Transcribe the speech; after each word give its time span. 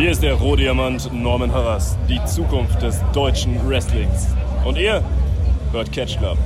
Hier 0.00 0.12
ist 0.12 0.22
der 0.22 0.32
Rohdiamant 0.32 1.12
Norman 1.12 1.52
Harras, 1.52 1.98
die 2.08 2.18
Zukunft 2.24 2.80
des 2.80 2.98
deutschen 3.12 3.68
Wrestlings. 3.68 4.28
Und 4.64 4.78
ihr 4.78 5.04
hört 5.72 5.92
Catch 5.92 6.16
Club. 6.16 6.38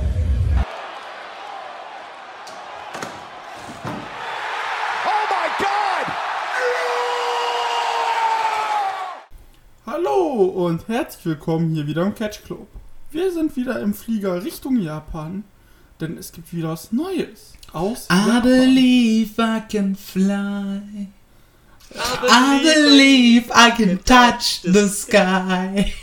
Hallo 9.85 10.33
und 10.67 10.89
herzlich 10.89 11.25
willkommen 11.25 11.73
hier 11.75 11.87
wieder 11.87 12.03
im 12.03 12.13
Catch 12.13 12.43
Club. 12.43 12.67
Wir 13.09 13.31
sind 13.31 13.55
wieder 13.55 13.79
im 13.79 13.93
Flieger 13.93 14.43
Richtung 14.43 14.81
Japan, 14.81 15.45
denn 16.01 16.17
es 16.17 16.33
gibt 16.33 16.53
wieder 16.53 16.71
was 16.71 16.91
Neues 16.91 17.53
aus 17.71 18.09
I 18.11 18.15
Japan. 18.15 18.41
believe 18.41 19.41
I 19.41 19.61
can 19.71 19.95
fly. 19.95 21.07
I 21.93 22.61
believe 22.63 23.51
I 23.53 23.71
can 23.71 24.03
touch 24.03 24.61
the 24.63 24.87
sky. 24.87 25.93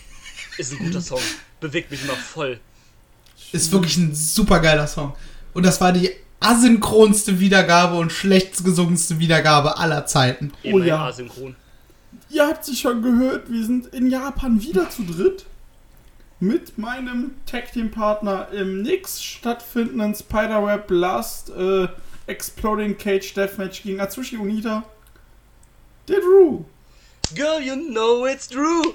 Ist 0.58 0.72
ein 0.72 0.78
guter 0.78 1.00
Song. 1.00 1.20
Bewegt 1.60 1.90
mich 1.90 2.02
immer 2.04 2.14
voll. 2.14 2.60
Ist 3.52 3.72
wirklich 3.72 3.96
ein 3.96 4.14
super 4.14 4.60
geiler 4.60 4.86
Song. 4.86 5.14
Und 5.54 5.66
das 5.66 5.80
war 5.80 5.92
die 5.92 6.10
asynchronste 6.40 7.38
Wiedergabe 7.40 7.96
und 7.96 8.10
schlecht 8.10 8.64
gesungenste 8.64 9.18
Wiedergabe 9.18 9.78
aller 9.78 10.06
Zeiten. 10.06 10.52
Immerhin 10.62 10.88
ja. 10.88 11.06
asynchron. 11.06 11.56
Ihr 12.30 12.46
habt 12.46 12.64
sich 12.64 12.80
schon 12.80 13.02
gehört, 13.02 13.50
wir 13.50 13.64
sind 13.64 13.86
in 13.88 14.10
Japan 14.10 14.62
wieder 14.62 14.88
zu 14.88 15.02
dritt 15.04 15.44
mit 16.40 16.76
meinem 16.78 17.32
Tag 17.46 17.72
Team 17.72 17.90
Partner 17.90 18.48
im 18.52 18.82
nix 18.82 19.22
stattfindenden 19.22 20.14
Spiderweb 20.14 20.88
Blast 20.88 21.50
äh, 21.50 21.86
Exploding 22.26 22.98
Cage 22.98 23.34
Deathmatch 23.34 23.82
gegen 23.82 24.00
Atsushi 24.00 24.38
Onita. 24.38 24.82
Der 26.08 26.20
Drew. 26.20 26.64
Girl, 27.34 27.60
you 27.60 27.76
know 27.76 28.26
it's 28.26 28.48
true. 28.48 28.94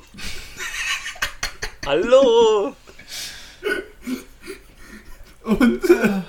Hallo. 1.86 2.76
Und, 5.44 5.90
äh, 5.90 6.22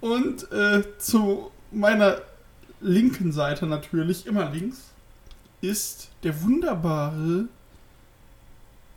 und 0.00 0.50
äh, 0.50 0.82
zu 0.98 1.52
meiner 1.70 2.22
linken 2.80 3.30
Seite 3.32 3.66
natürlich, 3.66 4.26
immer 4.26 4.50
links, 4.50 4.78
ist 5.60 6.08
der 6.24 6.42
wunderbare 6.42 7.44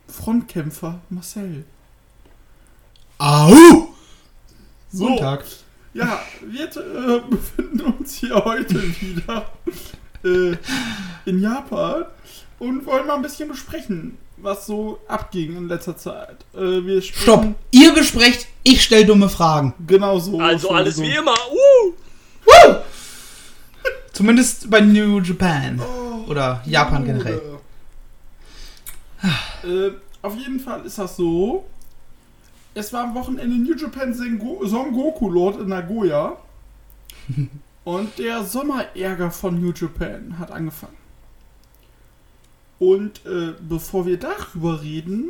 Frontkämpfer 0.08 1.00
Marcel. 1.08 1.64
Au! 3.18 3.94
So, 4.90 5.06
Guten 5.06 5.18
Tag. 5.18 5.44
ja, 5.94 6.20
wir 6.40 6.64
äh, 6.64 7.20
befinden 7.30 7.80
uns 7.80 8.14
hier 8.14 8.34
heute 8.44 8.82
wieder 9.00 9.52
äh, 10.24 10.56
in 11.24 11.40
Japan 11.40 12.04
und 12.58 12.86
wollen 12.86 13.06
mal 13.06 13.16
ein 13.16 13.22
bisschen 13.22 13.48
besprechen, 13.48 14.18
was 14.36 14.66
so 14.66 15.00
abging 15.08 15.56
in 15.56 15.68
letzter 15.68 15.96
Zeit. 15.96 16.36
Äh, 16.54 16.84
wir 16.84 17.02
Stopp. 17.02 17.46
Ihr 17.70 17.92
besprecht, 17.92 18.46
ich 18.62 18.82
stell 18.82 19.04
dumme 19.04 19.28
Fragen. 19.28 19.74
Genau 19.86 20.18
so. 20.18 20.38
Also 20.40 20.70
alles 20.70 21.00
wie 21.00 21.06
Entschuldigung. 21.06 21.24
immer. 21.24 22.72
Uh. 22.72 22.76
Zumindest 24.12 24.70
bei 24.70 24.80
New 24.80 25.20
Japan. 25.20 25.80
Oder 26.28 26.62
Japan 26.66 27.04
Bruder. 27.04 27.18
generell. 27.18 27.42
Äh, 29.64 29.92
auf 30.22 30.36
jeden 30.36 30.60
Fall 30.60 30.84
ist 30.84 30.98
das 30.98 31.16
so. 31.16 31.64
Es 32.74 32.92
war 32.92 33.04
am 33.04 33.14
Wochenende 33.14 33.56
New 33.56 33.76
Japan 33.76 34.14
Son 34.14 34.38
Goku 34.38 35.28
Lord 35.28 35.60
in 35.60 35.68
Nagoya. 35.68 36.36
und 37.84 38.18
der 38.18 38.44
Sommerärger 38.44 39.30
von 39.30 39.60
New 39.60 39.72
Japan 39.72 40.38
hat 40.38 40.50
angefangen. 40.50 40.96
Und 42.78 43.24
äh, 43.26 43.54
bevor 43.60 44.06
wir 44.06 44.18
darüber 44.18 44.82
reden, 44.82 45.28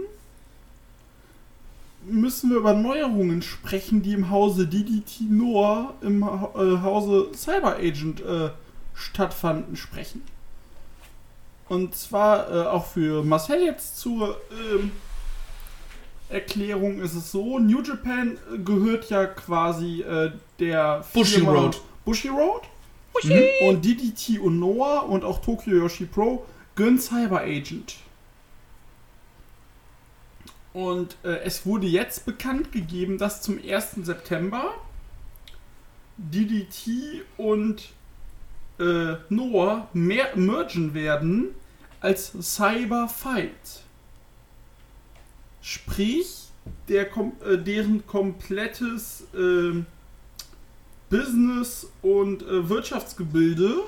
müssen 2.04 2.50
wir 2.50 2.58
über 2.58 2.72
Neuerungen 2.74 3.42
sprechen, 3.42 4.02
die 4.02 4.12
im 4.12 4.30
Hause 4.30 4.66
DDT 4.66 5.20
Noah 5.28 5.94
im 6.00 6.22
äh, 6.22 6.26
Hause 6.26 7.30
Cyber 7.34 7.76
Agent 7.76 8.20
äh, 8.20 8.50
stattfanden, 8.94 9.76
sprechen. 9.76 10.22
Und 11.68 11.94
zwar 11.94 12.50
äh, 12.50 12.66
auch 12.66 12.86
für 12.86 13.22
Marcel 13.22 13.62
jetzt 13.62 13.98
zur 13.98 14.40
ähm, 14.50 14.90
Erklärung 16.28 17.00
ist 17.00 17.14
es 17.14 17.30
so, 17.30 17.58
New 17.58 17.82
Japan 17.82 18.38
äh, 18.52 18.58
gehört 18.58 19.10
ja 19.10 19.26
quasi 19.26 20.02
äh, 20.02 20.32
der 20.58 21.04
Bushi 21.12 21.36
Firma 21.36 21.52
Road. 21.52 21.80
Bushi 22.04 22.28
Road. 22.28 22.62
Mhm. 23.22 23.68
Und 23.68 23.84
DDT 23.84 24.38
und 24.40 24.58
Noah 24.58 25.08
und 25.08 25.24
auch 25.24 25.40
Tokyo 25.42 25.76
Yoshi 25.76 26.06
Pro 26.06 26.44
gehören 26.74 26.98
Cyber 26.98 27.42
Agent. 27.42 27.96
Und 30.72 31.16
äh, 31.22 31.40
es 31.44 31.66
wurde 31.66 31.86
jetzt 31.86 32.24
bekannt 32.24 32.72
gegeben, 32.72 33.18
dass 33.18 33.42
zum 33.42 33.58
1. 33.62 33.96
September 34.02 34.74
DDT 36.16 37.22
und 37.36 37.90
äh, 38.78 39.16
Noah 39.28 39.88
mehr 39.92 40.34
mergen 40.34 40.94
werden 40.94 41.54
als 42.00 42.32
Cyber 42.40 43.08
Fight. 43.08 43.82
Sprich, 45.60 46.48
der, 46.88 47.08
kom 47.08 47.32
äh, 47.44 47.58
deren 47.58 48.06
komplettes 48.06 49.26
ähm, 49.34 49.86
Business 51.12 51.86
und 52.02 52.42
äh, 52.42 52.68
Wirtschaftsgebilde 52.68 53.84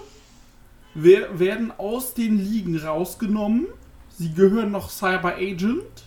wer 0.94 1.38
werden 1.38 1.72
aus 1.76 2.14
den 2.14 2.38
Ligen 2.38 2.78
rausgenommen. 2.78 3.66
Sie 4.16 4.32
gehören 4.32 4.70
noch 4.70 4.90
Cyber 4.90 5.34
Agent, 5.34 6.04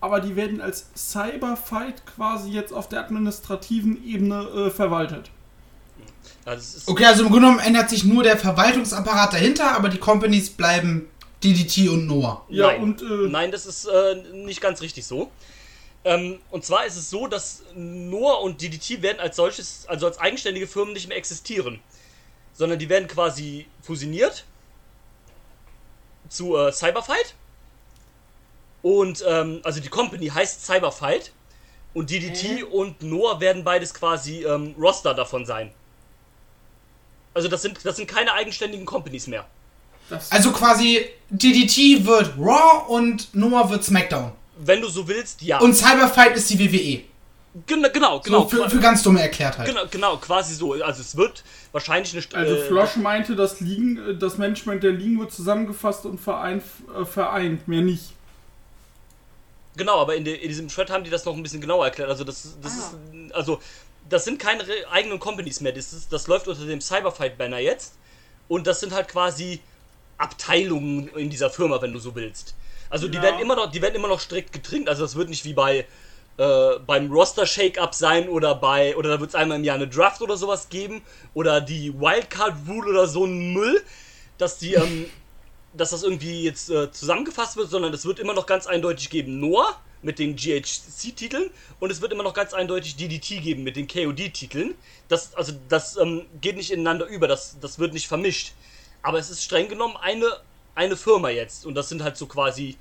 aber 0.00 0.20
die 0.20 0.34
werden 0.34 0.60
als 0.60 0.86
Cyber 0.96 1.56
Fight 1.56 2.02
quasi 2.06 2.50
jetzt 2.50 2.72
auf 2.72 2.88
der 2.88 3.00
administrativen 3.00 4.02
Ebene 4.06 4.42
äh, 4.44 4.70
verwaltet. 4.70 5.30
Okay, 6.86 7.04
also 7.04 7.24
im 7.24 7.28
Grunde 7.28 7.46
genommen 7.46 7.60
ändert 7.60 7.90
sich 7.90 8.04
nur 8.04 8.22
der 8.22 8.38
Verwaltungsapparat 8.38 9.34
dahinter, 9.34 9.76
aber 9.76 9.90
die 9.90 9.98
Companies 9.98 10.48
bleiben 10.48 11.06
DDT 11.44 11.90
und 11.90 12.06
Noah. 12.06 12.46
Ja, 12.48 12.68
Nein. 12.68 12.82
und 12.82 13.02
äh, 13.02 13.28
Nein, 13.28 13.50
das 13.50 13.66
ist 13.66 13.84
äh, 13.84 14.14
nicht 14.32 14.62
ganz 14.62 14.80
richtig 14.80 15.06
so. 15.06 15.30
Ähm, 16.04 16.40
und 16.50 16.64
zwar 16.64 16.86
ist 16.86 16.96
es 16.96 17.10
so, 17.10 17.26
dass 17.26 17.62
Noah 17.74 18.42
und 18.42 18.62
DDT 18.62 19.02
werden 19.02 19.20
als 19.20 19.36
solches, 19.36 19.84
also 19.88 20.06
als 20.06 20.18
eigenständige 20.18 20.66
Firmen 20.66 20.94
nicht 20.94 21.08
mehr 21.08 21.16
existieren. 21.16 21.80
Sondern 22.54 22.78
die 22.78 22.88
werden 22.88 23.08
quasi 23.08 23.66
fusioniert 23.82 24.44
zu 26.28 26.56
äh, 26.56 26.72
Cyberfight. 26.72 27.34
Und 28.82 29.24
ähm, 29.26 29.60
also 29.64 29.80
die 29.80 29.88
Company 29.88 30.28
heißt 30.28 30.64
Cyberfight. 30.64 31.32
Und 31.94 32.10
DDT 32.10 32.62
und 32.62 33.02
Noah 33.02 33.40
werden 33.40 33.64
beides 33.64 33.92
quasi 33.92 34.44
ähm, 34.44 34.74
Roster 34.78 35.14
davon 35.14 35.46
sein. 35.46 35.72
Also 37.34 37.48
das 37.48 37.62
sind, 37.62 37.84
das 37.84 37.96
sind 37.96 38.08
keine 38.08 38.32
eigenständigen 38.32 38.86
Companies 38.86 39.26
mehr. 39.26 39.46
das, 40.08 40.30
Also 40.30 40.52
quasi 40.52 41.06
DDT 41.30 42.04
wird 42.04 42.36
Raw 42.38 42.86
und 42.88 43.34
Noah 43.34 43.70
wird 43.70 43.84
SmackDown. 43.84 44.32
Wenn 44.60 44.80
du 44.80 44.88
so 44.88 45.06
willst, 45.06 45.42
ja. 45.42 45.58
Und 45.60 45.74
Cyberfight 45.74 46.36
ist 46.36 46.50
die 46.50 46.58
WWE. 46.58 47.04
Gen 47.66 47.86
genau, 47.92 48.20
genau. 48.20 48.42
So 48.42 48.48
für, 48.48 48.70
für 48.70 48.78
ganz 48.78 49.02
dumme 49.02 49.20
Erklärtheit. 49.22 49.66
Genau, 49.66 49.82
genau, 49.90 50.16
quasi 50.18 50.54
so. 50.54 50.74
Also 50.74 51.00
es 51.00 51.16
wird 51.16 51.42
wahrscheinlich 51.72 52.12
eine 52.12 52.22
St- 52.22 52.34
also 52.34 52.54
äh, 52.54 52.62
Flosch 52.66 52.96
meinte, 52.96 53.34
das, 53.36 53.60
Ligen, 53.60 53.96
äh, 54.10 54.14
das 54.16 54.36
Management 54.38 54.82
der 54.82 54.92
Ligen 54.92 55.18
wird 55.18 55.32
zusammengefasst 55.32 56.04
und 56.04 56.20
vereint, 56.20 56.62
äh, 57.00 57.04
vereint 57.04 57.66
mehr 57.66 57.80
nicht. 57.82 58.12
Genau, 59.76 60.00
aber 60.00 60.16
in, 60.16 60.24
de, 60.24 60.34
in 60.34 60.48
diesem 60.48 60.68
Thread 60.68 60.90
haben 60.90 61.04
die 61.04 61.10
das 61.10 61.24
noch 61.24 61.34
ein 61.36 61.42
bisschen 61.42 61.60
genauer 61.60 61.86
erklärt. 61.86 62.10
Also 62.10 62.24
das, 62.24 62.56
das 62.60 62.74
ist, 62.74 62.94
also 63.32 63.60
das 64.08 64.24
sind 64.24 64.38
keine 64.38 64.64
eigenen 64.90 65.18
Companies 65.20 65.60
mehr. 65.60 65.72
Das, 65.72 65.92
ist, 65.92 66.12
das 66.12 66.26
läuft 66.26 66.48
unter 66.48 66.64
dem 66.66 66.80
Cyberfight-Banner 66.80 67.58
jetzt. 67.58 67.94
Und 68.48 68.66
das 68.66 68.80
sind 68.80 68.92
halt 68.92 69.08
quasi 69.08 69.60
Abteilungen 70.16 71.08
in 71.08 71.30
dieser 71.30 71.50
Firma, 71.50 71.80
wenn 71.80 71.92
du 71.92 71.98
so 71.98 72.14
willst. 72.14 72.54
Also 72.90 73.08
die 73.08 73.16
Ja. 73.16 73.22
werden 73.24 73.40
immer 73.40 73.56
noch, 73.56 73.70
die 73.70 73.82
werden 73.82 73.94
immer 73.94 74.08
noch 74.08 74.20
strikt 74.20 74.52
getrimmt. 74.52 74.88
Also 74.88 75.02
das 75.02 75.16
wird 75.16 75.28
nicht 75.28 75.44
wie 75.44 75.54
bei 75.54 75.86
äh, 76.38 76.78
beim 76.86 77.10
Roster 77.10 77.46
Shake-Up 77.46 77.94
sein 77.94 78.28
oder 78.28 78.54
bei 78.54 78.96
oder 78.96 79.10
da 79.10 79.20
wird 79.20 79.30
es 79.30 79.34
einmal 79.34 79.58
im 79.58 79.64
Jahr 79.64 79.74
eine 79.76 79.88
Draft 79.88 80.20
oder 80.22 80.36
sowas 80.36 80.68
geben 80.68 81.02
oder 81.34 81.60
die 81.60 81.92
Wildcard 81.98 82.54
Rule 82.68 82.90
oder 82.90 83.08
so 83.08 83.24
ein 83.24 83.52
Müll, 83.52 83.82
dass 84.38 84.58
die 84.58 84.74
ähm, 84.74 85.10
dass 85.72 85.90
das 85.90 86.02
irgendwie 86.02 86.42
jetzt 86.44 86.70
äh, 86.70 86.90
zusammengefasst 86.90 87.56
wird, 87.56 87.70
sondern 87.70 87.92
es 87.92 88.04
wird 88.06 88.18
immer 88.18 88.34
noch 88.34 88.46
ganz 88.46 88.66
eindeutig 88.66 89.10
geben 89.10 89.38
Noah 89.40 89.78
mit 90.00 90.18
den 90.18 90.36
GHC-Titeln 90.36 91.50
und 91.80 91.90
es 91.90 92.00
wird 92.00 92.12
immer 92.12 92.22
noch 92.22 92.34
ganz 92.34 92.54
eindeutig 92.54 92.96
DDT 92.96 93.42
geben 93.42 93.64
mit 93.64 93.76
den 93.76 93.88
KOD-Titeln. 93.88 94.74
Das, 95.08 95.34
also, 95.34 95.52
das 95.68 95.96
ähm, 95.96 96.26
geht 96.40 96.56
nicht 96.56 96.70
ineinander 96.70 97.06
über, 97.06 97.26
das, 97.28 97.58
das 97.60 97.78
wird 97.78 97.92
nicht 97.92 98.06
vermischt. 98.08 98.52
Aber 99.02 99.18
es 99.18 99.28
ist 99.30 99.42
streng 99.42 99.68
genommen 99.68 99.96
eine, 99.96 100.26
eine 100.74 100.96
Firma 100.96 101.30
jetzt 101.30 101.66
und 101.66 101.74
das 101.74 101.88
sind 101.88 102.02
halt 102.02 102.16
so 102.16 102.26
quasi 102.26 102.76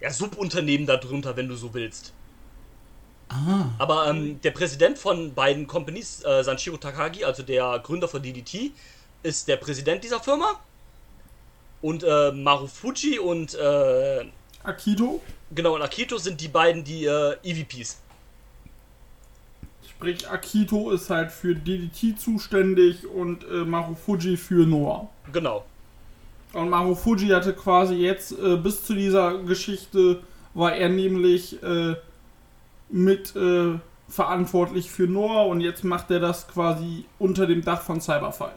ja, 0.00 0.10
Subunternehmen 0.10 0.86
darunter, 0.86 1.36
wenn 1.36 1.48
du 1.48 1.56
so 1.56 1.72
willst. 1.74 2.12
Ah. 3.28 3.70
Aber 3.78 4.08
ähm, 4.08 4.40
der 4.40 4.52
Präsident 4.52 4.98
von 4.98 5.34
beiden 5.34 5.66
Companies, 5.66 6.24
äh, 6.24 6.44
Sanshiro 6.44 6.76
Takagi, 6.76 7.24
also 7.24 7.42
der 7.42 7.80
Gründer 7.80 8.08
von 8.08 8.22
DDT, 8.22 8.72
ist 9.22 9.48
der 9.48 9.56
Präsident 9.56 10.04
dieser 10.04 10.20
Firma. 10.20 10.60
Und 11.82 12.04
äh, 12.04 12.32
Marufuji 12.32 13.18
und 13.18 13.54
äh, 13.54 14.24
Akito, 14.62 15.20
genau 15.54 15.74
und 15.74 15.82
Akito 15.82 16.18
sind 16.18 16.40
die 16.40 16.48
beiden 16.48 16.82
die 16.82 17.04
äh, 17.04 17.36
EVPs. 17.42 18.00
sprich 19.88 20.28
Akito 20.28 20.90
ist 20.90 21.10
halt 21.10 21.30
für 21.30 21.54
DDT 21.54 22.18
zuständig 22.18 23.06
und 23.06 23.44
äh, 23.44 23.64
Marufuji 23.64 24.36
für 24.36 24.66
Noah. 24.66 25.08
Genau. 25.32 25.64
Und 26.52 26.70
Marufuji 26.70 27.28
hatte 27.28 27.52
quasi 27.52 27.94
jetzt 27.94 28.32
äh, 28.32 28.56
bis 28.56 28.84
zu 28.84 28.94
dieser 28.94 29.38
Geschichte 29.38 30.22
war 30.54 30.74
er 30.74 30.88
nämlich 30.88 31.62
äh, 31.62 31.96
mit 32.88 33.36
äh, 33.36 33.78
verantwortlich 34.08 34.90
für 34.90 35.06
Noah 35.06 35.46
und 35.46 35.60
jetzt 35.60 35.84
macht 35.84 36.10
er 36.10 36.20
das 36.20 36.48
quasi 36.48 37.04
unter 37.18 37.46
dem 37.46 37.62
Dach 37.62 37.82
von 37.82 38.00
Cyberfight. 38.00 38.56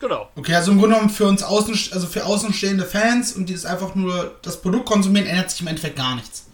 Genau. 0.00 0.28
Okay, 0.34 0.54
also 0.54 0.72
im 0.72 0.78
Grunde 0.78 0.96
genommen 0.96 1.10
für 1.10 1.26
uns 1.26 1.42
außen, 1.42 1.74
also 1.92 2.06
für 2.06 2.24
außenstehende 2.24 2.84
Fans 2.84 3.34
und 3.34 3.48
die 3.48 3.52
das 3.52 3.66
einfach 3.66 3.94
nur 3.94 4.34
das 4.42 4.60
Produkt 4.60 4.86
konsumieren, 4.86 5.26
ändert 5.26 5.50
sich 5.50 5.60
im 5.60 5.66
Endeffekt 5.68 5.96
gar 5.96 6.16
nichts. 6.16 6.46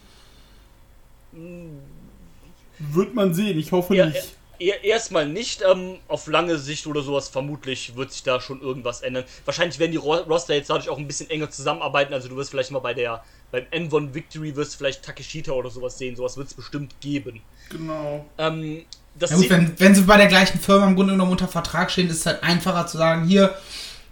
Wird 2.78 3.14
man 3.14 3.34
sehen, 3.34 3.58
ich 3.58 3.72
hoffe 3.72 3.94
Ja, 3.94 4.06
nicht. 4.06 4.35
Er, 4.58 4.84
erstmal 4.84 5.26
nicht. 5.26 5.62
Ähm, 5.62 5.98
auf 6.08 6.26
lange 6.26 6.58
Sicht 6.58 6.86
oder 6.86 7.02
sowas 7.02 7.28
vermutlich 7.28 7.96
wird 7.96 8.12
sich 8.12 8.22
da 8.22 8.40
schon 8.40 8.60
irgendwas 8.60 9.02
ändern. 9.02 9.24
Wahrscheinlich 9.44 9.78
werden 9.78 9.92
die 9.92 9.96
Ro 9.98 10.14
Roster 10.16 10.54
jetzt 10.54 10.70
dadurch 10.70 10.88
auch 10.88 10.98
ein 10.98 11.06
bisschen 11.06 11.30
enger 11.30 11.50
zusammenarbeiten. 11.50 12.12
Also 12.14 12.28
du 12.28 12.36
wirst 12.36 12.50
vielleicht 12.50 12.70
mal 12.70 12.80
bei 12.80 12.94
der 12.94 13.22
beim 13.52 13.64
N1 13.72 14.12
Victory 14.12 14.56
wirst 14.56 14.74
du 14.74 14.78
vielleicht 14.78 15.04
Takeshita 15.04 15.52
oder 15.52 15.70
sowas 15.70 15.98
sehen. 15.98 16.16
Sowas 16.16 16.36
wird 16.36 16.48
es 16.48 16.54
bestimmt 16.54 17.00
geben. 17.00 17.40
Genau. 17.70 18.24
Ähm, 18.38 18.84
das 19.18 19.30
Ja 19.30 19.36
gut, 19.36 19.50
wenn, 19.50 19.72
wenn 19.78 19.94
sie 19.94 20.02
bei 20.02 20.16
der 20.16 20.26
gleichen 20.26 20.58
Firma 20.58 20.86
im 20.86 20.96
Grunde 20.96 21.12
genommen 21.12 21.32
unter 21.32 21.48
Vertrag 21.48 21.90
stehen, 21.90 22.08
ist 22.08 22.18
es 22.18 22.26
halt 22.26 22.42
einfacher 22.42 22.86
zu 22.86 22.98
sagen, 22.98 23.26
hier, 23.26 23.54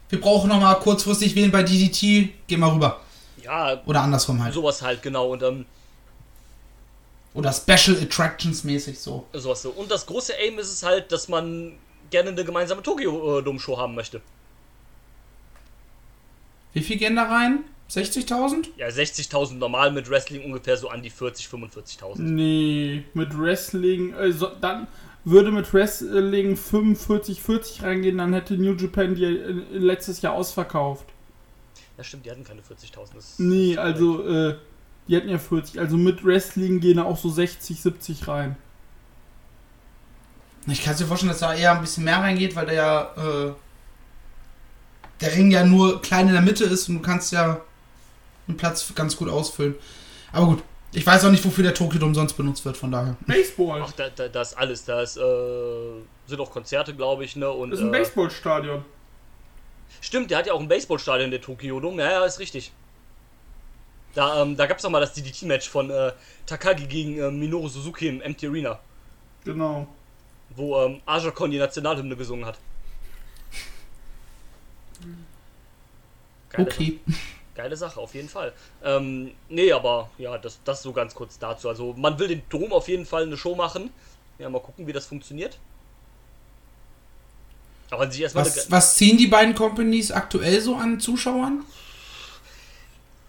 wir 0.09 0.21
brauchen 0.21 0.49
noch 0.49 0.61
mal 0.61 0.75
kurzfristig 0.77 1.35
wen 1.35 1.51
bei 1.51 1.63
DDT, 1.63 2.31
geh 2.47 2.57
mal 2.57 2.71
rüber. 2.71 3.01
ja, 3.43 3.83
Oder 3.87 4.03
andersrum 4.03 4.43
halt. 4.43 4.55
sowas 4.55 4.81
halt, 4.83 5.03
genau. 5.03 5.33
Und 5.33 5.43
ähm, 5.43 5.67
Oder 7.35 7.53
Special 7.53 7.97
Attractions 8.01 8.63
mäßig 8.65 8.99
so. 8.99 9.27
sowas 9.33 9.63
so. 9.63 9.71
Und 9.71 9.91
das 9.91 10.07
große 10.07 10.33
Aim 10.39 10.59
ist 10.59 10.73
es 10.73 10.83
halt, 10.85 11.11
dass 11.13 11.29
man 11.29 11.73
gerne 12.11 12.31
eine 12.31 12.45
gemeinsame 12.45 12.83
Tokyo-Dome-Show 12.83 13.77
haben 13.77 13.95
möchte. 13.95 14.21
Wie 16.73 16.81
viel 16.83 16.97
gehen 16.97 17.17
da 17.17 17.25
rein? 17.25 17.65
60.000? 17.91 18.69
Ja, 18.77 18.89
60.000 18.89 19.55
normal 19.55 19.93
mit 19.93 20.09
Wrestling 20.11 20.45
ungefähr 20.45 20.77
so 20.77 20.89
an 20.89 21.03
die 21.03 21.11
40, 21.11 21.47
45.000. 21.47 22.19
Nee, 22.21 23.05
mit 23.15 23.37
Wrestling, 23.39 24.15
also 24.15 24.49
dann 24.61 24.87
würde 25.25 25.51
mit 25.53 25.73
Wrestling 25.73 26.57
45, 26.57 27.43
40 27.43 27.83
reingehen, 27.83 28.19
dann 28.19 28.33
hätte 28.33 28.55
New 28.55 28.75
Japan 28.75 29.15
die 29.15 29.25
äh, 29.25 29.51
letztes 29.73 30.23
Jahr 30.23 30.35
ausverkauft. 30.35 31.07
Ja, 31.97 32.05
stimmt, 32.05 32.27
die 32.27 32.31
hatten 32.31 32.45
keine 32.45 32.61
40.000. 32.63 33.15
das- 33.15 33.39
Nee, 33.39 33.77
also, 33.77 34.27
äh, 34.27 34.57
die 35.09 35.17
hatten 35.17 35.29
ja 35.29 35.39
40. 35.39 35.81
Also 35.81 35.97
mit 35.97 36.25
Wrestling 36.25 36.81
gehen 36.81 36.97
da 36.97 37.05
auch 37.05 37.19
so 37.19 37.29
60, 37.29 37.81
70 37.81 38.29
rein. 38.29 38.57
Ich 40.67 40.83
kann 40.83 40.97
mir 40.99 41.07
vorstellen, 41.07 41.31
dass 41.31 41.41
da 41.41 41.55
eher 41.55 41.73
ein 41.73 41.83
bisschen 41.83 42.05
mehr 42.05 42.19
reingeht, 42.19 42.57
weil 42.57 42.67
der 42.67 42.75
ja, 42.75 43.03
äh, 43.17 43.53
der 45.21 45.35
Ring 45.35 45.51
ja 45.51 45.65
nur 45.65 46.01
klein 46.01 46.27
in 46.29 46.33
der 46.33 46.43
Mitte 46.43 46.65
ist 46.65 46.89
und 46.89 46.97
du 46.97 47.03
kannst 47.03 47.33
ja 47.33 47.61
einen 48.49 48.57
Platz 48.57 48.93
ganz 48.95 49.17
gut 49.17 49.29
ausfüllen. 49.29 49.75
Aber 50.33 50.47
gut, 50.47 50.63
ich 50.93 51.07
weiß 51.07 51.25
auch 51.25 51.31
nicht, 51.31 51.45
wofür 51.45 51.65
der 51.65 51.75
Tokyo 51.75 51.99
Dome 51.99 52.15
sonst 52.15 52.35
benutzt 52.35 52.65
wird, 52.65 52.77
von 52.77 52.91
daher. 52.91 53.17
Baseball. 53.27 53.83
Ach, 53.85 53.93
da, 53.93 54.09
da, 54.09 54.29
da 54.29 54.43
ist 54.43 54.57
alles. 54.57 54.85
Da 54.85 55.03
ist, 55.03 55.17
äh, 55.17 55.21
sind 56.27 56.41
auch 56.41 56.51
Konzerte, 56.51 56.95
glaube 56.95 57.25
ich, 57.25 57.37
ne? 57.37 57.51
Und, 57.51 57.71
Das 57.71 57.81
ist 57.81 57.85
ein 57.85 57.93
äh, 57.93 57.99
Baseballstadion. 57.99 58.85
Stimmt, 60.01 60.31
der 60.31 60.39
hat 60.39 60.47
ja 60.47 60.53
auch 60.55 60.61
ein 60.61 60.69
Baseballstadion, 60.69 61.31
der 61.31 61.41
Tokyo 61.41 61.79
Dome. 61.81 62.03
Ja, 62.03 62.11
ja, 62.11 62.25
ist 62.25 62.39
richtig. 62.39 62.73
Da, 64.15 64.43
ähm, 64.43 64.57
da 64.57 64.67
gab 64.67 64.77
es 64.77 64.83
doch 64.83 64.91
mal 64.91 65.01
das 65.01 65.13
DDT-Match 65.13 65.69
von 65.69 65.91
äh, 65.91 66.13
Takagi 66.47 66.87
gegen 66.87 67.19
äh, 67.19 67.31
Minoru 67.31 67.69
Suzuki 67.69 68.09
im 68.09 68.21
Empty 68.21 68.47
Arena, 68.47 68.79
Genau. 69.45 69.87
wo 70.55 70.81
ähm, 70.83 71.01
Aja 71.05 71.31
Khan 71.31 71.51
die 71.51 71.59
Nationalhymne 71.59 72.17
gesungen 72.17 72.47
hat. 72.47 72.59
Geile 76.51 76.69
Okay. 76.69 77.01
Geile 77.55 77.77
Sache, 77.77 78.01
auf 78.01 78.15
jeden 78.15 78.29
Fall. 78.29 78.53
Ähm, 78.83 79.31
nee, 79.49 79.71
aber 79.71 80.11
ja, 80.19 80.37
das, 80.39 80.59
das 80.65 80.83
so 80.83 80.93
ganz 80.93 81.15
kurz 81.15 81.39
dazu. 81.39 81.69
Also, 81.69 81.93
man 81.97 82.19
will 82.19 82.27
den 82.27 82.43
Dom 82.49 82.73
auf 82.73 82.89
jeden 82.89 83.07
Fall 83.07 83.23
eine 83.25 83.37
Show 83.37 83.55
machen. 83.55 83.91
Ja, 84.39 84.49
mal 84.49 84.61
gucken, 84.61 84.87
wie 84.89 84.93
das 84.93 85.07
funktioniert. 85.07 85.59
Aber 87.91 88.11
sich 88.11 88.23
erstmal 88.23 88.45
Was, 88.45 88.69
was 88.71 88.97
ziehen 88.97 89.17
die 89.17 89.29
beiden 89.29 89.55
Companies 89.55 90.11
aktuell 90.11 90.61
so 90.61 90.75
an 90.75 90.99
Zuschauern? 90.99 91.65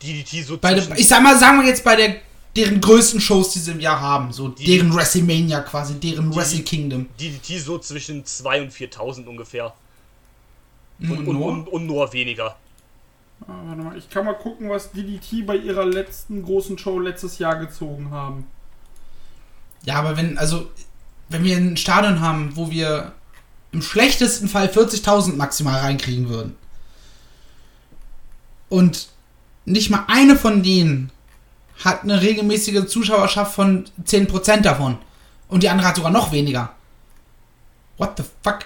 DDT 0.06 0.44
so 0.46 0.58
Bei 0.58 0.74
zwischen- 0.74 0.90
der, 0.90 1.00
ich 1.00 1.08
sag 1.08 1.22
mal, 1.24 1.38
sagen 1.38 1.60
wir 1.62 1.68
jetzt 1.68 1.84
bei 1.84 1.96
der 1.96 2.16
deren 2.56 2.80
größten 2.80 3.20
Shows, 3.20 3.52
die 3.52 3.60
sie 3.60 3.72
im 3.72 3.82
Jahr 3.82 4.00
haben. 4.00 4.32
So 4.32 4.48
deren 4.48 4.94
WrestleMania 4.96 5.60
quasi, 5.60 5.96
deren 6.00 6.34
Wrestle 6.34 6.62
Kingdom. 6.64 7.08
DDT 7.20 7.60
so 7.60 7.78
zwischen 7.80 8.24
2.000 8.24 8.62
und 8.62 8.72
4.000 8.72 9.26
ungefähr. 9.28 9.74
Und, 11.02 11.12
Und, 11.12 11.28
und, 11.28 11.36
und, 11.42 11.68
und 11.68 11.86
nur 11.86 12.14
weniger. 12.14 12.56
Ah, 13.46 13.54
warte 13.66 13.82
mal, 13.82 13.98
ich 13.98 14.10
kann 14.10 14.24
mal 14.24 14.36
gucken, 14.36 14.70
was 14.70 14.92
DDT 14.94 15.46
bei 15.46 15.58
ihrer 15.58 15.86
letzten 15.86 16.42
großen 16.44 16.78
Show 16.78 16.98
letztes 17.00 17.38
Jahr 17.40 17.58
gezogen 17.58 18.10
haben. 18.12 18.48
Ja, 19.84 19.96
aber 19.96 20.16
wenn, 20.16 20.38
also, 20.38 20.70
wenn 21.28 21.44
wir 21.44 21.58
ein 21.58 21.76
Stadion 21.76 22.22
haben, 22.22 22.56
wo 22.56 22.72
wir 22.72 23.12
im 23.74 23.82
schlechtesten 23.82 24.48
Fall 24.48 24.68
40.000 24.68 25.36
maximal 25.36 25.82
reinkriegen 25.82 26.30
würden 26.30 26.56
und 28.70 29.10
nicht 29.66 29.90
mal 29.90 30.06
eine 30.08 30.36
von 30.36 30.64
denen 30.64 31.12
hat 31.84 32.04
eine 32.04 32.22
regelmäßige 32.22 32.86
Zuschauerschaft 32.86 33.54
von 33.54 33.86
10% 34.04 34.62
davon 34.62 34.98
und 35.50 35.64
die 35.64 35.70
andere 35.70 35.88
hat 35.88 35.96
sogar 35.98 36.12
noch 36.12 36.32
weniger. 36.32 36.72
What 37.98 38.18
the 38.18 38.24
fuck? 38.44 38.60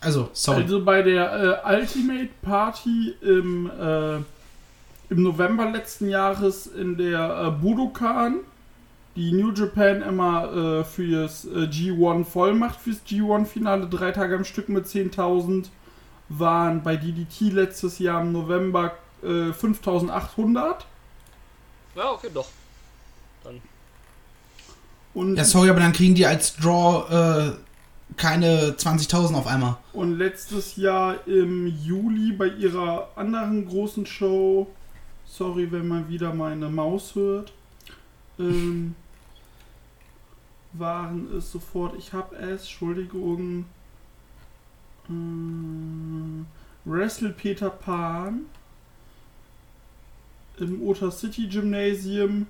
Also, 0.00 0.30
sorry. 0.32 0.62
Also 0.62 0.84
bei 0.84 1.02
der 1.02 1.62
äh, 1.64 1.74
Ultimate 1.76 2.28
Party 2.42 3.14
im, 3.20 3.70
äh, 3.70 4.16
im 5.10 5.22
November 5.22 5.70
letzten 5.70 6.08
Jahres 6.08 6.66
in 6.66 6.96
der 6.96 7.46
äh, 7.46 7.50
Budokan, 7.50 8.36
die 9.16 9.32
New 9.32 9.52
Japan 9.52 10.02
immer 10.02 10.52
äh, 10.80 10.84
fürs 10.84 11.44
äh, 11.46 11.66
G1 11.66 12.24
voll 12.24 12.54
macht, 12.54 12.78
fürs 12.80 13.00
G1-Finale, 13.08 13.88
drei 13.88 14.12
Tage 14.12 14.36
am 14.36 14.44
Stück 14.44 14.68
mit 14.68 14.86
10.000, 14.86 15.66
waren 16.28 16.82
bei 16.82 16.96
DDT 16.96 17.52
letztes 17.52 17.98
Jahr 17.98 18.20
im 18.22 18.32
November 18.32 18.96
äh, 19.22 19.50
5.800. 19.50 20.76
Ja, 21.96 22.12
okay, 22.12 22.28
doch. 22.32 22.48
Dann. 23.44 23.60
Und, 25.14 25.36
ja, 25.36 25.44
sorry, 25.44 25.70
aber 25.70 25.80
dann 25.80 25.92
kriegen 25.92 26.14
die 26.14 26.26
als 26.26 26.54
Draw 26.56 27.50
äh, 27.50 27.52
keine 28.16 28.72
20.000 28.72 29.34
auf 29.34 29.46
einmal. 29.46 29.76
und 29.92 30.18
letztes 30.18 30.76
Jahr 30.76 31.26
im 31.26 31.66
Juli 31.66 32.32
bei 32.32 32.46
ihrer 32.48 33.08
anderen 33.16 33.66
großen 33.66 34.06
Show, 34.06 34.68
sorry, 35.26 35.70
wenn 35.72 35.88
man 35.88 36.08
wieder 36.08 36.32
meine 36.32 36.68
Maus 36.68 37.14
hört, 37.14 37.52
ähm, 38.38 38.94
waren 40.72 41.28
es 41.36 41.50
sofort, 41.50 41.96
ich 41.98 42.12
habe 42.12 42.36
es, 42.36 42.62
Entschuldigung, 42.62 43.66
Wrestle 46.84 47.30
Peter 47.30 47.70
Pan 47.70 48.42
im 50.58 50.82
Ota 50.82 51.10
City 51.10 51.48
Gymnasium 51.48 52.46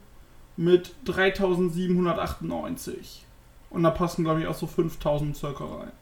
mit 0.57 0.95
3798. 1.05 3.25
Und 3.71 3.83
da 3.83 3.91
passen, 3.91 4.25
glaube 4.25 4.41
ich, 4.41 4.47
auch 4.47 4.57
so 4.57 4.67
5000 4.67 5.37
circa 5.37 5.65
rein. 5.65 5.93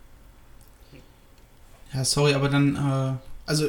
Ja, 1.92 2.04
sorry, 2.04 2.34
aber 2.34 2.48
dann, 2.48 2.76
äh, 2.76 3.48
also, 3.48 3.66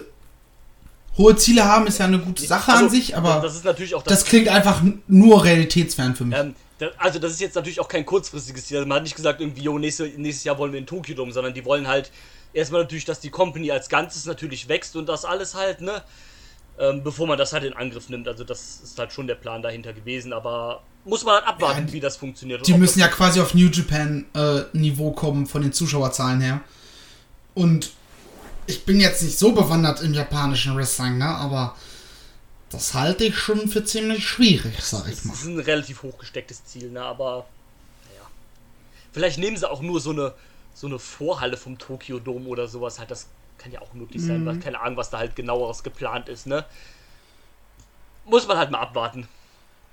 hohe 1.18 1.36
Ziele 1.36 1.66
haben 1.66 1.88
ist 1.88 1.98
ja 1.98 2.06
eine 2.06 2.20
gute 2.20 2.46
Sache 2.46 2.72
Also, 2.72 2.86
an 2.86 2.92
sich, 2.92 3.18
aber 3.18 3.42
Das 3.42 3.56
ist 3.56 3.66
natürlich 3.66 3.96
auch 3.96 4.04
das 4.04 4.26
klingt 4.26 4.50
einfach 4.50 4.84
nur 5.08 5.44
realitätsfern 5.44 6.16
für 6.16 6.26
mich. 6.26 6.38
Ähm, 6.38 6.54
also 7.00 7.18
das 7.18 7.32
ist 7.32 7.42
jetzt 7.42 7.56
natürlich 7.56 7.80
auch 7.80 7.88
kein 7.88 8.06
kurzfristiges 8.06 8.68
Ziel. 8.68 8.78
Also 8.78 8.88
man 8.88 8.98
hat 8.98 9.04
nicht 9.04 9.16
gesagt, 9.16 9.42
irgendwie, 9.42 9.64
jo, 9.64 9.80
nächste, 9.80 10.08
nächstes 10.10 10.44
Jahr 10.44 10.60
wollen 10.60 10.72
wir 10.72 10.80
in 10.80 10.86
Tokio 10.86 11.16
Dome, 11.16 11.32
sondern 11.32 11.56
die 11.56 11.66
wollen 11.66 11.88
halt 11.88 12.12
erstmal 12.54 12.82
natürlich, 12.82 13.06
dass 13.06 13.20
die 13.20 13.30
Company 13.30 13.72
als 13.72 13.90
Ganzes 13.90 14.26
natürlich 14.26 14.68
wächst 14.68 14.96
und 14.96 15.08
das 15.08 15.26
alles 15.26 15.54
halt, 15.56 15.82
ne? 15.82 16.04
Ähm, 16.80 17.04
bevor 17.04 17.26
man 17.26 17.38
das 17.40 17.54
halt 17.54 17.64
in 17.64 17.74
Angriff 17.74 18.08
nimmt. 18.10 18.28
Also 18.28 18.44
das 18.44 18.82
ist 18.84 19.00
halt 19.00 19.12
schon 19.12 19.26
der 19.26 19.34
Plan 19.36 19.64
dahinter 19.64 19.94
gewesen, 19.94 20.32
aber 20.32 20.84
muss 21.06 21.24
man 21.24 21.36
halt 21.36 21.48
abwarten, 21.48 21.80
Ja, 21.80 21.86
die- 21.88 21.94
wie 21.94 22.00
das 22.00 22.18
funktioniert. 22.18 22.68
Die 22.68 22.74
müssen 22.74 23.00
das 23.00 23.10
ja 23.10 23.14
quasi 23.16 23.40
auf 23.42 23.54
New 23.56 23.68
Japan 23.70 24.26
äh, 24.36 24.62
Niveau 24.74 25.12
kommen 25.12 25.48
von 25.48 25.64
den 25.64 25.74
Zuschauerzahlen 25.74 26.40
her. 26.42 26.62
Und 27.56 27.92
ich 28.68 28.86
bin 28.86 29.00
jetzt 29.00 29.24
nicht 29.24 29.40
so 29.40 29.54
bewandert 29.54 30.02
im 30.02 30.14
japanischen 30.14 30.76
Wrestling, 30.78 31.18
ne? 31.18 31.26
Aber 31.26 31.76
das 32.70 32.94
halte 32.94 33.24
ich 33.24 33.36
schon 33.38 33.68
für 33.70 33.84
ziemlich 33.84 34.28
schwierig, 34.28 34.76
sag 34.82 35.08
ich 35.08 35.16
Das 35.16 35.26
mal. 35.26 35.34
ist 35.34 35.46
ein 35.46 35.60
relativ 35.60 36.04
hochgestecktes 36.04 36.64
Ziel, 36.66 36.92
ne? 36.92 37.02
Aber 37.02 37.48
naja. 38.12 38.28
Vielleicht 39.14 39.40
nehmen 39.40 39.58
sie 39.58 39.68
auch 39.68 39.82
nur 39.82 40.00
so 40.00 40.12
eine 40.12 40.34
so 40.78 40.86
eine 40.86 41.00
Vorhalle 41.00 41.58
vom 41.58 41.80
Tokyo 41.80 42.20
Dome 42.20 42.48
oder 42.48 42.68
sowas 42.68 43.00
halt. 43.00 43.10
Das 43.10 43.28
kann 43.58 43.72
ja 43.72 43.82
auch 43.82 43.94
möglich 43.94 44.22
sein, 44.22 44.46
weil 44.46 44.60
keine 44.60 44.80
Ahnung, 44.80 44.96
was 44.98 45.10
da 45.10 45.18
halt 45.18 45.36
genaueres 45.36 45.82
geplant 45.82 46.30
ist, 46.30 46.46
ne? 46.46 46.66
Muss 48.26 48.48
man 48.48 48.58
halt 48.58 48.70
mal 48.70 48.80
abwarten. 48.82 49.28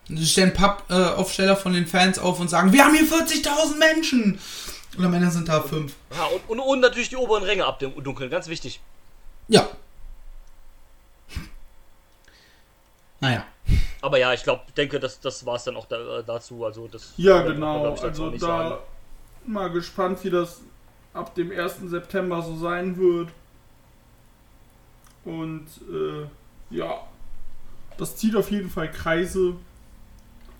Sie 0.08 0.26
stellen 0.26 0.52
Pappaufsteller 0.52 1.56
von 1.56 1.72
den 1.72 1.86
Fans 1.86 2.18
auf 2.18 2.38
und 2.38 2.50
sagen, 2.50 2.70
wir 2.74 2.84
haben 2.84 2.94
hier 2.94 3.06
40.000 3.06 3.78
Menschen. 3.78 4.38
Und 4.98 5.04
am 5.06 5.14
Ende 5.14 5.30
sind 5.30 5.48
da 5.48 5.62
fünf. 5.62 5.94
Ja, 6.14 6.26
und, 6.26 6.50
und, 6.50 6.60
und 6.60 6.80
natürlich 6.80 7.08
die 7.08 7.16
oberen 7.16 7.44
Ränge 7.44 7.64
abdunkeln, 7.64 8.28
ganz 8.28 8.48
wichtig. 8.48 8.80
Ja. 9.48 9.66
Naja. 13.20 13.46
Aber 14.02 14.18
ja, 14.18 14.34
ich 14.34 14.42
glaube, 14.42 14.64
denke, 14.76 15.00
das, 15.00 15.18
das 15.18 15.46
war 15.46 15.56
es 15.56 15.64
dann 15.64 15.76
auch 15.76 15.86
da, 15.86 16.18
äh, 16.18 16.24
dazu. 16.24 16.62
Also 16.66 16.88
das 16.88 17.14
Ja, 17.16 17.40
genau. 17.40 17.94
Also 17.94 18.26
auch 18.26 18.30
nicht 18.30 18.42
da 18.42 18.68
sagen. 18.68 18.82
mal 19.46 19.70
gespannt, 19.70 20.22
wie 20.24 20.30
das 20.30 20.60
ab 21.14 21.34
dem 21.34 21.50
1. 21.50 21.76
September 21.86 22.42
so 22.42 22.56
sein 22.56 22.96
wird. 22.98 23.30
Und 25.24 25.66
äh, 25.90 26.26
ja, 26.74 27.00
das 27.96 28.16
zieht 28.16 28.36
auf 28.36 28.50
jeden 28.50 28.68
Fall 28.68 28.90
Kreise. 28.90 29.54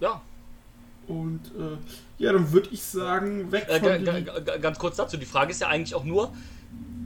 Ja, 0.00 0.22
Und 1.06 1.40
äh, 1.58 1.76
ja, 2.18 2.32
dann 2.32 2.52
würde 2.52 2.68
ich 2.72 2.82
sagen, 2.82 3.52
weg 3.52 3.66
äh, 3.68 3.80
von 3.80 4.60
ganz 4.62 4.78
kurz 4.78 4.96
dazu. 4.96 5.16
Die 5.16 5.26
Frage 5.26 5.50
ist 5.50 5.60
ja 5.60 5.68
eigentlich 5.68 5.94
auch 5.94 6.04
nur, 6.04 6.32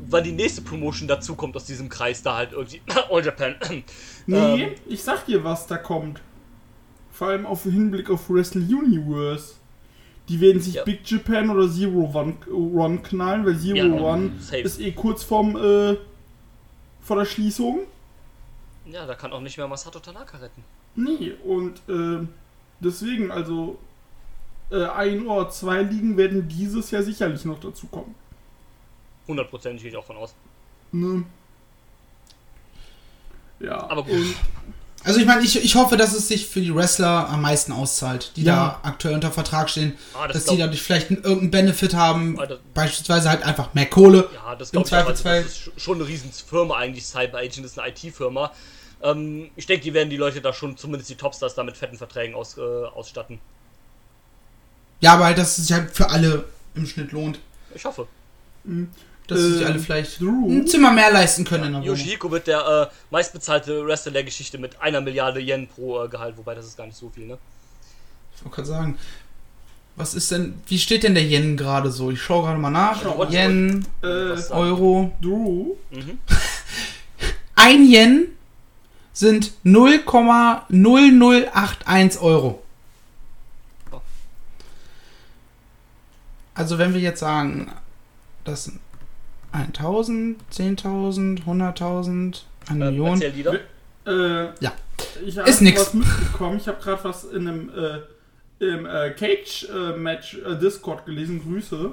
wann 0.06 0.24
die 0.24 0.32
nächste 0.32 0.62
Promotion 0.62 1.08
dazu 1.08 1.34
kommt 1.34 1.56
aus 1.56 1.64
diesem 1.64 1.88
Kreis 1.88 2.22
da 2.22 2.36
halt 2.36 2.52
irgendwie. 2.52 2.80
All 3.10 3.24
Japan. 3.24 3.56
Nee, 4.26 4.62
ähm, 4.62 4.74
ich 4.86 5.02
sag 5.02 5.24
dir, 5.24 5.42
was 5.42 5.66
da 5.66 5.78
kommt. 5.78 6.20
Vor 7.10 7.28
allem 7.28 7.46
auf 7.46 7.62
den 7.62 7.72
Hinblick 7.72 8.10
auf 8.10 8.28
Wrestle 8.28 8.60
Universe. 8.60 9.54
Die 10.28 10.40
werden 10.40 10.60
sich 10.60 10.74
Ja. 10.74 10.84
Big 10.84 11.08
Japan 11.10 11.48
oder 11.50 11.68
Zero 11.70 12.10
One, 12.14 12.34
One 12.52 12.98
knallen, 12.98 13.46
weil 13.46 13.56
Zero 13.58 13.76
Ja, 13.76 13.84
One 13.86 14.32
safe. 14.40 14.58
ist 14.60 14.78
eh 14.80 14.92
kurz 14.92 15.22
vorm, 15.22 15.56
äh, 15.56 15.96
vor 17.00 17.16
der 17.16 17.24
Schließung. 17.24 17.80
Ja, 18.86 19.06
da 19.06 19.14
kann 19.14 19.32
auch 19.32 19.40
nicht 19.40 19.56
mehr 19.56 19.66
Masato 19.68 19.98
Tanaka 19.98 20.38
retten. 20.38 20.62
Nee, 20.94 21.32
und 21.44 21.80
äh, 21.88 22.26
deswegen, 22.80 23.30
also 23.30 23.78
äh, 24.70 24.84
ein 24.86 25.26
oder 25.26 25.48
zwei 25.50 25.82
Ligen 25.82 26.16
werden 26.16 26.48
dieses 26.48 26.90
Jahr 26.90 27.02
sicherlich 27.02 27.44
noch 27.44 27.58
dazu 27.60 27.86
kommen. 27.86 28.14
Hundertprozentig 29.26 29.82
gehe 29.82 29.90
ich 29.92 29.96
auch 29.96 30.04
von 30.04 30.16
aus. 30.16 30.34
Ne? 30.92 31.24
Ja, 33.60 33.88
Aber 33.90 34.02
gut. 34.04 34.12
und 34.14 34.34
Also 35.04 35.20
ich 35.20 35.26
meine, 35.26 35.42
ich, 35.42 35.62
ich 35.64 35.74
hoffe, 35.76 35.96
dass 35.96 36.12
es 36.12 36.28
sich 36.28 36.48
für 36.48 36.60
die 36.60 36.74
Wrestler 36.74 37.28
am 37.28 37.40
meisten 37.40 37.72
auszahlt, 37.72 38.32
die 38.36 38.42
Ja. 38.42 38.80
da 38.82 38.88
aktuell 38.88 39.14
unter 39.14 39.30
Vertrag 39.30 39.70
stehen. 39.70 39.96
Ah, 40.12 40.26
das 40.26 40.34
dass 40.34 40.44
glaub- 40.44 40.56
die 40.56 40.62
dadurch 40.62 40.82
vielleicht 40.82 41.10
einen- 41.10 41.22
irgendeinen 41.22 41.50
Benefit 41.50 41.94
haben. 41.94 42.38
Ah, 42.38 42.46
das- 42.46 42.58
Beispielsweise 42.74 43.30
halt 43.30 43.42
einfach 43.44 43.72
mehr 43.74 43.86
Kohle. 43.86 44.28
Ja, 44.34 44.54
das 44.56 44.70
Im 44.70 44.82
glaube 44.82 44.88
ich. 44.88 44.92
Also, 44.94 45.22
Zweifelsfall- 45.22 45.42
das 45.44 45.52
ist 45.52 45.58
sch- 45.68 45.80
schon 45.80 45.98
eine 45.98 46.08
riesen 46.08 46.32
Firma 46.32 46.76
eigentlich. 46.76 47.06
Cyber 47.06 47.38
Agent 47.38 47.64
ist 47.64 47.78
eine 47.78 47.88
IT-Firma. 47.90 48.52
Ähm, 49.02 49.50
ich 49.54 49.66
denke, 49.66 49.84
die 49.84 49.94
werden 49.94 50.10
die 50.10 50.16
Leute 50.16 50.40
da 50.40 50.52
schon, 50.52 50.76
zumindest 50.76 51.08
die 51.10 51.14
Topstars, 51.14 51.54
da 51.54 51.62
mit 51.62 51.76
fetten 51.76 51.96
Verträgen 51.96 52.34
aus, 52.34 52.58
äh, 52.58 52.60
ausstatten. 52.60 53.38
Ja, 55.00 55.14
aber 55.14 55.26
halt, 55.26 55.38
dass 55.38 55.56
es 55.58 55.68
sich 55.68 55.72
halt 55.76 55.92
für 55.94 56.10
alle 56.10 56.44
im 56.74 56.84
Schnitt 56.86 57.12
lohnt. 57.12 57.38
Ich 57.74 57.84
hoffe. 57.84 58.08
Dass 59.28 59.38
sich 59.40 59.60
Ähm, 59.60 59.66
alle 59.66 59.78
vielleicht 59.78 60.20
Drew? 60.20 60.48
ein 60.50 60.66
Zimmer 60.66 60.90
mehr 60.90 61.12
leisten 61.12 61.44
können 61.44 61.66
Wohnung. 61.74 61.82
Yoshihiko 61.84 62.30
wird 62.30 62.46
der 62.48 62.88
äh, 62.90 62.94
meistbezahlte 63.10 63.86
Wrestler 63.86 64.12
der 64.12 64.24
Geschichte 64.24 64.58
mit 64.58 64.80
einer 64.80 65.00
Milliarde 65.00 65.40
Yen 65.40 65.68
pro 65.68 66.02
äh, 66.04 66.08
Gehalt, 66.08 66.36
wobei 66.38 66.54
das 66.54 66.66
ist 66.66 66.76
gar 66.76 66.86
nicht 66.86 66.96
so 66.96 67.08
viel, 67.10 67.26
ne? 67.26 67.38
Ich 68.36 68.42
wollte 68.44 68.56
gerade 68.56 68.68
sagen, 68.68 68.98
was 69.96 70.14
ist 70.14 70.30
denn, 70.30 70.54
wie 70.66 70.78
steht 70.78 71.02
denn 71.02 71.14
der 71.14 71.24
Yen 71.24 71.56
gerade 71.56 71.90
so? 71.90 72.10
Ich 72.10 72.22
schaue 72.22 72.44
gerade 72.46 72.58
mal 72.58 72.70
nach. 72.70 73.04
Warte, 73.04 73.32
Yen, 73.34 73.84
äh, 74.02 74.06
Euro. 74.50 75.12
Drew, 75.20 75.74
Mhm. 75.90 76.18
Ein 77.56 77.84
Yen 77.84 78.28
sind 79.12 79.52
0,0081 79.64 82.20
Euro. 82.20 82.62
Oh. 83.90 84.00
Also 86.54 86.78
wenn 86.78 86.94
wir 86.94 87.00
jetzt 87.00 87.18
sagen, 87.20 87.72
das 88.44 88.64
sind 88.64 88.78
1000, 89.66 90.38
10.000, 90.52 91.44
100.000, 91.44 92.42
eine 92.68 92.86
Äh, 92.86 92.90
Million. 92.90 93.22
Äh, 94.06 94.44
Ja. 94.60 94.72
Ich 95.24 95.38
habe 95.38 95.48
Ist 95.48 95.60
nix. 95.62 95.80
was 95.80 95.94
mitbekommen. 95.94 96.56
Ich 96.58 96.66
habe 96.68 96.80
gerade 96.82 97.04
was 97.04 97.24
in 97.24 97.46
einem 97.48 97.70
äh, 97.70 98.00
im 98.64 98.86
äh, 98.86 99.10
Cage-Match 99.10 100.38
äh, 100.38 100.56
Discord 100.58 101.06
gelesen. 101.06 101.40
Grüße. 101.42 101.92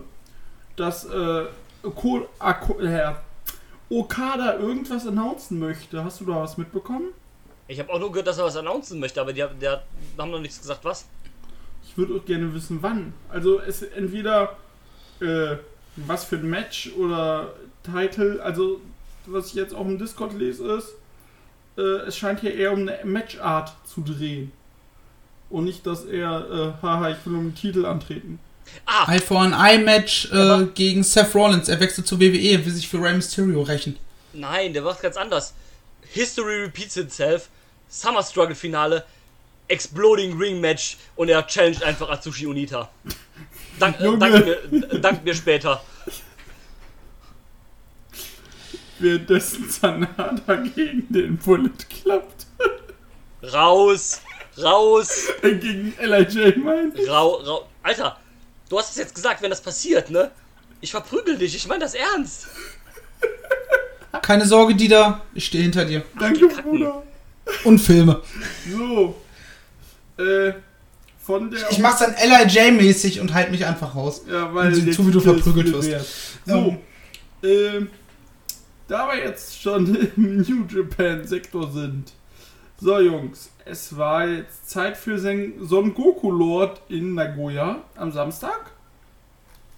Dass 0.75 1.05
äh, 1.05 1.45
Ko 1.95 2.27
äh, 2.39 3.11
Okada 3.89 4.55
irgendwas 4.57 5.05
announcen 5.07 5.59
möchte. 5.59 6.03
Hast 6.03 6.21
du 6.21 6.25
da 6.25 6.41
was 6.41 6.57
mitbekommen? 6.57 7.09
Ich 7.67 7.79
habe 7.79 7.91
auch 7.93 7.99
nur 7.99 8.09
gehört, 8.11 8.27
dass 8.27 8.37
er 8.39 8.45
was 8.45 8.57
announcen 8.57 8.99
möchte, 8.99 9.21
aber 9.21 9.33
die, 9.33 9.43
haben- 9.43 9.59
der 9.59 9.83
haben 10.17 10.31
noch 10.31 10.39
nichts 10.39 10.59
gesagt, 10.59 10.83
was? 10.83 11.05
Ich 11.87 11.95
würde 11.97 12.15
auch 12.15 12.25
gerne 12.25 12.51
wissen, 12.53 12.79
wann. 12.81 13.13
Also 13.29 13.59
es 13.61 13.83
entweder 13.83 14.55
äh, 15.21 15.57
was 15.95 16.25
für 16.25 16.37
ein 16.37 16.49
Match 16.49 16.91
oder 16.97 17.53
Title. 17.83 18.41
Also 18.43 18.81
was 19.25 19.47
ich 19.47 19.53
jetzt 19.53 19.73
auch 19.73 19.85
im 19.85 19.97
Discord 19.97 20.33
lese 20.33 20.73
ist, 20.73 20.89
äh, 21.77 22.07
es 22.07 22.17
scheint 22.17 22.41
hier 22.41 22.53
eher 22.55 22.71
um 22.73 22.81
eine 22.81 22.99
Matchart 23.03 23.73
zu 23.91 24.01
drehen. 24.01 24.51
Und 25.49 25.65
nicht, 25.65 25.85
dass 25.85 26.05
er, 26.05 26.73
äh, 26.79 26.81
haha, 26.83 27.11
ich 27.11 27.17
will 27.25 27.35
um 27.35 27.49
den 27.49 27.55
Titel 27.55 27.85
antreten. 27.85 28.39
Ah, 28.85 29.11
Eye 29.13 29.19
for 29.19 29.39
an 29.41 29.53
Eye 29.53 29.77
Match 29.77 30.31
äh, 30.31 30.65
gegen 30.73 31.03
Seth 31.03 31.35
Rollins. 31.35 31.69
Er 31.69 31.79
wechselt 31.79 32.07
zur 32.07 32.19
WWE, 32.19 32.65
will 32.65 32.73
sich 32.73 32.87
für 32.87 33.01
Rey 33.01 33.13
Mysterio 33.13 33.61
rächen. 33.61 33.97
nein, 34.33 34.73
der 34.73 34.81
macht 34.81 35.01
ganz 35.01 35.17
anders. 35.17 35.53
History 36.11 36.63
repeats 36.63 36.97
itself. 36.97 37.49
Summer 37.89 38.23
Struggle 38.23 38.55
Finale. 38.55 39.05
Exploding 39.67 40.37
Ring 40.37 40.59
Match. 40.61 40.97
Und 41.15 41.29
er 41.29 41.45
challenged 41.45 41.83
einfach 41.83 42.09
Atsushi 42.09 42.47
Unita. 42.47 42.89
Dank, 43.79 43.99
äh, 43.99 44.03
Junge. 44.05 44.17
dank, 44.19 44.71
mir, 44.71 44.99
dank 44.99 45.23
mir 45.23 45.35
später. 45.35 45.81
Währenddessen 48.99 49.69
Sanada 49.69 50.55
gegen 50.55 51.11
den 51.11 51.37
Bullet 51.37 51.71
klappt. 51.89 52.47
Raus! 53.43 54.21
Raus! 54.61 55.27
Gegen 55.41 55.93
L.I.J. 55.97 56.57
meint. 56.57 56.97
Rau, 57.07 57.35
rau. 57.41 57.67
Alter, 57.83 58.17
du 58.69 58.79
hast 58.79 58.91
es 58.91 58.97
jetzt 58.97 59.13
gesagt, 59.13 59.41
wenn 59.41 59.49
das 59.49 59.61
passiert, 59.61 60.09
ne? 60.09 60.31
Ich 60.79 60.91
verprügel 60.91 61.37
dich, 61.37 61.55
ich 61.55 61.67
meine 61.67 61.81
das 61.81 61.93
ernst. 61.93 62.47
Keine 64.21 64.45
Sorge, 64.45 64.75
Dieter, 64.75 65.21
ich 65.33 65.45
stehe 65.45 65.63
hinter 65.63 65.83
dir. 65.83 66.03
Danke. 66.17 66.47
Bruder. 66.47 67.03
Und 67.63 67.79
Filme. 67.79 68.21
So. 68.69 69.21
Äh, 70.17 70.53
von 71.25 71.49
der. 71.49 71.69
Ich 71.71 71.79
mach's 71.79 71.99
dann 71.99 72.13
LIJ-mäßig 72.13 73.19
und 73.19 73.33
halt 73.33 73.51
mich 73.51 73.65
einfach 73.65 73.95
raus. 73.95 74.23
Ja, 74.29 74.53
weil 74.53 74.73
Und 74.73 74.93
zu, 74.93 75.07
wie 75.07 75.11
du 75.11 75.19
verprügelt 75.19 75.71
wirst. 75.71 76.37
So, 76.45 76.77
ähm, 77.43 77.89
da 78.87 79.07
wir 79.07 79.23
jetzt 79.23 79.59
schon 79.61 79.95
im 80.15 80.37
New 80.37 80.65
Japan-Sektor 80.67 81.71
sind. 81.71 82.13
So, 82.79 82.99
Jungs, 82.99 83.49
es 83.63 83.95
war 83.97 84.27
jetzt 84.27 84.69
Zeit 84.69 84.97
für 84.97 85.17
Son 85.17 85.93
Goku 85.93 86.29
Lord 86.29 86.81
in 86.89 87.15
Nagoya 87.15 87.81
am 87.95 88.11
Samstag. 88.11 88.71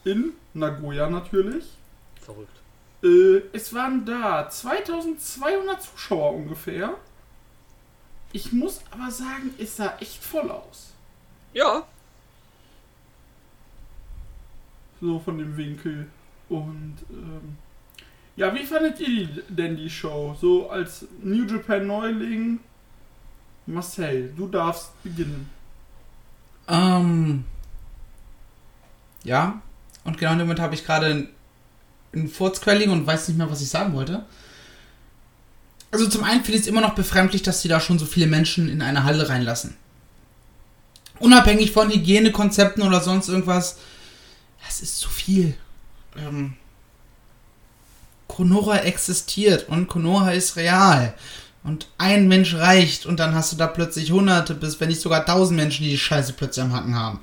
In 0.04 0.34
Nagoya 0.54 1.10
natürlich. 1.10 1.66
Verrückt. 2.20 2.50
Äh, 3.04 3.42
es 3.54 3.74
waren 3.74 4.06
da 4.06 4.50
2200 4.50 5.82
Zuschauer 5.82 6.34
ungefähr. 6.34 6.96
Ich 8.34 8.52
muss 8.52 8.82
aber 8.92 9.12
sagen, 9.12 9.54
es 9.58 9.78
sah 9.78 9.96
echt 10.00 10.24
voll 10.24 10.50
aus. 10.52 10.94
Ja, 11.54 11.84
So 15.00 15.20
von 15.20 15.38
dem 15.38 15.56
Winkel. 15.58 16.08
Und 16.50 16.96
ähm, 17.12 17.58
ja, 18.36 18.54
wie 18.56 18.64
fandet 18.64 19.00
ihr 19.00 19.08
die, 19.08 19.30
denn 19.50 19.76
die 19.78 19.90
Show? 19.90 20.36
So 20.40 20.70
als 20.72 21.06
New 21.22 21.46
Japan 21.46 21.86
Neuling. 21.88 22.60
Marcel, 23.68 24.34
du 24.36 24.48
darfst 24.48 24.92
beginnen. 25.04 25.50
Ähm. 26.68 27.44
Ja. 29.24 29.62
Und 30.04 30.18
genau 30.18 30.32
in 30.32 30.38
dem 30.40 30.48
Moment 30.48 30.62
habe 30.62 30.74
ich 30.74 30.86
gerade 30.86 31.08
einen- 31.08 31.30
einen 32.14 32.30
Furzquelling 32.30 32.90
und 32.90 33.06
weiß 33.06 33.28
nicht 33.28 33.38
mehr, 33.38 33.52
was 33.52 33.62
ich 33.62 33.70
sagen 33.70 33.94
wollte. 33.94 34.26
Also 35.92 36.08
zum 36.08 36.24
einen 36.24 36.44
finde 36.44 36.56
ich 36.58 36.62
es 36.62 36.68
immer 36.68 36.82
noch 36.82 36.96
befremdlich, 36.96 37.44
dass 37.44 37.62
sie 37.62 37.68
da 37.68 37.80
schon 37.80 38.00
so 38.00 38.06
viele 38.06 38.28
Menschen 38.28 38.70
in 38.70 38.82
eine 38.82 39.04
Halle 39.04 39.28
reinlassen. 39.30 39.76
Unabhängig 41.20 41.72
von 41.72 41.90
Hygienekonzepten 41.90 42.84
oder 42.84 43.02
sonst 43.02 43.30
irgendwas. 43.30 43.78
Das 44.66 44.82
ist 44.82 45.00
zu 45.00 45.10
viel. 45.10 45.56
Ähm, 46.18 46.54
Konoha 48.28 48.78
existiert 48.80 49.70
und 49.70 49.88
Konoha 49.88 50.32
ist 50.32 50.56
real. 50.56 51.14
Und 51.64 51.88
ein 51.98 52.28
Mensch 52.28 52.56
reicht 52.56 53.06
und 53.06 53.20
dann 53.20 53.36
hast 53.36 53.52
du 53.52 53.58
da 53.58 53.68
plötzlich 53.68 54.12
hunderte 54.12 54.56
bis 54.56 54.80
wenn 54.80 54.90
nicht 54.90 55.02
sogar 55.02 55.26
tausend 55.26 55.58
Menschen, 55.58 55.84
die 55.84 55.92
die 55.92 55.98
Scheiße 55.98 56.34
plötzlich 56.34 56.64
am 56.64 56.74
Hacken 56.74 56.96
haben. 56.96 57.20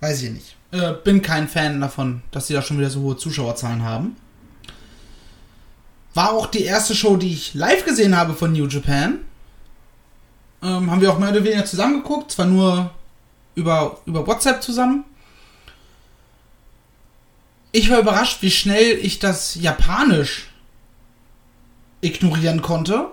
Weiß 0.00 0.22
ich 0.22 0.30
nicht. 0.30 0.56
Äh, 0.70 0.94
bin 1.04 1.22
kein 1.22 1.48
Fan 1.48 1.80
davon, 1.80 2.22
dass 2.30 2.46
sie 2.46 2.54
da 2.54 2.62
schon 2.62 2.78
wieder 2.78 2.90
so 2.90 3.00
hohe 3.00 3.16
Zuschauerzahlen 3.16 3.82
haben. 3.82 4.16
War 6.14 6.32
auch 6.32 6.46
die 6.46 6.64
erste 6.64 6.94
Show, 6.94 7.16
die 7.16 7.32
ich 7.32 7.54
live 7.54 7.84
gesehen 7.84 8.16
habe 8.16 8.34
von 8.34 8.52
New 8.52 8.66
Japan. 8.66 9.20
Ähm, 10.66 10.90
haben 10.90 11.00
wir 11.00 11.12
auch 11.12 11.18
mehr 11.20 11.30
oder 11.30 11.44
weniger 11.44 11.64
zusammengeguckt, 11.64 12.32
zwar 12.32 12.46
nur 12.46 12.90
über, 13.54 14.00
über 14.04 14.26
WhatsApp 14.26 14.60
zusammen. 14.64 15.04
Ich 17.70 17.88
war 17.88 18.00
überrascht, 18.00 18.42
wie 18.42 18.50
schnell 18.50 18.98
ich 18.98 19.20
das 19.20 19.54
Japanisch 19.54 20.48
ignorieren 22.00 22.62
konnte. 22.62 23.12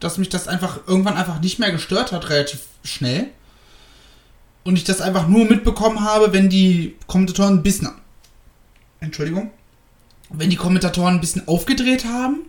Dass 0.00 0.16
mich 0.16 0.30
das 0.30 0.48
einfach 0.48 0.86
irgendwann 0.86 1.16
einfach 1.18 1.40
nicht 1.40 1.58
mehr 1.58 1.70
gestört 1.70 2.12
hat, 2.12 2.30
relativ 2.30 2.60
schnell. 2.82 3.28
Und 4.64 4.76
ich 4.76 4.84
das 4.84 5.02
einfach 5.02 5.28
nur 5.28 5.44
mitbekommen 5.44 6.00
habe, 6.00 6.32
wenn 6.32 6.48
die 6.48 6.96
Kommentatoren 7.06 7.58
ein 7.58 7.62
bisschen. 7.62 7.90
Entschuldigung. 9.00 9.50
Wenn 10.30 10.48
die 10.48 10.56
Kommentatoren 10.56 11.14
ein 11.14 11.20
bisschen 11.20 11.46
aufgedreht 11.46 12.06
haben. 12.06 12.45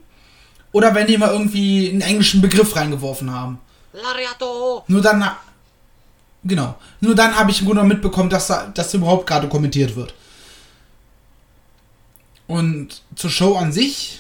Oder 0.78 0.94
wenn 0.94 1.08
die 1.08 1.18
mal 1.18 1.32
irgendwie 1.32 1.90
einen 1.90 2.02
englischen 2.02 2.40
Begriff 2.40 2.76
reingeworfen 2.76 3.32
haben. 3.32 3.58
Lariato! 3.94 4.84
Nur 4.88 5.02
dann. 5.02 5.28
Genau. 6.44 6.76
Nur 7.02 7.16
dann 7.16 7.36
habe 7.36 7.50
ich 7.50 7.62
im 7.62 7.66
Grunde 7.66 7.84
mitbekommen, 7.84 8.30
dass 8.30 8.46
da, 8.46 8.68
dass 8.68 8.94
überhaupt 8.94 9.26
gerade 9.26 9.50
kommentiert 9.50 9.96
wird. 9.96 10.14
Und 12.46 13.02
zur 13.16 13.32
Show 13.32 13.56
an 13.56 13.72
sich. 13.72 14.20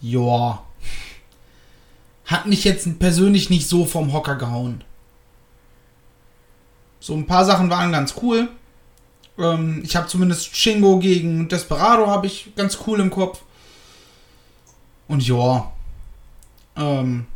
Ja. 0.00 0.62
Hat 2.26 2.46
mich 2.46 2.62
jetzt 2.62 2.96
persönlich 3.00 3.50
nicht 3.50 3.68
so 3.68 3.84
vom 3.84 4.12
Hocker 4.12 4.36
gehauen. 4.36 4.84
So 7.00 7.14
ein 7.14 7.26
paar 7.26 7.44
Sachen 7.44 7.68
waren 7.68 7.90
ganz 7.90 8.14
cool. 8.22 8.48
Ähm, 9.38 9.82
ich 9.84 9.96
habe 9.96 10.06
zumindest 10.06 10.54
Shingo 10.54 11.00
gegen 11.00 11.48
Desperado 11.48 12.06
habe 12.06 12.28
ich 12.28 12.54
ganz 12.54 12.78
cool 12.86 13.00
im 13.00 13.10
Kopf. 13.10 13.40
Und 15.08 15.26
ja. 15.26 15.72
Ähm, 16.76 17.26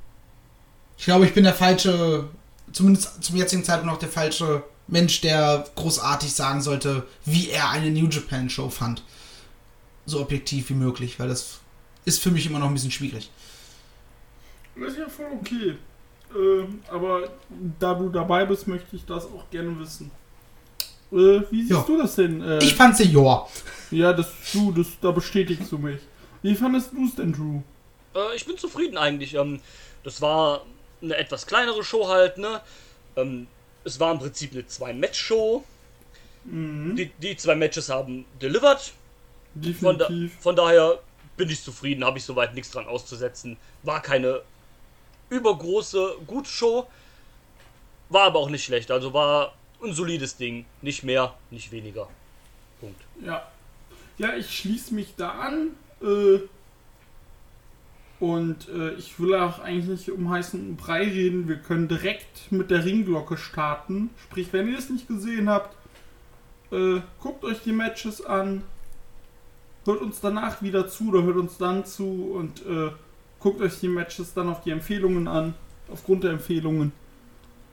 ich 0.99 1.05
glaube, 1.05 1.25
ich 1.27 1.35
bin 1.35 1.45
der 1.45 1.55
falsche, 1.55 2.29
zumindest 2.73 3.23
zum 3.25 3.37
jetzigen 3.37 3.65
Zeitpunkt 3.65 3.93
noch 3.93 3.99
der 4.01 4.09
falsche 4.09 4.63
Mensch, 4.87 5.21
der 5.21 5.65
großartig 5.77 6.33
sagen 6.33 6.61
sollte, 6.61 7.07
wie 7.25 7.51
er 7.51 7.71
eine 7.71 7.91
New 7.91 8.09
Japan 8.09 8.51
Show 8.51 8.69
fand. 8.69 9.03
So 10.05 10.21
objektiv 10.21 10.69
wie 10.71 10.75
möglich, 10.75 11.19
weil 11.21 11.29
das 11.29 11.61
ist 12.05 12.21
für 12.21 12.31
mich 12.31 12.47
immer 12.47 12.59
noch 12.59 12.67
ein 12.67 12.75
bisschen 12.75 12.91
schwierig. 12.91 13.31
Das 14.77 14.93
ist 14.93 14.99
ja 14.99 15.09
voll 15.09 15.27
okay. 15.41 15.77
Ähm, 16.35 16.81
aber 16.91 17.29
da 17.79 17.95
du 17.95 18.09
dabei 18.09 18.45
bist, 18.47 18.67
möchte 18.69 18.97
ich 18.97 19.05
das 19.05 19.25
auch 19.27 19.49
gerne 19.51 19.79
wissen. 19.79 20.11
Äh, 21.13 21.43
wie 21.51 21.61
siehst 21.63 21.71
Ja. 21.71 21.85
du 21.87 21.99
das 21.99 22.15
denn? 22.17 22.41
Äh, 22.43 22.59
Ich 22.63 22.75
fand 22.75 22.97
sie 22.97 23.05
ja. 23.13 23.47
ja, 23.91 24.13
das 24.13 24.29
du, 24.53 24.73
das, 24.73 24.87
da 25.01 25.11
bestätigst 25.11 25.71
du 25.73 25.79
mich. 25.79 25.99
Wie 26.43 26.55
fandest 26.55 26.93
du 26.93 27.07
es 27.07 27.15
denn, 27.15 27.33
Drew? 27.33 27.61
Äh, 28.15 28.35
ich 28.37 28.47
bin 28.47 28.57
zufrieden 28.59 28.97
eigentlich. 28.97 29.35
Ähm, 29.35 29.61
das 30.05 30.21
war 30.21 30.65
eine 31.03 31.17
etwas 31.17 31.47
kleinere 31.47 31.85
Show 31.85 32.09
halt, 32.09 32.39
ne? 32.39 32.61
Ähm, 33.17 33.47
es 33.85 33.99
war 33.99 34.13
im 34.13 34.19
Prinzip 34.19 34.53
eine 34.53 34.67
Zwei-Match-Show. 34.67 35.65
Mhm. 36.45 36.97
Die, 36.97 37.11
die 37.19 37.37
zwei 37.37 37.55
Matches 37.55 37.89
haben 37.89 38.25
delivered. 38.41 38.93
Von, 39.81 39.99
da, 39.99 40.09
von 40.39 40.55
daher 40.55 41.01
bin 41.37 41.51
ich 41.51 41.63
zufrieden, 41.63 42.05
habe 42.05 42.19
ich 42.19 42.25
soweit 42.25 42.55
nichts 42.55 42.71
dran 42.71 42.87
auszusetzen. 42.87 43.57
War 43.83 44.01
keine 44.01 44.43
übergroße, 45.29 46.19
gute 46.27 46.49
Show. 46.49 46.89
War 48.11 48.25
aber 48.25 48.39
auch 48.39 48.51
nicht 48.51 48.65
schlecht. 48.65 48.91
Also 48.91 49.13
war 49.13 49.55
ein 49.83 49.93
solides 49.93 50.37
Ding. 50.37 50.67
Nicht 50.83 51.03
mehr, 51.03 51.35
nicht 51.51 51.73
weniger. 51.73 52.09
Punkt. 52.81 53.01
Ja. 53.25 53.51
Ja, 54.19 54.37
ich 54.37 54.55
schließe 54.57 54.95
mich 54.95 55.15
da 55.17 55.31
an. 55.31 55.77
Äh, 56.03 56.41
und 58.21 58.69
äh, 58.69 58.93
ich 58.95 59.19
will 59.19 59.35
auch 59.35 59.61
eigentlich 59.61 59.89
nicht 59.89 60.11
um 60.11 60.29
heißen 60.29 60.77
Brei 60.77 61.05
reden. 61.05 61.49
Wir 61.49 61.57
können 61.57 61.89
direkt 61.89 62.53
mit 62.53 62.71
der 62.71 62.85
Ringglocke 62.85 63.39
starten. 63.39 64.11
Sprich, 64.25 64.53
wenn 64.53 64.69
ihr 64.69 64.79
es 64.79 64.91
nicht 64.91 65.09
gesehen 65.09 65.49
habt, 65.49 65.75
äh, 66.71 67.01
guckt 67.21 67.45
euch 67.45 67.63
die 67.63 67.73
Matches 67.73 68.23
an. 68.25 68.63
Hört 69.87 70.03
uns 70.03 70.21
danach 70.21 70.61
wieder 70.61 70.87
zu 70.89 71.09
oder 71.09 71.23
hört 71.23 71.39
uns 71.39 71.57
dann 71.57 71.87
zu 71.87 72.33
und 72.35 72.65
äh, 72.67 72.91
guckt 73.39 73.63
euch 73.63 73.81
die 73.81 73.89
Matches 73.89 74.35
dann 74.35 74.51
auf 74.51 74.63
die 74.63 74.71
Empfehlungen 74.71 75.27
an. 75.27 75.55
Aufgrund 75.91 76.23
der 76.25 76.33
Empfehlungen. 76.33 76.93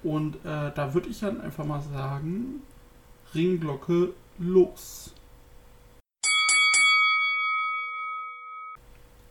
Und 0.02 0.36
äh, 0.38 0.72
da 0.74 0.94
würde 0.94 1.10
ich 1.10 1.20
dann 1.20 1.42
einfach 1.42 1.66
mal 1.66 1.82
sagen, 1.82 2.62
Ringglocke 3.36 4.14
los. 4.40 5.14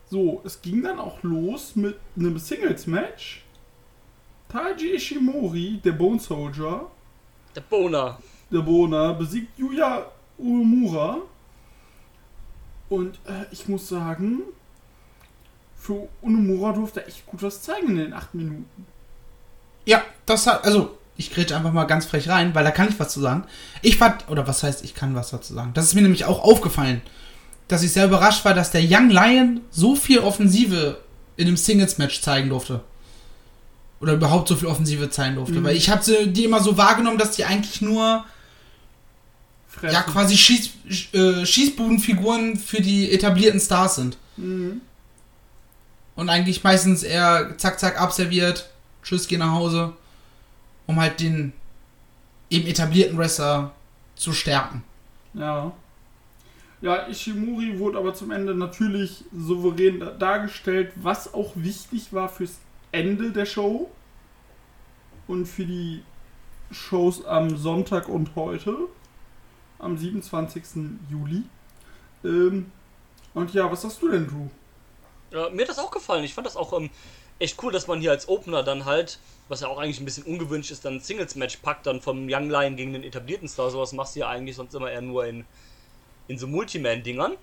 So, 0.08 0.40
es 0.44 0.60
ging 0.62 0.82
dann 0.82 0.98
auch 1.00 1.22
los 1.22 1.74
mit 1.76 1.96
einem 2.16 2.38
Singles-Match. 2.38 3.42
Taiji 4.48 4.94
Ishimori, 4.94 5.80
der 5.84 5.92
Bone 5.92 6.20
Soldier, 6.20 6.86
Der 7.54 7.60
Boner. 7.62 8.18
der 8.50 8.60
Bona, 8.60 9.12
besiegt 9.12 9.58
Yuya 9.58 10.06
Uemura. 10.38 11.18
Und 12.88 13.16
äh, 13.26 13.46
ich 13.50 13.66
muss 13.66 13.88
sagen, 13.88 14.42
für 15.76 16.08
Uemura 16.22 16.72
durfte 16.72 17.00
er 17.00 17.08
echt 17.08 17.26
gut 17.26 17.42
was 17.42 17.62
zeigen 17.62 17.88
in 17.90 17.96
den 17.96 18.12
acht 18.12 18.32
Minuten. 18.34 18.86
Ja, 19.84 20.02
das 20.24 20.46
hat, 20.46 20.64
also, 20.64 20.96
ich 21.16 21.32
grätsche 21.32 21.56
einfach 21.56 21.72
mal 21.72 21.84
ganz 21.84 22.06
frech 22.06 22.28
rein, 22.28 22.54
weil 22.54 22.64
da 22.64 22.70
kann 22.70 22.88
ich 22.88 22.98
was 23.00 23.12
zu 23.12 23.20
sagen. 23.20 23.44
Ich 23.82 23.96
fand, 23.96 24.28
oder 24.28 24.46
was 24.46 24.62
heißt, 24.62 24.84
ich 24.84 24.94
kann 24.94 25.16
was 25.16 25.30
dazu 25.30 25.54
sagen. 25.54 25.72
Das 25.74 25.86
ist 25.86 25.94
mir 25.94 26.02
nämlich 26.02 26.24
auch 26.26 26.44
aufgefallen, 26.44 27.02
dass 27.68 27.82
ich 27.82 27.92
sehr 27.92 28.06
überrascht 28.06 28.44
war, 28.44 28.54
dass 28.54 28.70
der 28.70 28.82
Young 28.84 29.10
Lion 29.10 29.60
so 29.70 29.96
viel 29.96 30.20
Offensive 30.20 30.98
in 31.36 31.46
dem 31.46 31.56
Singles-Match 31.56 32.20
zeigen 32.22 32.48
durfte. 32.48 32.80
Oder 34.00 34.14
überhaupt 34.14 34.48
so 34.48 34.56
viel 34.56 34.68
Offensive 34.68 35.10
zeigen 35.10 35.36
durfte. 35.36 35.60
Mhm. 35.60 35.64
Weil 35.64 35.76
ich 35.76 35.90
habe 35.90 36.26
die 36.26 36.44
immer 36.44 36.62
so 36.62 36.76
wahrgenommen, 36.76 37.18
dass 37.18 37.32
die 37.32 37.44
eigentlich 37.44 37.80
nur 37.80 38.24
Fressen. 39.68 39.94
ja, 39.94 40.02
quasi 40.02 40.36
Schieß, 40.36 40.70
äh, 41.12 41.44
Schießbudenfiguren 41.44 42.56
für 42.56 42.80
die 42.80 43.10
etablierten 43.10 43.60
Stars 43.60 43.96
sind. 43.96 44.16
Mhm. 44.36 44.80
Und 46.14 46.30
eigentlich 46.30 46.62
meistens 46.64 47.02
eher 47.02 47.56
zack, 47.58 47.78
zack, 47.78 48.00
abserviert, 48.00 48.70
tschüss, 49.02 49.28
geh 49.28 49.36
nach 49.36 49.52
Hause, 49.52 49.92
um 50.86 50.98
halt 50.98 51.20
den 51.20 51.52
eben 52.48 52.66
etablierten 52.66 53.18
Wrestler 53.18 53.72
zu 54.14 54.32
stärken. 54.32 54.82
Ja. 55.34 55.72
Ja, 56.86 57.08
Ishimori 57.08 57.80
wurde 57.80 57.98
aber 57.98 58.14
zum 58.14 58.30
Ende 58.30 58.54
natürlich 58.54 59.24
souverän 59.36 59.98
da- 59.98 60.12
dargestellt, 60.12 60.92
was 60.94 61.34
auch 61.34 61.50
wichtig 61.56 62.12
war 62.12 62.28
fürs 62.28 62.58
Ende 62.92 63.32
der 63.32 63.44
Show 63.44 63.90
und 65.26 65.46
für 65.46 65.64
die 65.66 66.04
Shows 66.70 67.24
am 67.24 67.56
Sonntag 67.56 68.08
und 68.08 68.36
heute, 68.36 68.76
am 69.80 69.98
27. 69.98 70.62
Juli. 71.10 71.42
Ähm, 72.22 72.70
und 73.34 73.52
ja, 73.52 73.68
was 73.68 73.82
sagst 73.82 74.00
du 74.02 74.08
denn, 74.08 74.28
Drew? 74.28 74.46
Ja, 75.32 75.50
mir 75.50 75.62
hat 75.62 75.68
das 75.70 75.80
auch 75.80 75.90
gefallen. 75.90 76.22
Ich 76.22 76.34
fand 76.34 76.46
das 76.46 76.54
auch 76.54 76.72
ähm, 76.72 76.90
echt 77.40 77.60
cool, 77.64 77.72
dass 77.72 77.88
man 77.88 77.98
hier 78.00 78.12
als 78.12 78.28
Opener 78.28 78.62
dann 78.62 78.84
halt, 78.84 79.18
was 79.48 79.60
ja 79.60 79.66
auch 79.66 79.78
eigentlich 79.78 79.98
ein 79.98 80.04
bisschen 80.04 80.22
ungewünscht 80.22 80.70
ist, 80.70 80.84
dann 80.84 80.94
ein 80.94 81.00
Singles-Match 81.00 81.56
packt, 81.56 81.86
dann 81.86 82.00
vom 82.00 82.28
Young 82.30 82.48
Lion 82.48 82.76
gegen 82.76 82.92
den 82.92 83.02
etablierten 83.02 83.48
Star. 83.48 83.70
Sowas 83.72 83.92
machst 83.92 84.14
du 84.14 84.20
ja 84.20 84.28
eigentlich 84.28 84.54
sonst 84.54 84.72
immer 84.72 84.88
eher 84.88 85.02
nur 85.02 85.26
in, 85.26 85.44
in 86.28 86.38
so 86.38 86.46
Multiman-Dingern. 86.46 87.36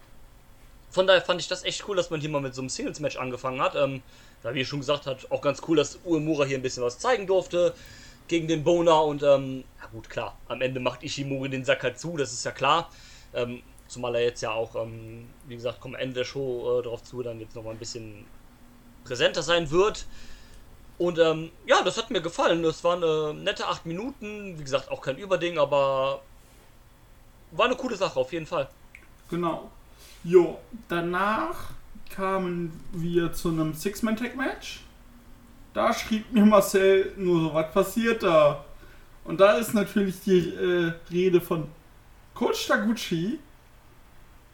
Von 0.89 1.07
daher 1.07 1.21
fand 1.21 1.41
ich 1.41 1.47
das 1.47 1.63
echt 1.63 1.87
cool, 1.87 1.95
dass 1.95 2.09
man 2.09 2.21
hier 2.21 2.29
mal 2.29 2.41
mit 2.41 2.53
so 2.53 2.61
einem 2.61 2.69
Singles-Match 2.69 3.17
angefangen 3.17 3.61
hat. 3.61 3.75
Ähm, 3.75 4.03
da, 4.43 4.53
wie 4.53 4.63
schon 4.63 4.79
gesagt 4.79 5.07
habt, 5.07 5.31
auch 5.31 5.41
ganz 5.41 5.61
cool, 5.67 5.77
dass 5.77 5.99
Uemura 6.05 6.45
hier 6.45 6.57
ein 6.57 6.61
bisschen 6.61 6.83
was 6.83 6.99
zeigen 6.99 7.25
durfte 7.25 7.73
gegen 8.27 8.47
den 8.47 8.63
Boner. 8.63 9.03
Und, 9.03 9.23
ähm, 9.23 9.63
ja 9.81 9.87
gut, 9.91 10.09
klar, 10.09 10.37
am 10.47 10.61
Ende 10.61 10.79
macht 10.79 11.03
Ishimori 11.03 11.49
den 11.49 11.65
Sack 11.65 11.83
halt 11.83 11.99
zu, 11.99 12.17
das 12.17 12.31
ist 12.31 12.45
ja 12.45 12.51
klar. 12.51 12.91
Ähm, 13.33 13.63
zumal 13.87 14.15
er 14.15 14.21
jetzt 14.23 14.41
ja 14.41 14.51
auch, 14.51 14.75
ähm, 14.75 15.29
wie 15.47 15.55
gesagt, 15.55 15.79
kommt 15.79 15.95
Ende 15.95 16.15
der 16.15 16.25
Show 16.25 16.79
äh, 16.79 16.83
darauf 16.83 17.03
zu, 17.03 17.23
dann 17.23 17.39
jetzt 17.39 17.55
nochmal 17.55 17.73
ein 17.73 17.79
bisschen 17.79 18.25
präsenter 19.03 19.41
sein 19.41 19.71
wird. 19.71 20.05
Und 20.97 21.17
ähm, 21.17 21.51
ja, 21.65 21.81
das 21.83 21.97
hat 21.97 22.11
mir 22.11 22.21
gefallen. 22.21 22.61
Das 22.61 22.83
waren 22.83 23.01
äh, 23.01 23.33
nette 23.33 23.67
acht 23.67 23.85
Minuten. 23.85 24.59
Wie 24.59 24.63
gesagt, 24.63 24.91
auch 24.91 25.01
kein 25.01 25.17
Überding, 25.17 25.57
aber 25.57 26.21
war 27.55 27.65
eine 27.65 27.75
coole 27.75 27.95
Sache, 27.95 28.19
auf 28.19 28.31
jeden 28.31 28.45
Fall. 28.45 28.67
Genau. 29.29 29.71
Jo, 30.23 30.59
danach 30.87 31.71
kamen 32.09 32.71
wir 32.91 33.33
zu 33.33 33.49
einem 33.49 33.73
Six-Man-Tag-Match. 33.73 34.81
Da 35.73 35.93
schrieb 35.93 36.31
mir 36.31 36.45
Marcel 36.45 37.13
nur 37.17 37.41
so, 37.41 37.53
was 37.53 37.71
passiert 37.73 38.23
da? 38.23 38.63
Und 39.23 39.39
da 39.39 39.53
ist 39.53 39.73
natürlich 39.73 40.21
die 40.21 40.49
äh, 40.49 40.93
Rede 41.11 41.41
von 41.41 41.67
Coach 42.33 42.67
Taguchi, 42.67 43.39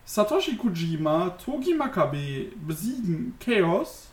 Satoshi 0.05 0.55
Kojima, 0.55 1.29
Togi 1.43 1.73
Makabe 1.73 2.51
besiegen 2.65 3.35
Chaos, 3.39 4.07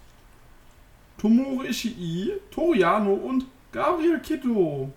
Tomoru 1.19 1.63
Ishii, 1.63 2.33
Toriano 2.51 3.15
und 3.15 3.47
Gabriel 3.73 4.21
Kitto. 4.21 4.93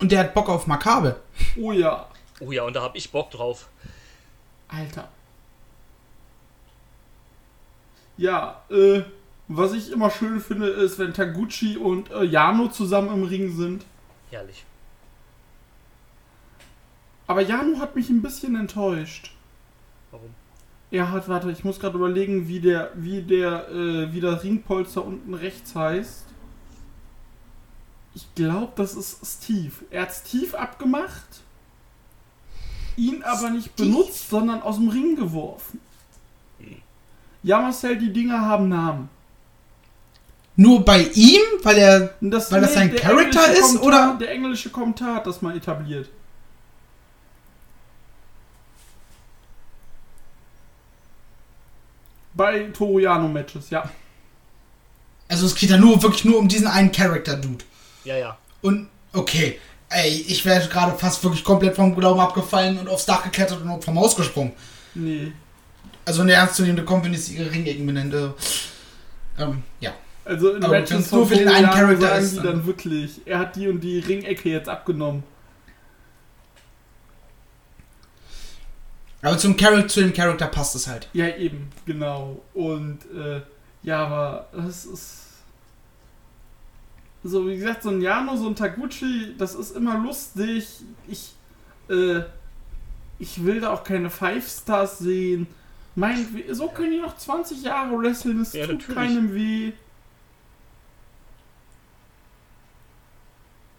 Und 0.00 0.12
der 0.12 0.20
hat 0.20 0.34
Bock 0.34 0.48
auf 0.48 0.66
Makabe. 0.66 1.20
Oh 1.56 1.72
ja, 1.72 2.08
Oh 2.40 2.52
ja, 2.52 2.64
und 2.64 2.74
da 2.74 2.82
hab 2.82 2.96
ich 2.96 3.10
Bock 3.10 3.30
drauf. 3.30 3.68
Alter. 4.68 5.08
Ja, 8.16 8.62
äh, 8.70 9.02
was 9.48 9.72
ich 9.72 9.92
immer 9.92 10.10
schön 10.10 10.40
finde, 10.40 10.68
ist, 10.68 10.98
wenn 10.98 11.14
Taguchi 11.14 11.76
und 11.76 12.10
äh, 12.10 12.24
Jano 12.24 12.68
zusammen 12.68 13.12
im 13.12 13.24
Ring 13.24 13.56
sind. 13.56 13.84
Herrlich. 14.30 14.64
Aber 17.26 17.40
Jano 17.40 17.78
hat 17.78 17.96
mich 17.96 18.10
ein 18.10 18.22
bisschen 18.22 18.56
enttäuscht. 18.56 19.32
Warum? 20.10 20.34
Er 20.90 21.10
hat, 21.10 21.28
warte, 21.28 21.50
ich 21.50 21.64
muss 21.64 21.80
gerade 21.80 21.96
überlegen, 21.96 22.46
wie 22.46 22.60
der, 22.60 22.90
wie 22.94 23.22
der, 23.22 23.68
äh, 23.68 24.12
wie 24.12 24.20
das 24.20 24.44
Ringpolster 24.44 25.04
unten 25.04 25.34
rechts 25.34 25.74
heißt. 25.74 26.23
Ich 28.14 28.26
glaube, 28.34 28.72
das 28.76 28.94
ist 28.94 29.18
Steve. 29.24 29.72
Er 29.90 30.02
hat 30.02 30.12
Steve 30.12 30.58
abgemacht, 30.58 31.42
ihn 32.96 33.22
aber 33.22 33.50
nicht 33.50 33.72
Steve? 33.74 33.90
benutzt, 33.90 34.30
sondern 34.30 34.62
aus 34.62 34.76
dem 34.76 34.88
Ring 34.88 35.16
geworfen. 35.16 35.80
Ja, 37.42 37.60
Marcel, 37.60 37.98
die 37.98 38.12
Dinger 38.12 38.40
haben 38.40 38.68
Namen. 38.68 39.10
Nur 40.56 40.84
bei 40.84 41.02
ihm, 41.14 41.40
weil 41.62 41.76
er. 41.78 42.14
Das, 42.20 42.50
Weil 42.52 42.60
das 42.60 42.74
sein 42.74 42.94
Charakter 42.94 43.52
ist, 43.52 43.60
Kommentar, 43.60 43.86
oder? 43.86 44.16
Der 44.20 44.30
englische 44.30 44.70
Kommentar 44.70 45.16
hat 45.16 45.26
das 45.26 45.42
mal 45.42 45.56
etabliert. 45.56 46.08
Bei 52.34 52.70
Toriano-Matches, 52.72 53.70
ja. 53.70 53.88
Also 55.28 55.46
es 55.46 55.54
geht 55.54 55.70
ja 55.70 55.76
nur 55.76 56.02
wirklich 56.02 56.24
nur 56.24 56.38
um 56.38 56.48
diesen 56.48 56.66
einen 56.66 56.92
Charakter-Dude. 56.92 57.64
Ja, 58.04 58.16
ja. 58.16 58.38
Und 58.62 58.88
okay, 59.12 59.58
ey, 59.90 60.24
ich 60.28 60.44
wäre 60.44 60.66
gerade 60.68 60.96
fast 60.98 61.22
wirklich 61.24 61.44
komplett 61.44 61.76
vom 61.76 61.94
Glauben 61.94 62.20
abgefallen 62.20 62.78
und 62.78 62.88
aufs 62.88 63.06
Dach 63.06 63.22
geklettert 63.24 63.60
und 63.62 63.84
vom 63.84 63.98
Haus 63.98 64.14
gesprungen. 64.16 64.52
Nee. 64.94 65.32
Also 66.04 66.22
eine 66.22 66.32
ernstzunehmende 66.32 66.84
Company 66.84 67.14
ist 67.16 67.30
ihre 67.30 67.50
Ringecken 67.50 67.86
benennt. 67.86 68.14
äh, 68.14 68.28
Ähm, 69.38 69.62
ja. 69.80 69.92
Also 70.24 70.52
in 70.54 70.62
Aber 70.64 70.78
Matches 70.78 71.10
nur 71.10 71.26
für 71.26 71.34
den 71.36 71.48
einen 71.48 71.66
Charakter 71.70 72.00
sagen 72.08 72.24
ist, 72.24 72.32
die 72.32 72.36
dann- 72.36 72.46
dann 72.46 72.66
wirklich, 72.66 73.20
er 73.26 73.38
hat 73.40 73.56
die 73.56 73.68
und 73.68 73.80
die 73.80 73.98
Ringecke 73.98 74.48
jetzt 74.50 74.68
abgenommen. 74.68 75.22
Aber 79.22 79.38
zum 79.38 79.56
Charakter, 79.56 79.88
zu 79.88 80.00
dem 80.00 80.12
Charakter 80.12 80.46
passt 80.46 80.74
es 80.76 80.86
halt. 80.86 81.08
Ja, 81.14 81.28
eben, 81.36 81.70
genau. 81.86 82.42
Und 82.52 82.98
äh, 83.14 83.40
ja, 83.82 84.04
aber 84.06 84.48
das 84.52 84.84
ist. 84.84 85.20
So, 87.26 87.48
wie 87.48 87.56
gesagt, 87.56 87.82
so 87.82 87.88
ein 87.88 88.02
Jano, 88.02 88.36
so 88.36 88.46
ein 88.48 88.54
Taguchi, 88.54 89.34
das 89.38 89.54
ist 89.54 89.74
immer 89.74 89.98
lustig. 89.98 90.82
Ich, 91.08 91.32
äh, 91.88 92.20
ich 93.18 93.42
will 93.44 93.60
da 93.60 93.72
auch 93.72 93.82
keine 93.82 94.10
Five 94.10 94.46
Stars 94.46 94.98
sehen. 94.98 95.46
Mein, 95.94 96.26
so 96.50 96.68
können 96.68 96.90
die 96.92 97.00
noch 97.00 97.16
20 97.16 97.62
Jahre 97.62 97.96
wresteln, 97.98 98.40
es 98.42 98.52
Ja, 98.52 98.66
tut 98.66 98.74
natürlich. 98.80 98.94
keinem 98.94 99.34
weh. 99.34 99.72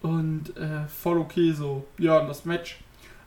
Und 0.02 0.56
äh, 0.58 0.88
voll 0.88 1.18
okay 1.20 1.52
so. 1.52 1.86
Ja, 1.98 2.20
und 2.20 2.28
das 2.28 2.46
Match 2.46 2.80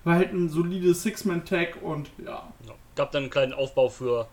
war 0.05 0.15
halt 0.15 0.33
ein 0.33 0.49
solides 0.49 1.03
Six-Man-Tag 1.03 1.83
und 1.83 2.09
ja, 2.19 2.53
ja. 2.67 2.75
Gab 2.95 3.13
dann 3.13 3.25
einen 3.25 3.31
kleinen 3.31 3.53
Aufbau 3.53 3.89
für 3.89 4.29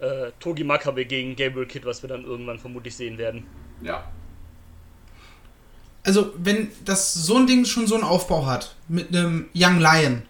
äh, 0.00 0.30
Togi 0.40 0.64
Makabe 0.64 1.04
gegen 1.04 1.36
Gabriel 1.36 1.66
Kidd, 1.66 1.84
was 1.86 2.02
wir 2.02 2.08
dann 2.08 2.24
irgendwann 2.24 2.58
vermutlich 2.58 2.96
sehen 2.96 3.18
werden. 3.18 3.46
ja. 3.82 4.10
Also, 6.08 6.32
wenn 6.38 6.70
das 6.86 7.12
so 7.12 7.36
ein 7.36 7.46
Ding 7.46 7.66
schon 7.66 7.86
so 7.86 7.94
einen 7.94 8.02
Aufbau 8.02 8.46
hat, 8.46 8.74
mit 8.88 9.14
einem 9.14 9.50
Young 9.54 9.78
Lion, 9.78 10.22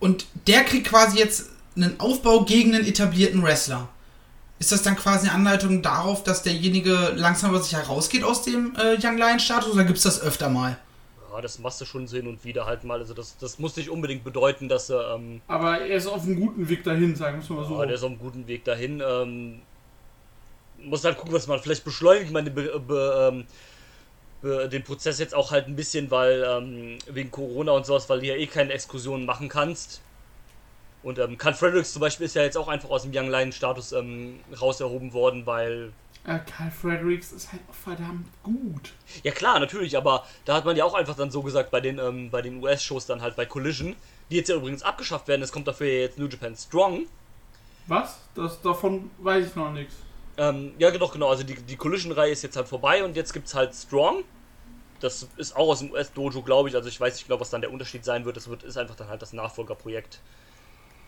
und 0.00 0.24
der 0.46 0.64
kriegt 0.64 0.86
quasi 0.86 1.18
jetzt 1.18 1.50
einen 1.76 2.00
Aufbau 2.00 2.46
gegen 2.46 2.74
einen 2.74 2.86
etablierten 2.86 3.42
Wrestler, 3.42 3.90
ist 4.58 4.72
das 4.72 4.82
dann 4.82 4.96
quasi 4.96 5.28
eine 5.28 5.36
Anleitung 5.36 5.82
darauf, 5.82 6.24
dass 6.24 6.42
derjenige 6.42 7.12
langsam 7.14 7.50
aber 7.50 7.62
sich 7.62 7.74
herausgeht 7.74 8.24
aus 8.24 8.40
dem 8.40 8.74
äh, 8.76 8.96
Young 8.98 9.18
Lion-Status, 9.18 9.74
oder 9.74 9.84
gibt 9.84 9.98
es 9.98 10.04
das 10.04 10.22
öfter 10.22 10.48
mal? 10.48 10.78
Ja, 11.30 11.42
das 11.42 11.58
machst 11.58 11.78
du 11.82 11.84
schon 11.84 12.06
so 12.06 12.16
hin 12.16 12.28
und 12.28 12.42
wieder 12.46 12.64
halt 12.64 12.84
mal. 12.84 13.00
Also 13.00 13.12
das, 13.12 13.36
das 13.36 13.58
muss 13.58 13.76
nicht 13.76 13.90
unbedingt 13.90 14.24
bedeuten, 14.24 14.70
dass 14.70 14.88
er, 14.88 15.16
ähm, 15.16 15.42
Aber 15.46 15.78
er 15.78 15.98
ist 15.98 16.06
auf 16.06 16.22
einem 16.22 16.40
guten 16.40 16.70
Weg 16.70 16.84
dahin, 16.84 17.16
sagen 17.16 17.42
wir 17.46 17.56
mal 17.56 17.68
so. 17.68 17.78
ja, 17.78 17.84
der 17.84 17.96
ist 17.96 18.02
auf 18.02 18.08
einem 18.08 18.18
guten 18.18 18.46
Weg 18.46 18.64
dahin. 18.64 19.02
Ähm, 19.06 19.60
muss 20.84 21.04
halt 21.04 21.16
gucken, 21.16 21.32
was 21.32 21.46
man 21.46 21.60
vielleicht 21.60 21.84
beschleunigt 21.84 22.32
man 22.32 22.44
den, 22.44 22.54
be, 22.54 22.80
be, 22.80 23.30
ähm, 23.30 23.46
be, 24.40 24.68
den 24.68 24.84
Prozess 24.84 25.18
jetzt 25.18 25.34
auch 25.34 25.50
halt 25.50 25.66
ein 25.66 25.76
bisschen, 25.76 26.10
weil 26.10 26.44
ähm, 26.46 26.98
wegen 27.06 27.30
Corona 27.30 27.72
und 27.72 27.86
sowas, 27.86 28.08
weil 28.08 28.20
du 28.20 28.26
ja 28.26 28.34
eh 28.34 28.46
keine 28.46 28.72
Exkursionen 28.72 29.26
machen 29.26 29.48
kannst. 29.48 30.00
Und 31.02 31.18
ähm, 31.18 31.36
Carl 31.36 31.54
Fredericks 31.54 31.92
zum 31.92 32.00
Beispiel 32.00 32.26
ist 32.26 32.34
ja 32.34 32.42
jetzt 32.42 32.56
auch 32.56 32.68
einfach 32.68 32.90
aus 32.90 33.02
dem 33.02 33.12
Young 33.14 33.28
Lion 33.28 33.52
Status 33.52 33.92
ähm, 33.92 34.38
raus 34.60 34.80
erhoben 34.80 35.12
worden, 35.12 35.46
weil 35.46 35.92
äh, 36.24 36.38
Carl 36.38 36.70
Fredericks 36.70 37.32
ist 37.32 37.50
halt 37.50 37.62
auch 37.68 37.74
verdammt 37.74 38.28
gut. 38.44 38.92
Ja 39.24 39.32
klar, 39.32 39.58
natürlich, 39.58 39.96
aber 39.96 40.24
da 40.44 40.54
hat 40.54 40.64
man 40.64 40.76
ja 40.76 40.84
auch 40.84 40.94
einfach 40.94 41.16
dann 41.16 41.32
so 41.32 41.42
gesagt 41.42 41.70
bei 41.72 41.80
den, 41.80 41.98
ähm, 41.98 42.30
bei 42.30 42.42
den 42.42 42.62
US-Shows 42.62 43.06
dann 43.06 43.20
halt 43.20 43.34
bei 43.34 43.46
Collision, 43.46 43.96
die 44.30 44.36
jetzt 44.36 44.48
ja 44.48 44.54
übrigens 44.54 44.82
abgeschafft 44.82 45.26
werden, 45.26 45.42
es 45.42 45.50
kommt 45.50 45.66
dafür 45.66 45.88
ja 45.88 46.00
jetzt 46.02 46.18
New 46.18 46.28
Japan 46.28 46.54
Strong. 46.54 47.06
Was? 47.88 48.20
Das, 48.36 48.62
davon 48.62 49.10
weiß 49.18 49.48
ich 49.48 49.56
noch 49.56 49.72
nichts. 49.72 49.96
Ähm, 50.42 50.72
ja 50.78 50.90
genau, 50.90 51.06
genau, 51.06 51.28
also 51.30 51.44
die, 51.44 51.54
die 51.54 51.76
Collision-Reihe 51.76 52.32
ist 52.32 52.42
jetzt 52.42 52.56
halt 52.56 52.66
vorbei 52.66 53.04
und 53.04 53.14
jetzt 53.14 53.32
gibt's 53.32 53.54
halt 53.54 53.72
Strong. 53.74 54.24
Das 54.98 55.28
ist 55.36 55.54
auch 55.54 55.68
aus 55.68 55.78
dem 55.78 55.92
US-Dojo, 55.92 56.42
glaube 56.42 56.68
ich, 56.68 56.74
also 56.74 56.88
ich 56.88 57.00
weiß 57.00 57.14
nicht 57.14 57.28
genau, 57.28 57.38
was 57.38 57.50
dann 57.50 57.60
der 57.60 57.72
Unterschied 57.72 58.04
sein 58.04 58.24
wird, 58.24 58.36
das 58.36 58.48
wird, 58.48 58.64
ist 58.64 58.76
einfach 58.76 58.96
dann 58.96 59.08
halt 59.08 59.22
das 59.22 59.32
Nachfolgerprojekt. 59.32 60.18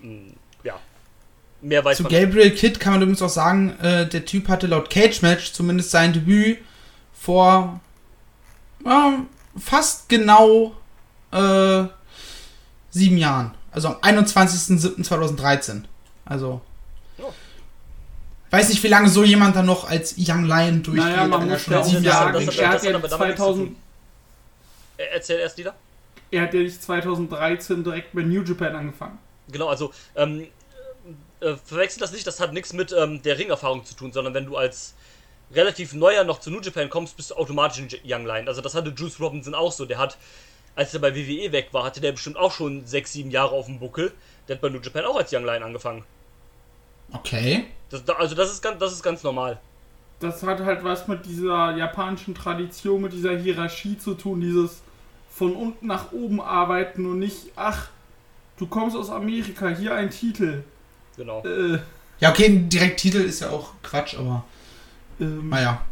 Hm, 0.01 0.35
ja. 0.63 0.79
Mehr 1.61 1.85
weiß 1.85 1.97
Zu 1.97 2.05
man 2.05 2.13
Gabriel 2.13 2.53
Kidd 2.53 2.79
kann 2.79 2.93
man 2.93 3.03
übrigens 3.03 3.23
auch 3.23 3.29
sagen, 3.29 3.77
äh, 3.81 4.09
der 4.09 4.25
Typ 4.25 4.49
hatte 4.49 4.69
laut 4.69 4.89
Cage 4.89 5.23
Match 5.23 5.53
zumindest 5.53 5.91
sein 5.91 6.13
Debüt 6.13 6.59
vor 7.13 7.81
ähm, 8.87 9.27
fast 9.59 10.09
genau 10.09 10.77
äh, 11.33 11.85
sieben 12.91 13.19
Jahren. 13.19 13.55
Also 13.73 13.89
am 13.89 13.95
21.07.2013. 13.97 15.85
Also. 16.25 16.61
Weiß 18.55 18.69
nicht, 18.69 18.83
wie 18.85 18.89
lange 18.89 19.09
so 19.09 19.25
jemand 19.25 19.57
dann 19.57 19.67
noch 19.67 19.89
als 19.91 20.15
Young 20.17 20.45
Lion 20.45 20.81
durchgeht. 20.83 21.05
Naja, 21.11 21.27
man 21.27 21.41
wenn 21.43 21.49
er 21.51 21.55
muss 21.55 21.63
schon 21.65 21.73
ja 21.75 21.81
auch 21.81 21.85
sagen, 21.87 22.33
das- 22.35 22.43
er 22.43 22.47
das 22.47 22.57
hat 22.59 22.75
hat 22.75 22.83
ja 22.85 22.95
aber 22.95 23.09
damit 23.09 23.27
nichts 23.27 23.41
zu 23.41 23.47
2000, 23.47 23.67
tun. 23.69 23.77
Äh, 24.97 25.03
Erzähl 25.13 25.39
erst 25.41 25.59
wieder. 25.59 25.75
er 26.31 26.43
hat 26.43 26.55
ja 26.55 26.61
nicht 26.61 26.83
2013 26.83 27.83
direkt 27.83 28.13
bei 28.13 28.23
New 28.23 28.43
Japan 28.43 28.77
angefangen. 28.77 29.19
Genau, 29.51 29.67
also 29.69 29.93
ähm, 30.15 30.47
äh, 31.41 31.55
verwechselt 31.65 32.01
das 32.03 32.13
nicht, 32.13 32.27
das 32.27 32.39
hat 32.39 32.53
nichts 32.53 32.73
mit 32.73 32.93
ähm, 32.97 33.21
der 33.23 33.39
Ringerfahrung 33.39 33.85
zu 33.85 33.95
tun, 33.95 34.13
sondern 34.13 34.35
wenn 34.35 34.47
du 34.47 34.57
als 34.57 34.95
relativ 35.53 35.93
neuer 35.93 36.23
noch 36.25 36.39
zu 36.41 36.51
New 36.51 36.61
Japan 36.61 36.89
kommst, 36.89 37.17
bist 37.17 37.33
du 37.33 37.35
automatisch 37.35 37.79
ein 37.81 37.89
Young 38.05 38.25
Lion. 38.25 38.47
Also 38.47 38.61
das 38.61 38.75
hatte 38.77 38.95
Juice 38.97 39.19
Robinson 39.21 39.55
auch 39.55 39.73
so. 39.73 39.85
Der 39.85 39.99
hat, 39.99 40.17
als 40.77 40.95
er 40.95 41.01
bei 41.01 41.15
WWE 41.15 41.51
weg 41.53 41.69
war, 41.73 41.83
hatte 41.85 42.01
der 42.01 42.13
bestimmt 42.13 42.37
auch 42.37 42.53
schon 42.53 42.87
sechs, 42.87 43.13
sieben 43.13 43.31
Jahre 43.33 43.51
auf 43.51 43.67
dem 43.67 43.81
Buckel. 43.81 44.13
Der 44.47 44.55
hat 44.57 44.63
bei 44.63 44.69
New 44.69 44.81
Japan 44.81 45.05
auch 45.07 45.17
als 45.17 45.33
Young 45.33 45.45
Lion 45.45 45.63
angefangen. 45.65 46.05
Okay. 47.13 47.67
Das, 47.91 48.05
da- 48.05 48.15
also 48.15 48.35
das 48.35 48.51
ist 48.53 48.63
ganz, 48.63 48.79
das 48.79 48.93
ist 48.93 49.03
ganz 49.03 49.23
normal. 49.23 49.61
Das 50.21 50.43
hat 50.43 50.61
halt 50.61 50.83
was 50.85 51.07
mit 51.09 51.27
dieser 51.27 51.77
japanischen 51.77 52.35
Tradition, 52.35 53.03
mit 53.03 53.13
dieser 53.13 53.37
Hierarchie 53.37 53.99
zu 53.99 54.15
tun, 54.15 54.41
dieses 54.41 54.81
von 55.31 55.55
unten 55.55 55.87
nach 55.89 56.13
oben 56.13 56.41
arbeiten 56.41 57.05
und 57.07 57.19
nicht, 57.19 57.49
ach, 57.57 57.89
du 58.57 58.67
kommst 58.67 58.97
aus 58.97 59.11
Amerika, 59.11 59.69
hier 59.69 59.95
ein 59.95 60.11
Titel. 60.11 60.63
Genau. 61.17 61.45
Äh, 61.45 61.79
Ja, 62.21 62.31
okay, 62.31 62.47
ein 62.47 62.69
Direkttitel 62.69 63.19
ist 63.19 63.41
ja 63.41 63.51
auch 63.51 63.73
Quatsch, 63.83 64.17
aber 64.17 64.45
ähm, 65.21 65.49
naja. 65.49 65.85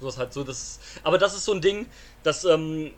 So 0.00 0.08
ist 0.08 0.18
halt 0.18 0.32
so. 0.32 0.42
Das, 0.44 0.80
aber 1.04 1.18
das 1.18 1.34
ist 1.34 1.44
so 1.44 1.52
ein 1.52 1.60
Ding, 1.60 1.86
das 2.22 2.44
ähm, 2.44 2.90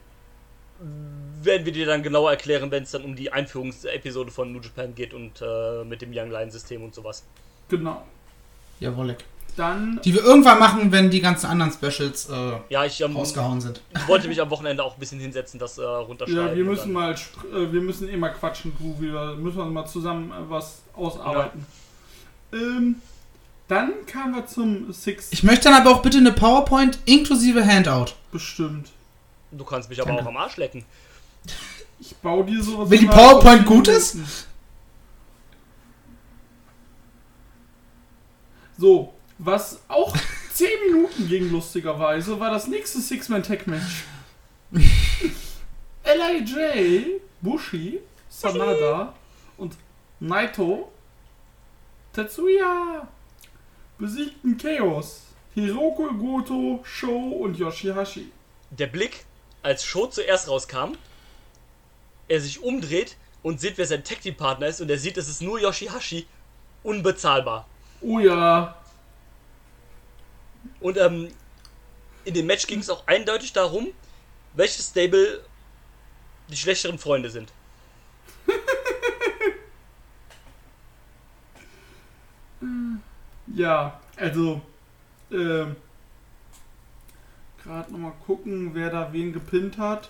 werden 1.42 1.64
wir 1.66 1.72
dir 1.72 1.86
dann 1.86 2.02
genauer 2.02 2.30
erklären, 2.30 2.70
wenn 2.70 2.82
es 2.84 2.90
dann 2.92 3.04
um 3.04 3.14
die 3.14 3.30
Einführungsepisode 3.32 4.30
von 4.30 4.52
New 4.52 4.60
Japan 4.60 4.94
geht 4.94 5.12
und 5.14 5.40
äh, 5.42 5.84
mit 5.84 6.00
dem 6.02 6.10
Young 6.14 6.30
Lion 6.30 6.50
System 6.50 6.82
und 6.82 6.94
sowas. 6.94 7.24
Genau. 7.76 8.02
Jawohl. 8.80 9.16
Dann, 9.56 10.00
Die 10.02 10.14
wir 10.14 10.24
irgendwann 10.24 10.58
machen, 10.58 10.92
wenn 10.92 11.10
die 11.10 11.20
ganzen 11.20 11.46
anderen 11.46 11.72
Specials 11.72 12.28
äh, 12.30 12.52
Ja, 12.70 12.84
ich 12.86 13.00
ähm, 13.02 13.14
rausgehauen 13.14 13.60
sind. 13.60 13.82
wollte 14.06 14.26
mich 14.28 14.40
am 14.40 14.48
Wochenende 14.50 14.82
auch 14.82 14.94
ein 14.94 14.98
bisschen 15.00 15.20
hinsetzen, 15.20 15.60
das 15.60 15.76
äh, 15.76 15.82
runterschreiben. 15.84 16.48
ja, 16.48 16.56
wir 16.56 16.64
müssen 16.64 16.94
dann- 16.94 17.02
mal, 17.04 17.12
äh, 17.12 17.70
wir 17.72 17.80
müssen 17.82 18.08
eh 18.08 18.16
mal 18.16 18.30
quatschen, 18.30 18.72
du, 18.78 18.96
wir 18.98 19.34
müssen 19.36 19.58
wir 19.58 19.66
mal 19.66 19.84
zusammen 19.86 20.30
äh, 20.30 20.34
was 20.48 20.80
ausarbeiten. 20.94 21.66
Ähm, 22.52 22.96
dann 23.68 23.92
kamen 24.06 24.34
wir 24.36 24.46
zum 24.46 24.90
Six 24.92 25.28
Ich 25.32 25.42
möchte 25.42 25.64
dann 25.70 25.74
aber 25.80 25.90
auch 25.90 26.02
bitte 26.02 26.18
eine 26.18 26.32
PowerPoint 26.32 26.98
inklusive 27.04 27.64
Handout. 27.66 28.12
bestimmt. 28.30 28.88
Du 29.50 29.64
kannst 29.64 29.90
mich 29.90 30.00
aber 30.00 30.08
Danke. 30.12 30.22
auch 30.24 30.28
am 30.28 30.36
Arsch 30.38 30.56
lecken. 30.56 30.82
Ich 32.00 32.16
baue 32.16 32.44
dir 32.46 32.62
sowas. 32.62 32.88
Wenn 32.90 33.00
die 33.00 33.06
PowerPoint 33.06 33.66
gut 33.66 33.86
Minuten. 33.86 34.24
So, 38.82 39.14
was 39.38 39.80
auch 39.86 40.12
10 40.54 40.68
Minuten 40.88 41.28
ging, 41.28 41.52
lustigerweise, 41.52 42.40
war 42.40 42.50
das 42.50 42.66
nächste 42.66 43.00
Six-Man-Tag-Match. 43.00 44.02
L.I.J., 46.02 47.20
Bushi, 47.40 48.00
Sanada 48.28 49.14
und 49.56 49.76
Naito 50.18 50.90
Tetsuya 52.12 53.06
besiegten 53.98 54.58
Chaos, 54.58 55.26
Hiroko 55.54 56.12
Goto, 56.14 56.80
Sho 56.82 57.16
und 57.16 57.56
Yoshihashi. 57.56 58.32
Der 58.70 58.88
Blick, 58.88 59.24
als 59.62 59.84
Sho 59.84 60.08
zuerst 60.08 60.48
rauskam, 60.48 60.96
er 62.26 62.40
sich 62.40 62.60
umdreht 62.60 63.16
und 63.44 63.60
sieht, 63.60 63.78
wer 63.78 63.86
sein 63.86 64.02
Tag 64.02 64.22
Team 64.22 64.36
Partner 64.36 64.66
ist 64.66 64.80
und 64.80 64.90
er 64.90 64.98
sieht, 64.98 65.16
es 65.18 65.28
ist 65.28 65.40
nur 65.40 65.60
Yoshihashi. 65.60 66.26
Unbezahlbar. 66.82 67.68
Oh 68.02 68.18
ja, 68.18 68.76
Und 70.80 70.96
ähm, 70.98 71.28
in 72.24 72.34
dem 72.34 72.46
Match 72.46 72.66
ging 72.66 72.80
es 72.80 72.90
auch 72.90 73.06
eindeutig 73.06 73.52
darum, 73.52 73.88
welches 74.54 74.88
Stable 74.88 75.44
die 76.48 76.56
schlechteren 76.56 76.98
Freunde 76.98 77.30
sind. 77.30 77.52
ja, 83.54 84.00
also, 84.16 84.60
ähm, 85.30 85.76
gerade 87.62 87.92
nochmal 87.92 88.14
gucken, 88.26 88.74
wer 88.74 88.90
da 88.90 89.12
wen 89.12 89.32
gepinnt 89.32 89.78
hat. 89.78 90.08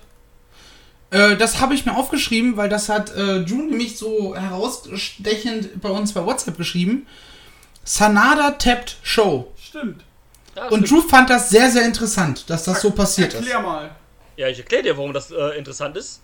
Äh, 1.11 1.37
das 1.37 1.61
habe 1.61 1.75
ich 1.75 1.85
mir 1.85 1.95
aufgeschrieben, 1.97 2.57
weil 2.57 2.71
das 2.71 2.89
hat 2.89 3.15
äh, 3.15 3.41
June 3.43 3.67
nämlich 3.67 3.99
so 3.99 4.35
herausstechend 4.35 5.83
bei 5.83 5.91
uns 5.91 6.15
bei 6.15 6.25
WhatsApp 6.25 6.57
geschrieben. 6.57 7.07
Sanada 7.85 8.53
tappt 8.53 8.97
Show. 9.03 9.53
Stimmt. 9.61 10.03
Ja, 10.57 10.69
Und 10.69 10.87
stimmt. 10.87 10.91
Drew 11.05 11.09
fand 11.09 11.31
das 11.31 11.51
sehr, 11.51 11.71
sehr 11.71 11.85
interessant, 11.85 12.49
dass 12.51 12.65
das 12.65 12.81
so 12.83 12.91
passiert 12.91 13.33
ist. 13.35 13.41
Erklär 13.41 13.61
mal. 13.61 13.91
ja 14.37 14.49
ich 14.49 14.59
erkläre 14.59 14.83
dir, 14.83 14.97
warum 14.97 15.13
das 15.13 15.31
äh, 15.31 15.59
interessant 15.59 15.97
ist. 15.97 16.21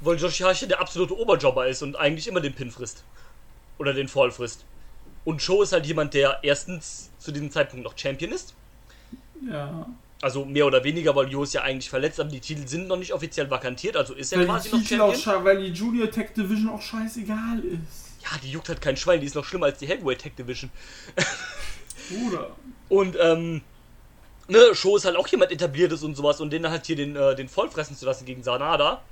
Weil 0.00 0.16
Yoshihashi 0.16 0.68
der 0.68 0.80
absolute 0.80 1.18
Oberjobber 1.18 1.66
ist 1.66 1.82
und 1.82 1.96
eigentlich 1.96 2.28
immer 2.28 2.40
den 2.40 2.54
Pin 2.54 2.70
frisst. 2.70 3.02
Oder 3.78 3.92
den 3.92 4.08
Fall 4.08 4.30
frisst. 4.30 4.64
Und 5.24 5.42
Sho 5.42 5.62
ist 5.62 5.72
halt 5.72 5.86
jemand, 5.86 6.14
der 6.14 6.38
erstens 6.42 7.10
zu 7.18 7.32
diesem 7.32 7.50
Zeitpunkt 7.50 7.84
noch 7.84 7.98
Champion 7.98 8.30
ist. 8.32 8.54
Ja. 9.50 9.86
Also 10.22 10.44
mehr 10.44 10.66
oder 10.66 10.82
weniger, 10.82 11.14
weil 11.14 11.28
Jo 11.28 11.42
ist 11.44 11.52
ja 11.54 11.62
eigentlich 11.62 11.90
verletzt, 11.90 12.18
aber 12.18 12.28
die 12.30 12.40
Titel 12.40 12.66
sind 12.66 12.88
noch 12.88 12.96
nicht 12.96 13.12
offiziell 13.12 13.48
vakantiert, 13.50 13.96
also 13.96 14.14
ist 14.14 14.32
er 14.32 14.40
Weil 14.40 14.46
quasi 14.46 14.68
noch 14.70 14.78
auch, 14.78 14.84
Champion. 14.84 15.14
sche- 15.14 15.44
weil 15.44 15.58
die 15.62 15.68
Junior 15.72 16.10
Tech 16.10 16.30
Division 16.36 16.70
auch 16.70 16.82
scheißegal 16.82 17.60
ist. 17.60 18.07
Ja, 18.30 18.38
die 18.42 18.50
juckt 18.50 18.68
halt 18.68 18.80
kein 18.80 18.96
Schwein, 18.96 19.20
die 19.20 19.26
ist 19.26 19.34
noch 19.34 19.44
schlimmer 19.44 19.66
als 19.66 19.78
die 19.78 19.86
Heavyweight 19.86 20.18
Tech 20.18 20.32
Division. 20.36 20.70
Bruder. 22.10 22.56
Und, 22.88 23.16
ähm, 23.20 23.62
ne, 24.48 24.74
Show 24.74 24.96
ist 24.96 25.04
halt 25.04 25.16
auch 25.16 25.28
jemand 25.28 25.52
etabliertes 25.52 26.02
und 26.02 26.14
sowas 26.14 26.40
und 26.40 26.50
den 26.50 26.68
halt 26.68 26.86
hier 26.86 26.96
den, 26.96 27.16
äh, 27.16 27.34
den 27.34 27.48
vollfressen 27.48 27.96
zu 27.96 28.06
lassen 28.06 28.24
gegen 28.24 28.42
Sanada, 28.42 29.02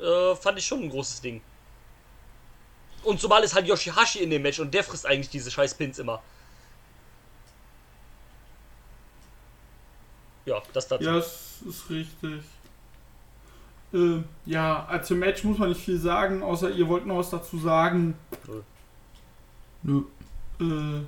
äh, 0.00 0.34
fand 0.36 0.58
ich 0.58 0.66
schon 0.66 0.82
ein 0.82 0.90
großes 0.90 1.20
Ding. 1.20 1.40
Und 3.02 3.20
zumal 3.20 3.42
ist 3.44 3.54
halt 3.54 3.66
Yoshihashi 3.66 4.20
in 4.20 4.30
dem 4.30 4.42
Match 4.42 4.58
und 4.60 4.72
der 4.72 4.82
frisst 4.82 5.06
eigentlich 5.06 5.28
diese 5.28 5.50
scheiß 5.50 5.74
Pins 5.74 5.98
immer. 5.98 6.22
Ja, 10.46 10.62
das 10.72 10.88
dazu. 10.88 11.04
Ja, 11.04 11.14
das 11.14 11.58
ist 11.66 11.90
richtig. 11.90 12.44
Äh, 13.94 14.22
ja, 14.44 14.84
als 14.86 15.06
zum 15.06 15.20
Match 15.20 15.44
muss 15.44 15.58
man 15.58 15.68
nicht 15.68 15.80
viel 15.80 15.98
sagen, 15.98 16.42
außer 16.42 16.70
ihr 16.70 16.88
wollt 16.88 17.06
noch 17.06 17.18
was 17.18 17.30
dazu 17.30 17.58
sagen. 17.58 18.14
Nö. 19.84 20.02
Äh, 20.60 21.04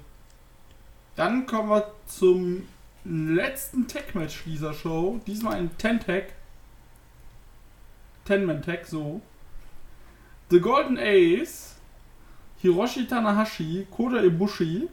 dann 1.16 1.46
kommen 1.46 1.68
wir 1.68 1.92
zum 2.06 2.62
letzten 3.04 3.88
Tag-Match 3.88 4.44
dieser 4.44 4.72
Show. 4.72 5.20
Diesmal 5.26 5.54
ein 5.54 5.70
10-Tag. 5.78 6.34
10-Man-Tag, 8.28 8.86
so. 8.86 9.20
The 10.50 10.60
Golden 10.60 10.96
Ace, 10.98 11.76
Hiroshi 12.58 13.06
Tanahashi, 13.08 13.86
Kota 13.90 14.22
Ibushi 14.22 14.88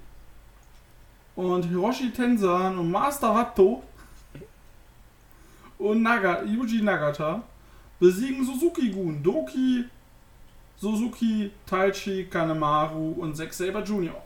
und 1.36 1.66
Hiroshi 1.66 2.12
Tenzan 2.12 2.78
und 2.80 2.90
Master 2.90 3.36
Wato 3.36 3.84
und 5.78 6.02
Naga, 6.02 6.44
Yuji 6.44 6.82
Nagata 6.82 7.44
besiegen 8.04 8.46
Suzuki-Gun, 8.46 9.24
Doki, 9.24 9.86
Suzuki, 10.76 11.52
Taichi, 11.66 12.26
Kanemaru 12.26 13.14
und 13.14 13.34
Zack 13.38 13.54
Saber 13.54 13.82
Jr. 13.82 14.22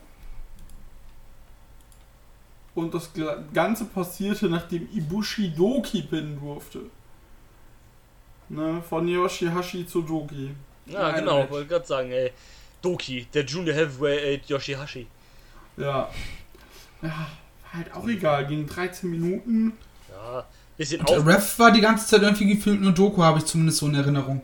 Und 2.74 2.92
das 2.92 3.12
Ganze 3.54 3.86
passierte, 3.86 4.50
nachdem 4.50 4.88
Ibushi 4.92 5.54
Doki 5.54 6.02
pinnen 6.02 6.40
durfte. 6.40 6.82
Ne, 8.50 8.82
von 8.82 9.08
Yoshihashi 9.08 9.86
zu 9.86 10.02
Doki. 10.02 10.56
Ja, 10.88 11.12
genau, 11.12 11.48
wollte 11.48 11.68
gerade 11.68 11.86
sagen, 11.86 12.12
ey. 12.12 12.32
Doki, 12.82 13.28
der 13.32 13.46
Junior 13.46 13.76
Heavyweight 13.76 14.48
Yoshihashi. 14.48 15.06
Ja. 15.76 16.10
Ja, 17.04 17.10
war 17.10 17.74
halt 17.74 17.94
auch 17.94 18.08
egal. 18.08 18.48
Ging 18.48 18.66
13 18.66 19.12
Minuten. 19.12 19.74
Ja, 20.10 20.48
bisschen 20.78 21.00
Und 21.00 21.10
der 21.10 21.20
auf. 21.20 21.28
Ref 21.28 21.60
war 21.60 21.72
die 21.72 21.82
ganze 21.82 22.08
Zeit 22.08 22.22
irgendwie 22.22 22.56
gefühlt 22.56 22.82
nur 22.82 22.92
Doku, 22.92 23.22
habe 23.24 23.40
ich 23.40 23.46
zumindest 23.46 23.80
so 23.80 23.88
in 23.88 23.96
Erinnerung. 23.96 24.42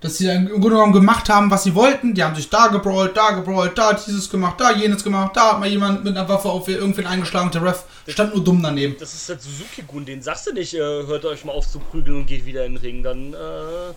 Dass 0.00 0.16
sie 0.16 0.26
dann 0.26 0.46
im 0.46 0.60
Grunde 0.60 0.70
genommen 0.70 0.94
gemacht 0.94 1.28
haben, 1.28 1.50
was 1.50 1.64
sie 1.64 1.74
wollten. 1.74 2.14
Die 2.14 2.24
haben 2.24 2.34
sich 2.34 2.48
da 2.48 2.68
gebrawlt, 2.68 3.14
da 3.16 3.32
gebrawlt, 3.32 3.76
da 3.76 3.92
dieses 3.92 4.30
gemacht, 4.30 4.58
da 4.58 4.72
jenes 4.72 5.04
gemacht, 5.04 5.36
da 5.36 5.52
hat 5.52 5.60
mal 5.60 5.68
jemand 5.68 6.04
mit 6.04 6.16
einer 6.16 6.26
Waffe 6.26 6.48
auf 6.48 6.68
irgendwen 6.68 7.06
eingeschlagen. 7.06 7.48
und 7.48 7.54
Der 7.54 7.62
Ref 7.62 7.84
stand 8.08 8.34
nur 8.34 8.42
dumm 8.42 8.62
daneben. 8.62 8.96
Das 8.98 9.12
ist 9.12 9.28
halt 9.28 9.42
Suzuki-Gun, 9.42 10.06
den 10.06 10.22
sagst 10.22 10.46
du 10.46 10.54
nicht, 10.54 10.72
äh, 10.72 10.78
hört 10.78 11.26
euch 11.26 11.44
mal 11.44 11.52
auf 11.52 11.68
zu 11.68 11.78
prügeln 11.78 12.16
und 12.16 12.26
geht 12.26 12.46
wieder 12.46 12.64
in 12.64 12.74
den 12.74 12.80
Ring. 12.80 13.02
Dann, 13.02 13.34
äh, 13.34 13.92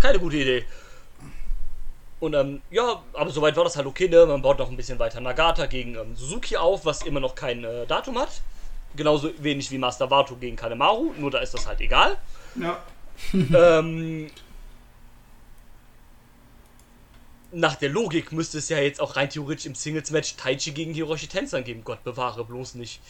keine 0.00 0.18
gute 0.18 0.36
Idee. 0.36 0.64
Und, 2.18 2.34
ähm, 2.34 2.60
ja, 2.70 3.02
aber 3.12 3.30
soweit 3.30 3.56
war 3.56 3.64
das 3.64 3.76
halt 3.76 3.86
okay, 3.86 4.08
ne? 4.08 4.26
Man 4.26 4.42
baut 4.42 4.58
noch 4.58 4.70
ein 4.70 4.76
bisschen 4.76 4.98
weiter 4.98 5.20
Nagata 5.20 5.66
gegen 5.66 5.94
ähm, 5.94 6.16
Suzuki 6.16 6.56
auf, 6.56 6.84
was 6.84 7.02
immer 7.02 7.20
noch 7.20 7.34
kein 7.34 7.62
äh, 7.62 7.86
Datum 7.86 8.18
hat. 8.18 8.30
Genauso 8.96 9.30
wenig 9.38 9.70
wie 9.70 9.78
Master 9.78 10.10
Vato 10.10 10.36
gegen 10.36 10.56
Kanemaru, 10.56 11.12
nur 11.18 11.30
da 11.30 11.38
ist 11.38 11.54
das 11.54 11.66
halt 11.66 11.80
egal. 11.80 12.16
Ja. 12.54 12.78
ähm, 13.32 14.28
nach 17.52 17.76
der 17.76 17.88
Logik 17.88 18.32
müsste 18.32 18.58
es 18.58 18.68
ja 18.68 18.78
jetzt 18.78 19.00
auch 19.00 19.16
rein 19.16 19.30
theoretisch 19.30 19.66
im 19.66 19.74
Singles-Match 19.74 20.36
Taichi 20.36 20.72
gegen 20.72 20.92
Hiroshi 20.92 21.26
Tenzan 21.26 21.64
geben. 21.64 21.82
Gott 21.84 22.02
bewahre 22.04 22.44
bloß 22.44 22.74
nicht. 22.74 23.00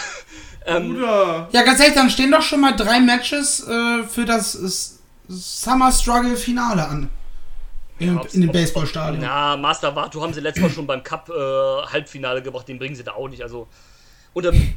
ähm, 0.66 0.94
Bruder. 0.94 1.48
Ja, 1.50 1.62
ganz 1.62 1.80
ehrlich, 1.80 1.94
dann 1.94 2.10
stehen 2.10 2.30
doch 2.30 2.42
schon 2.42 2.60
mal 2.60 2.72
drei 2.76 3.00
Matches 3.00 3.66
äh, 3.66 4.04
für 4.04 4.24
das 4.26 4.54
S- 4.54 5.00
Summer 5.28 5.90
Struggle 5.92 6.36
Finale 6.36 6.86
an. 6.86 7.10
In, 7.98 8.18
ob's- 8.18 8.34
in 8.34 8.42
dem 8.42 8.52
Baseballstadion. 8.52 9.20
Na, 9.22 9.56
Master 9.56 9.94
Vato 9.96 10.22
haben 10.22 10.32
sie 10.34 10.40
letztes 10.40 10.62
Mal 10.62 10.70
schon 10.70 10.86
beim 10.86 11.02
Cup 11.02 11.28
äh, 11.30 11.32
Halbfinale 11.92 12.42
gebracht, 12.42 12.68
den 12.68 12.78
bringen 12.78 12.94
sie 12.94 13.04
da 13.04 13.12
auch 13.12 13.28
nicht. 13.28 13.42
Also 13.42 13.66
und 14.34 14.44
ähm, 14.46 14.74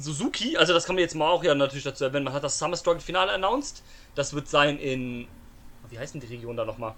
Suzuki, 0.00 0.56
also 0.56 0.72
das 0.72 0.84
kann 0.84 0.94
man 0.96 1.02
jetzt 1.02 1.14
mal 1.14 1.28
auch 1.28 1.42
ja 1.44 1.54
natürlich 1.54 1.84
dazu 1.84 2.04
erwähnen, 2.04 2.24
man 2.24 2.32
hat 2.34 2.44
das 2.44 2.58
Summer 2.58 2.76
Struggle 2.76 3.00
Finale 3.00 3.32
announced. 3.32 3.82
Das 4.14 4.32
wird 4.34 4.48
sein 4.48 4.78
in 4.78 5.26
wie 5.90 5.98
heißt 5.98 6.14
denn 6.14 6.20
die 6.20 6.26
Region 6.26 6.56
da 6.56 6.64
nochmal? 6.64 6.94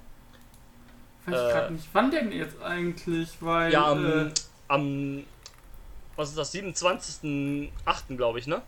Weiß 1.27 1.35
ich 1.35 1.49
Äh, 1.49 1.53
gerade 1.53 1.73
nicht. 1.75 1.89
Wann 1.93 2.11
denn 2.11 2.33
jetzt 2.33 2.61
eigentlich? 2.63 3.29
Weil. 3.41 3.73
Ja, 3.73 3.91
am, 3.93 4.07
äh, 4.29 4.31
am 4.69 5.25
was 6.17 6.31
ist 6.31 6.39
das 6.39 6.53
27.8. 6.55 8.17
glaube 8.17 8.39
ich, 8.41 8.47
ne? 8.47 8.63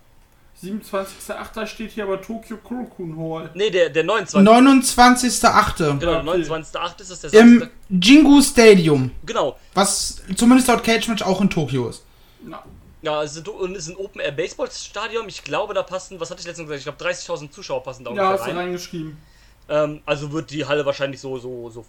27.08. 0.63 1.65
steht 1.67 1.91
hier 1.91 2.03
aber 2.05 2.21
Tokyo 2.21 2.57
Kurokun 2.57 3.17
Hall. 3.17 3.49
Ne, 3.53 3.69
der 3.71 3.89
der 3.89 4.03
29. 4.03 4.49
29.8. 4.49 5.77
Genau, 5.77 5.95
der 5.99 6.19
Okay. 6.19 6.43
29.8. 6.43 7.01
ist 7.01 7.11
das 7.11 7.21
der 7.21 7.33
Im 7.41 7.59
Samstag. 7.59 7.71
Jingu 7.89 8.41
Stadium. 8.41 9.11
Genau. 9.25 9.57
Was 9.73 10.21
zumindest 10.35 10.67
laut 10.69 10.83
Cage 10.83 11.07
Match 11.09 11.23
auch 11.23 11.41
in 11.41 11.49
Tokio 11.49 11.89
ist. 11.89 12.03
Na, 12.43 12.63
Ja, 13.03 13.21
es 13.21 13.35
ist, 13.35 13.45
und 13.47 13.75
es 13.75 13.87
ist 13.87 13.93
ein 13.93 13.97
Open 13.97 14.21
Air 14.21 14.31
Baseball 14.31 14.71
Stadion. 14.71 15.27
Ich 15.27 15.43
glaube, 15.43 15.73
da 15.73 15.83
passen, 15.83 16.19
was 16.21 16.31
hatte 16.31 16.39
ich 16.39 16.47
letztens 16.47 16.69
gesagt? 16.69 16.87
Ich 16.87 16.97
glaube 16.97 17.13
30.000 17.13 17.51
Zuschauer 17.51 17.83
passen 17.83 18.05
da 18.05 18.11
ja, 18.11 18.15
ungefähr 18.15 18.31
hast 18.31 18.45
du 18.45 18.49
rein. 18.51 18.57
reingeschrieben. 18.57 19.17
Ähm, 19.67 20.01
also 20.05 20.31
wird 20.31 20.49
die 20.51 20.65
Halle 20.65 20.85
wahrscheinlich 20.85 21.19
so, 21.19 21.37
so, 21.37 21.69
so. 21.69 21.85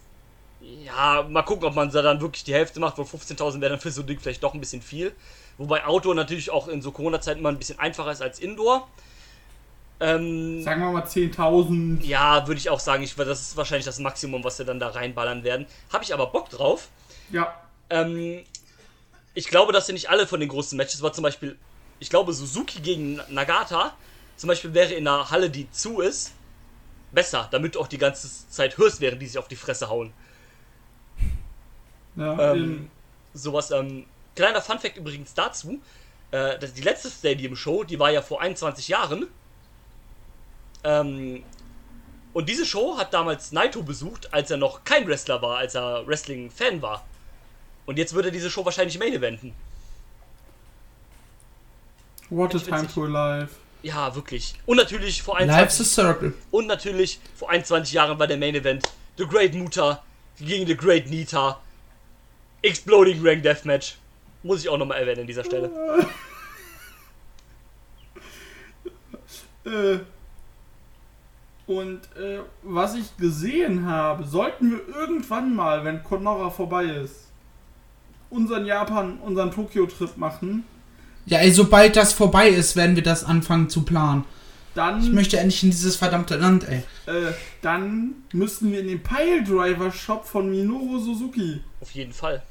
Ja, 0.61 1.25
mal 1.29 1.43
gucken, 1.43 1.65
ob 1.69 1.73
man 1.73 1.89
da 1.89 2.01
dann 2.01 2.19
wirklich 2.19 2.43
die 2.43 2.53
Hälfte 2.53 2.81
macht, 2.81 2.97
weil 2.97 3.05
15.000 3.05 3.61
wäre 3.61 3.71
dann 3.71 3.79
für 3.79 3.91
so 3.91 4.01
ein 4.01 4.07
Ding 4.07 4.19
vielleicht 4.19 4.43
doch 4.43 4.53
ein 4.53 4.59
bisschen 4.59 4.81
viel. 4.81 5.13
Wobei 5.57 5.85
Outdoor 5.85 6.15
natürlich 6.15 6.51
auch 6.51 6.67
in 6.67 6.81
so 6.81 6.91
Corona-Zeiten 6.91 7.39
immer 7.39 7.49
ein 7.49 7.57
bisschen 7.57 7.79
einfacher 7.79 8.11
ist 8.11 8.21
als 8.21 8.39
Indoor. 8.39 8.85
Ähm, 10.01 10.61
Sagen 10.63 10.81
wir 10.81 10.91
mal 10.91 11.03
10.000. 11.03 12.03
ja, 12.03 12.45
würde 12.45 12.59
ich 12.59 12.69
auch 12.69 12.81
sagen, 12.81 13.03
ich, 13.03 13.15
das 13.15 13.41
ist 13.41 13.55
wahrscheinlich 13.55 13.85
das 13.85 13.99
Maximum, 13.99 14.43
was 14.43 14.57
wir 14.59 14.65
dann 14.65 14.81
da 14.81 14.89
reinballern 14.89 15.45
werden. 15.45 15.65
Habe 15.93 16.03
ich 16.03 16.13
aber 16.13 16.27
Bock 16.27 16.49
drauf. 16.49 16.89
Ja. 17.31 17.53
Ähm, 17.89 18.43
ich 19.35 19.47
glaube, 19.47 19.73
dass 19.73 19.87
ja 19.87 19.93
nicht 19.93 20.09
alle 20.09 20.25
von 20.25 20.39
den 20.39 20.49
großen 20.49 20.75
Matches 20.77 21.01
war. 21.01 21.13
Zum 21.13 21.21
Beispiel, 21.21 21.57
ich 21.99 22.09
glaube, 22.09 22.33
Suzuki 22.33 22.79
gegen 22.79 23.21
Nagata 23.29 23.95
zum 24.37 24.47
Beispiel 24.49 24.73
wäre 24.73 24.93
in 24.93 25.07
einer 25.07 25.29
Halle, 25.29 25.49
die 25.49 25.69
zu 25.71 26.01
ist, 26.01 26.33
besser, 27.11 27.47
damit 27.51 27.75
du 27.75 27.79
auch 27.79 27.87
die 27.87 27.97
ganze 27.97 28.29
Zeit 28.49 28.77
hörst, 28.77 28.99
während 28.99 29.21
die 29.21 29.27
sich 29.27 29.37
auf 29.37 29.47
die 29.47 29.55
Fresse 29.55 29.89
hauen. 29.89 30.11
ja 32.15 32.53
Ähm, 32.53 32.89
sowas, 33.33 33.71
ähm, 33.71 34.05
kleiner 34.35 34.61
Funfact 34.61 34.97
übrigens 34.97 35.33
dazu. 35.33 35.81
Äh, 36.31 36.59
das, 36.59 36.73
die 36.73 36.81
letzte 36.81 37.09
Stadium-Show, 37.09 37.85
die 37.85 37.99
war 37.99 38.11
ja 38.11 38.21
vor 38.21 38.41
21 38.41 38.89
Jahren. 38.89 39.27
Ähm, 40.83 41.43
und 42.33 42.49
diese 42.49 42.65
Show 42.65 42.97
hat 42.97 43.13
damals 43.13 43.53
Naito 43.53 43.81
besucht, 43.81 44.33
als 44.33 44.51
er 44.51 44.57
noch 44.57 44.83
kein 44.83 45.07
Wrestler 45.07 45.41
war, 45.41 45.57
als 45.57 45.75
er 45.75 46.05
Wrestling-Fan 46.05 46.81
war. 46.81 47.05
Und 47.85 47.97
jetzt 47.97 48.13
würde 48.13 48.31
diese 48.31 48.49
Show 48.49 48.65
wahrscheinlich 48.65 48.97
Main 48.97 49.13
Eventen. 49.13 49.53
What 52.29 52.55
a 52.55 52.59
time 52.59 52.87
to 52.87 53.03
alive. 53.05 53.49
Ja, 53.83 54.15
wirklich. 54.15 54.55
Und 54.65 54.77
natürlich 54.77 55.21
vor 55.21 55.39
Life's 55.39 55.53
a 55.53 55.57
21, 55.57 55.87
Circle. 55.87 56.33
und 56.49 56.65
natürlich 56.65 57.19
vor 57.35 57.51
21 57.51 57.93
Jahren 57.93 58.17
war 58.17 58.25
der 58.25 58.37
Main 58.37 58.55
Event 58.55 58.89
The 59.17 59.25
Great 59.27 59.53
Muta 59.53 60.03
gegen 60.39 60.65
The 60.65 60.75
Great 60.75 61.07
Nita. 61.07 61.61
Exploding 62.63 63.25
Rank 63.25 63.43
Deathmatch. 63.43 63.97
Muss 64.41 64.61
ich 64.61 64.69
auch 64.69 64.77
nochmal 64.77 64.99
erwähnen 64.99 65.21
an 65.21 65.27
dieser 65.27 65.43
Stelle. 65.43 65.69
Äh, 69.65 69.97
und 71.65 72.01
äh, 72.15 72.41
was 72.61 72.93
ich 72.93 73.17
gesehen 73.17 73.87
habe, 73.87 74.23
sollten 74.23 74.69
wir 74.69 74.95
irgendwann 74.95 75.55
mal, 75.55 75.83
wenn 75.83 76.03
Konora 76.03 76.51
vorbei 76.51 76.83
ist, 76.83 77.24
unseren 78.29 78.65
Japan, 78.65 79.17
unseren 79.19 79.51
Tokio-Trip 79.51 80.17
machen, 80.17 80.63
Ja, 81.25 81.39
ey, 81.39 81.51
sobald 81.51 81.95
das 81.95 82.13
vorbei 82.13 82.49
ist, 82.49 82.75
werden 82.75 82.95
wir 82.95 83.03
das 83.03 83.23
anfangen 83.23 83.69
zu 83.69 83.83
planen. 83.83 84.25
dann, 84.75 85.01
Ich 85.01 85.09
möchte 85.11 85.37
endlich 85.39 85.63
in 85.63 85.71
dieses 85.71 85.95
verdammte 85.95 86.35
Land, 86.37 86.67
ey. 86.67 86.83
äh, 87.07 87.31
dann 87.61 88.13
müssen 88.33 88.71
wir 88.71 88.79
in 88.81 88.87
den 88.87 89.01
Piledriver-Shop 89.01 90.25
von 90.25 90.49
Minoru 90.51 90.99
Suzuki. 90.99 91.61
Auf 91.81 91.91
jeden 91.91 92.13
Fall. 92.13 92.43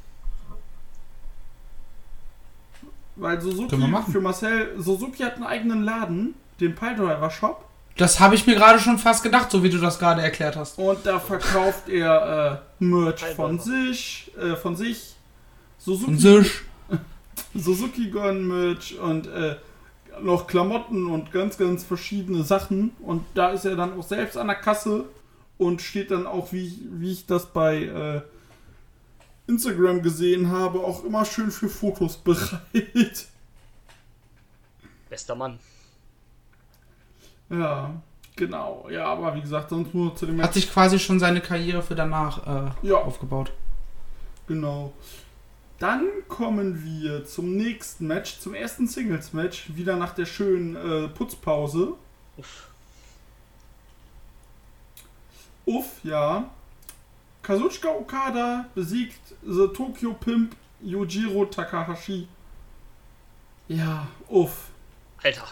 Weil 3.16 3.40
Suzuki, 3.40 3.68
Können 3.68 3.82
wir 3.82 3.88
machen. 3.88 4.12
für 4.12 4.20
Marcel, 4.20 4.74
Suzuki 4.78 5.22
hat 5.22 5.34
einen 5.36 5.44
eigenen 5.44 5.84
Laden, 5.84 6.34
den 6.60 6.74
Piledriver-Shop. 6.74 7.64
Das 7.96 8.18
habe 8.18 8.34
ich 8.34 8.44
mir 8.46 8.56
gerade 8.56 8.80
schon 8.80 8.98
fast 8.98 9.22
gedacht, 9.22 9.52
so 9.52 9.62
wie 9.62 9.70
du 9.70 9.78
das 9.78 10.00
gerade 10.00 10.20
erklärt 10.20 10.56
hast. 10.56 10.78
Und 10.78 11.06
da 11.06 11.20
verkauft 11.20 11.88
er 11.88 12.60
äh, 12.80 12.84
Merch 12.84 13.24
von 13.36 13.60
sich, 13.60 14.32
äh, 14.36 14.56
von 14.56 14.74
sich, 14.74 15.13
Suzuki. 15.84 16.50
Suzuki 17.54 18.10
Gun 18.10 18.46
Merch 18.48 18.98
und 18.98 19.26
äh, 19.26 19.56
noch 20.20 20.46
Klamotten 20.46 21.06
und 21.06 21.30
ganz, 21.32 21.56
ganz 21.58 21.84
verschiedene 21.84 22.42
Sachen. 22.44 22.90
Und 23.00 23.24
da 23.34 23.50
ist 23.50 23.64
er 23.64 23.76
dann 23.76 23.98
auch 23.98 24.02
selbst 24.06 24.36
an 24.36 24.46
der 24.46 24.56
Kasse 24.56 25.04
und 25.58 25.82
steht 25.82 26.10
dann 26.10 26.26
auch, 26.26 26.52
wie, 26.52 26.66
ich- 26.66 26.78
wie 26.90 27.12
ich 27.12 27.26
das 27.26 27.46
bei 27.46 27.84
äh, 27.84 28.20
Instagram 29.46 30.02
gesehen 30.02 30.50
habe, 30.50 30.80
auch 30.80 31.04
immer 31.04 31.24
schön 31.24 31.50
für 31.50 31.68
Fotos 31.68 32.16
bereit. 32.24 33.26
Bester 35.10 35.34
Mann. 35.34 35.58
ja, 37.50 37.94
genau. 38.36 38.88
Ja, 38.90 39.06
aber 39.06 39.34
wie 39.36 39.40
gesagt, 39.42 39.70
sonst 39.70 39.94
nur 39.94 40.14
zu 40.16 40.26
dem 40.26 40.40
Hat 40.42 40.54
sich 40.54 40.70
quasi 40.72 40.98
schon 40.98 41.20
seine 41.20 41.40
Karriere 41.40 41.82
für 41.82 41.94
danach 41.94 42.46
äh, 42.82 42.88
Ja. 42.88 42.96
aufgebaut. 42.96 43.52
Genau. 44.46 44.92
Dann 45.78 46.06
kommen 46.28 46.84
wir 46.84 47.24
zum 47.26 47.56
nächsten 47.56 48.06
Match, 48.06 48.38
zum 48.38 48.54
ersten 48.54 48.86
Singles-Match, 48.86 49.74
wieder 49.74 49.96
nach 49.96 50.14
der 50.14 50.26
schönen 50.26 50.76
äh, 50.76 51.08
Putzpause. 51.08 51.94
Uff. 52.36 52.68
Uff, 55.66 55.86
ja. 56.04 56.50
Kazuchika 57.42 57.88
Okada 57.88 58.66
besiegt 58.74 59.18
The 59.42 59.68
Tokyo 59.68 60.14
Pimp 60.14 60.54
Yujiro 60.80 61.44
Takahashi. 61.46 62.28
Ja, 63.68 64.06
uff. 64.28 64.68
Alter. 65.22 65.46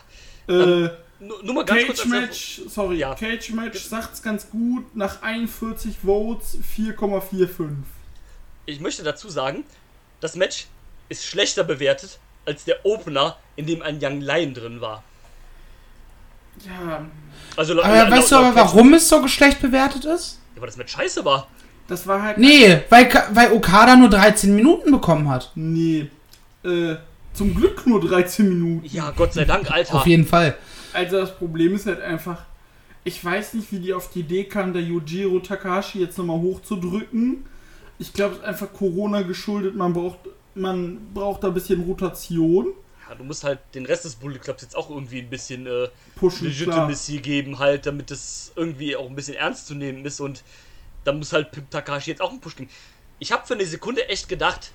Äh, 0.49 0.91
Nur, 1.21 1.43
nur 1.45 1.55
mal 1.55 1.65
ganz 1.65 1.87
kurz 1.87 2.03
Cage 2.03 2.13
als 2.13 2.21
Match, 2.21 2.63
sorry, 2.69 2.97
Ja. 2.99 3.15
Cage 3.15 3.51
Match 3.51 3.85
sagt's 3.85 4.23
ganz 4.23 4.51
gut, 4.51 4.95
nach 4.97 5.23
41 5.23 5.99
Votes 5.99 6.59
4,45. 6.77 7.69
Ich 8.67 8.81
möchte 8.81 9.03
dazu 9.03 9.29
sagen, 9.29 9.65
das 10.23 10.35
Match 10.37 10.67
ist 11.11 11.27
schlechter 11.27 11.65
bewertet 11.65 12.19
als 12.47 12.65
der 12.65 12.85
Opener, 12.87 13.37
in 13.57 13.67
dem 13.67 13.83
ein 13.83 13.99
Young 14.03 14.21
Lion 14.23 14.55
drin 14.55 14.81
war. 14.81 15.03
Ja, 16.67 17.05
Also 17.57 17.81
Aber 17.83 17.89
laut- 17.97 18.11
weißt 18.11 18.31
du 18.31 18.35
laut 18.37 18.45
aber, 18.45 18.55
Cage- 18.55 18.65
warum 18.67 18.95
es 18.95 19.09
so 19.09 19.27
schlecht 19.29 19.61
bewertet 19.61 20.05
ist? 20.05 20.39
Ja, 20.55 20.61
weil 20.61 20.67
das 20.69 20.77
Match 20.77 20.93
scheiße 20.93 21.25
war. 21.25 21.49
das 21.89 22.07
war 22.07 22.23
halt 22.23 22.39
Nee, 22.39 22.81
weil, 22.89 23.09
weil 23.33 23.53
Okada 23.53 23.97
nur 23.97 24.09
13 24.09 24.55
Minuten 24.55 24.91
bekommen 24.93 25.29
hat. 25.29 25.51
Nee. 25.55 26.09
Äh, 26.65 26.97
zum 27.35 27.55
Glück 27.55 27.87
nur 27.87 28.01
13 28.01 28.49
Minuten. 28.49 28.87
Ja, 28.87 29.11
Gott 29.11 29.35
sei 29.35 29.45
Dank, 29.45 29.71
Alter. 29.71 29.97
Auf 29.97 30.07
jeden 30.07 30.27
Fall. 30.27 30.57
Also 30.93 31.19
das 31.21 31.37
Problem 31.37 31.75
ist 31.75 31.87
halt 31.87 32.01
einfach, 32.01 32.43
ich 33.05 33.23
weiß 33.25 33.55
nicht, 33.55 33.73
wie 33.73 33.81
die 33.81 33.93
auf 33.95 34.11
die 34.11 34.21
Idee 34.21 34.45
kamen, 34.45 34.73
der 34.73 34.83
Yujiro 34.83 35.41
Takahashi 35.41 36.01
jetzt 36.01 36.17
nochmal 36.19 36.39
hochzudrücken. 36.39 37.45
Ich 38.03 38.13
glaube, 38.13 38.35
es 38.35 38.41
ist 38.41 38.45
einfach 38.45 38.73
Corona 38.73 39.23
geschuldet, 39.23 39.77
man 39.77 39.93
braucht, 39.93 40.19
man 40.55 41.13
braucht 41.15 41.45
da 41.45 41.49
ein 41.49 41.55
bisschen 41.55 41.83
Rotation. 41.85 42.73
Ja, 43.09 43.15
du 43.15 43.23
musst 43.25 43.45
halt 43.45 43.61
den 43.75 43.87
Rest 43.87 44.05
des 44.05 44.17
Bullet 44.17 44.39
Clubs 44.39 44.63
jetzt 44.63 44.77
auch 44.77 44.91
irgendwie 44.91 45.21
ein 45.21 45.31
bisschen 45.31 45.67
äh, 45.67 45.89
Pushen, 46.17 46.51
klar. 46.51 46.89
Legitimacy 46.89 47.19
geben, 47.19 47.59
halt, 47.59 47.87
damit 47.87 48.11
es 48.11 48.53
irgendwie 48.57 48.97
auch 48.97 49.09
ein 49.09 49.15
bisschen 49.15 49.37
ernst 49.37 49.69
zu 49.69 49.75
nehmen 49.75 50.05
ist 50.05 50.21
und 50.21 50.43
da 51.05 51.13
muss 51.13 51.33
halt 51.33 51.53
Pimp 51.53 51.71
Takahashi 51.71 52.11
jetzt 52.11 52.21
auch 52.21 52.31
einen 52.31 52.41
Push 52.41 52.57
kriegen. 52.57 52.71
Ich 53.21 53.31
habe 53.31 53.47
für 53.47 53.55
eine 53.55 53.67
Sekunde 53.67 54.09
echt 54.09 54.29
gedacht, 54.29 54.73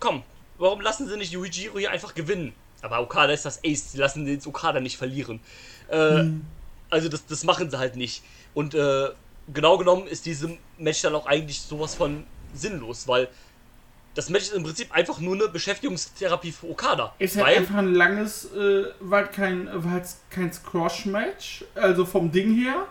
komm, 0.00 0.22
warum 0.58 0.80
lassen 0.80 1.06
sie 1.08 1.16
nicht 1.16 1.32
Yuichiro 1.32 1.78
hier 1.78 1.90
einfach 1.90 2.14
gewinnen? 2.14 2.54
Aber 2.82 3.00
Okada 3.00 3.32
ist 3.32 3.44
das 3.44 3.60
Ace, 3.64 3.92
sie 3.92 3.98
lassen 3.98 4.24
den 4.24 4.40
Okada 4.46 4.80
nicht 4.80 4.96
verlieren. 4.96 5.40
Äh, 5.88 6.24
Also 6.88 7.08
das, 7.08 7.26
das 7.26 7.42
machen 7.42 7.68
sie 7.68 7.78
halt 7.78 7.96
nicht. 7.96 8.22
Und 8.54 8.74
äh, 8.74 9.08
genau 9.52 9.78
genommen 9.78 10.06
ist 10.06 10.26
diesem 10.26 10.58
Match 10.78 11.02
dann 11.02 11.14
auch 11.14 11.26
eigentlich 11.26 11.60
sowas 11.60 11.94
von 11.94 12.24
sinnlos, 12.54 13.06
weil 13.06 13.28
das 14.14 14.30
Match 14.30 14.44
ist 14.44 14.54
im 14.54 14.62
Prinzip 14.62 14.92
einfach 14.92 15.20
nur 15.20 15.34
eine 15.34 15.48
Beschäftigungstherapie 15.48 16.50
für 16.50 16.70
Okada. 16.70 17.14
Ist 17.18 17.36
halt 17.36 17.58
einfach 17.58 17.76
ein 17.76 17.94
langes, 17.94 18.46
äh, 18.54 18.86
war 19.00 19.24
halt 19.24 19.32
kein, 19.32 19.68
war 19.72 19.92
halt 19.92 20.06
kein 20.30 20.52
Squash-Match, 20.52 21.64
also 21.74 22.06
vom 22.06 22.32
Ding 22.32 22.54
her. 22.54 22.86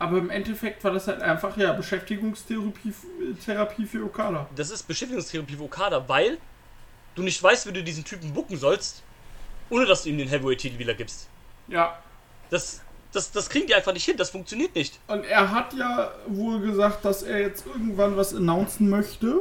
Aber 0.00 0.18
im 0.18 0.30
Endeffekt 0.30 0.82
war 0.84 0.92
das 0.92 1.08
halt 1.08 1.22
einfach, 1.22 1.56
ja, 1.56 1.72
Beschäftigungstherapie 1.72 2.92
Therapie 3.44 3.84
für 3.86 4.04
Okada. 4.04 4.48
das 4.54 4.70
ist 4.70 4.84
Beschäftigungstherapie 4.84 5.56
für 5.56 5.62
Okada, 5.64 6.08
weil 6.08 6.38
du 7.14 7.22
nicht 7.22 7.42
weißt, 7.42 7.66
wie 7.66 7.72
du 7.72 7.82
diesen 7.82 8.04
Typen 8.04 8.32
bucken 8.32 8.56
sollst, 8.56 9.02
ohne 9.70 9.86
dass 9.86 10.02
du 10.04 10.10
ihm 10.10 10.18
den 10.18 10.28
Heavyweight-Titel 10.28 10.78
wieder 10.78 10.94
gibst. 10.94 11.28
Ja, 11.68 11.98
Das, 12.50 12.80
das, 13.12 13.30
das 13.32 13.48
kriegen 13.48 13.66
die 13.66 13.74
einfach 13.74 13.92
nicht 13.92 14.04
hin, 14.04 14.16
das 14.16 14.30
funktioniert 14.30 14.74
nicht. 14.74 14.98
Und 15.06 15.24
er 15.24 15.50
hat 15.50 15.72
ja 15.74 16.12
wohl 16.26 16.60
gesagt, 16.60 17.04
dass 17.04 17.22
er 17.22 17.40
jetzt 17.40 17.66
irgendwann 17.66 18.16
was 18.16 18.34
announcen 18.34 18.88
möchte. 18.90 19.40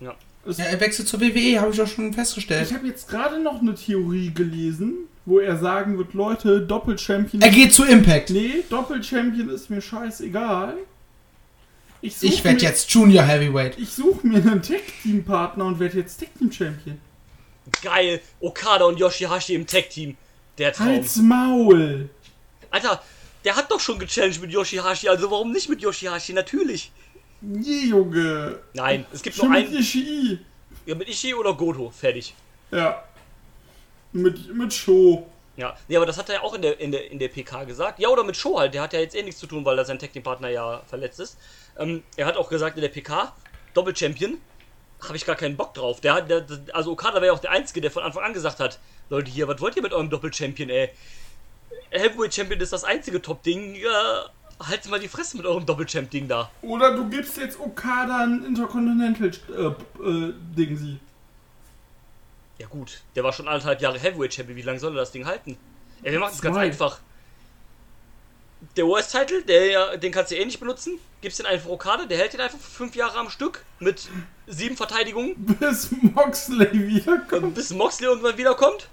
Ja. 0.00 0.14
Ja, 0.46 0.64
er 0.64 0.80
wechselt 0.80 1.08
zur 1.08 1.20
WWE, 1.20 1.60
habe 1.60 1.72
ich 1.72 1.76
doch 1.76 1.86
schon 1.86 2.12
festgestellt. 2.12 2.68
ich 2.70 2.74
habe 2.74 2.86
jetzt 2.86 3.08
gerade 3.08 3.38
noch 3.38 3.60
eine 3.60 3.74
Theorie 3.74 4.32
gelesen, 4.32 4.94
wo 5.26 5.40
er 5.40 5.58
sagen 5.58 5.98
wird, 5.98 6.14
Leute, 6.14 6.62
Doppel-Champion... 6.62 7.42
Er 7.42 7.50
geht 7.50 7.74
zu 7.74 7.84
Impact. 7.84 8.30
Nee, 8.30 8.64
Doppel-Champion 8.70 9.50
ist 9.50 9.68
mir 9.68 9.82
scheißegal. 9.82 10.74
Ich, 12.00 12.22
Ich 12.22 12.44
werde 12.44 12.62
jetzt 12.62 12.90
Junior 12.90 13.24
Heavyweight. 13.24 13.78
Ich 13.78 13.90
suche 13.90 14.26
mir 14.26 14.36
einen 14.38 14.62
Tag-Team-Partner 14.62 15.66
und 15.66 15.80
werde 15.80 15.98
jetzt 15.98 16.20
Tag-Team-Champion. 16.20 16.98
Geil, 17.82 18.20
Okada 18.40 18.86
und 18.86 18.98
Yoshihashi 18.98 19.54
im 19.54 19.66
Tag-Team. 19.66 20.16
Der 20.56 20.72
Traum. 20.72 20.86
Halt's 20.86 21.16
Maul! 21.16 22.08
Alter, 22.70 23.02
der 23.44 23.56
hat 23.56 23.70
doch 23.70 23.80
schon 23.80 23.98
gechallenged 23.98 24.40
mit 24.40 24.50
Yoshihashi, 24.50 25.08
also 25.08 25.30
warum 25.30 25.52
nicht 25.52 25.68
mit 25.68 25.80
Yoshihashi? 25.80 26.32
Natürlich. 26.32 26.90
Nee, 27.40 27.86
Junge! 27.86 28.58
Nein, 28.74 29.06
es 29.12 29.22
gibt 29.22 29.36
nur 29.36 29.44
Schon 29.46 29.52
mit 29.54 29.66
einen. 29.68 29.78
Ishii. 29.78 30.38
Ja, 30.86 30.94
mit 30.94 31.08
Ishii 31.08 31.34
oder 31.34 31.54
Goto, 31.54 31.90
fertig. 31.90 32.34
Ja. 32.70 33.04
Mit, 34.12 34.54
mit 34.54 34.72
Show. 34.72 35.26
Ja, 35.56 35.76
nee, 35.88 35.96
aber 35.96 36.06
das 36.06 36.16
hat 36.18 36.28
er 36.28 36.36
ja 36.36 36.42
auch 36.42 36.54
in 36.54 36.62
der, 36.62 36.78
in, 36.80 36.92
der, 36.92 37.10
in 37.10 37.18
der 37.18 37.28
PK 37.28 37.64
gesagt. 37.64 37.98
Ja, 37.98 38.08
oder 38.08 38.24
mit 38.24 38.36
Show 38.36 38.58
halt. 38.58 38.74
Der 38.74 38.82
hat 38.82 38.92
ja 38.92 39.00
jetzt 39.00 39.14
eh 39.14 39.22
nichts 39.22 39.40
zu 39.40 39.46
tun, 39.46 39.64
weil 39.64 39.76
da 39.76 39.84
sein 39.84 39.98
Tag 39.98 40.12
Team 40.12 40.22
Partner 40.22 40.48
ja 40.48 40.82
verletzt 40.86 41.20
ist. 41.20 41.36
Ähm, 41.78 42.02
er 42.16 42.26
hat 42.26 42.36
auch 42.36 42.48
gesagt 42.48 42.76
in 42.76 42.82
der 42.82 42.88
PK, 42.88 43.32
Doppel-Champion, 43.74 44.38
habe 45.06 45.16
ich 45.16 45.24
gar 45.26 45.36
keinen 45.36 45.56
Bock 45.56 45.74
drauf. 45.74 46.00
Der, 46.00 46.14
hat- 46.14 46.30
der, 46.30 46.40
der- 46.42 46.74
also 46.74 46.92
Okada 46.92 47.16
wäre 47.16 47.26
ja 47.26 47.32
auch 47.32 47.38
der 47.40 47.50
Einzige, 47.50 47.80
der 47.80 47.90
von 47.90 48.02
Anfang 48.02 48.24
an 48.24 48.32
gesagt 48.32 48.60
hat, 48.60 48.78
Leute 49.10 49.30
hier, 49.30 49.46
was 49.48 49.60
wollt 49.60 49.76
ihr 49.76 49.82
mit 49.82 49.92
eurem 49.92 50.10
Doppel-Champion, 50.10 50.70
ey? 50.70 50.90
Heavyweight 51.90 52.34
Champion 52.34 52.60
ist 52.60 52.72
das 52.72 52.84
einzige 52.84 53.20
Top-Ding. 53.20 53.76
Äh, 53.76 53.84
halt's 54.60 54.88
mal 54.88 55.00
die 55.00 55.08
Fresse 55.08 55.36
mit 55.36 55.46
eurem 55.46 55.64
Doppel-Champ-Ding 55.64 56.28
da. 56.28 56.50
Oder 56.62 56.94
du 56.94 57.08
gibst 57.08 57.36
jetzt 57.36 57.58
Okada 57.60 58.24
ein 58.24 58.44
Intercontinental 58.44 59.28
äh, 59.28 60.62
äh, 60.62 60.76
sie. 60.76 61.00
Ja 62.58 62.66
gut, 62.66 63.02
der 63.14 63.22
war 63.22 63.32
schon 63.32 63.46
anderthalb 63.46 63.80
Jahre 63.80 63.98
Heavyweight 63.98 64.34
Champion. 64.34 64.56
Wie 64.56 64.62
lange 64.62 64.80
soll 64.80 64.92
er 64.92 65.00
das 65.00 65.12
Ding 65.12 65.26
halten? 65.26 65.56
Ja, 66.02 66.10
wir 66.12 66.18
machen 66.18 66.32
es 66.34 66.42
ganz 66.42 66.56
einfach. 66.56 66.98
Der 68.76 68.86
US-Title, 68.86 69.42
der 69.42 69.96
den 69.98 70.10
kannst 70.10 70.32
du 70.32 70.36
eh 70.36 70.44
nicht 70.44 70.58
benutzen. 70.58 70.98
Gibst 71.20 71.38
den 71.38 71.46
einfach 71.46 71.70
Okada, 71.70 72.06
der 72.06 72.18
hält 72.18 72.32
den 72.32 72.40
einfach 72.40 72.58
für 72.58 72.70
fünf 72.70 72.96
Jahre 72.96 73.18
am 73.18 73.30
Stück 73.30 73.64
mit 73.78 74.08
sieben 74.48 74.76
Verteidigungen, 74.76 75.34
Bis 75.60 75.90
Moxley 75.90 76.72
wiederkommt. 76.72 77.54
bis 77.54 77.70
Moxley 77.70 78.08
irgendwann 78.08 78.36
wiederkommt. 78.36 78.88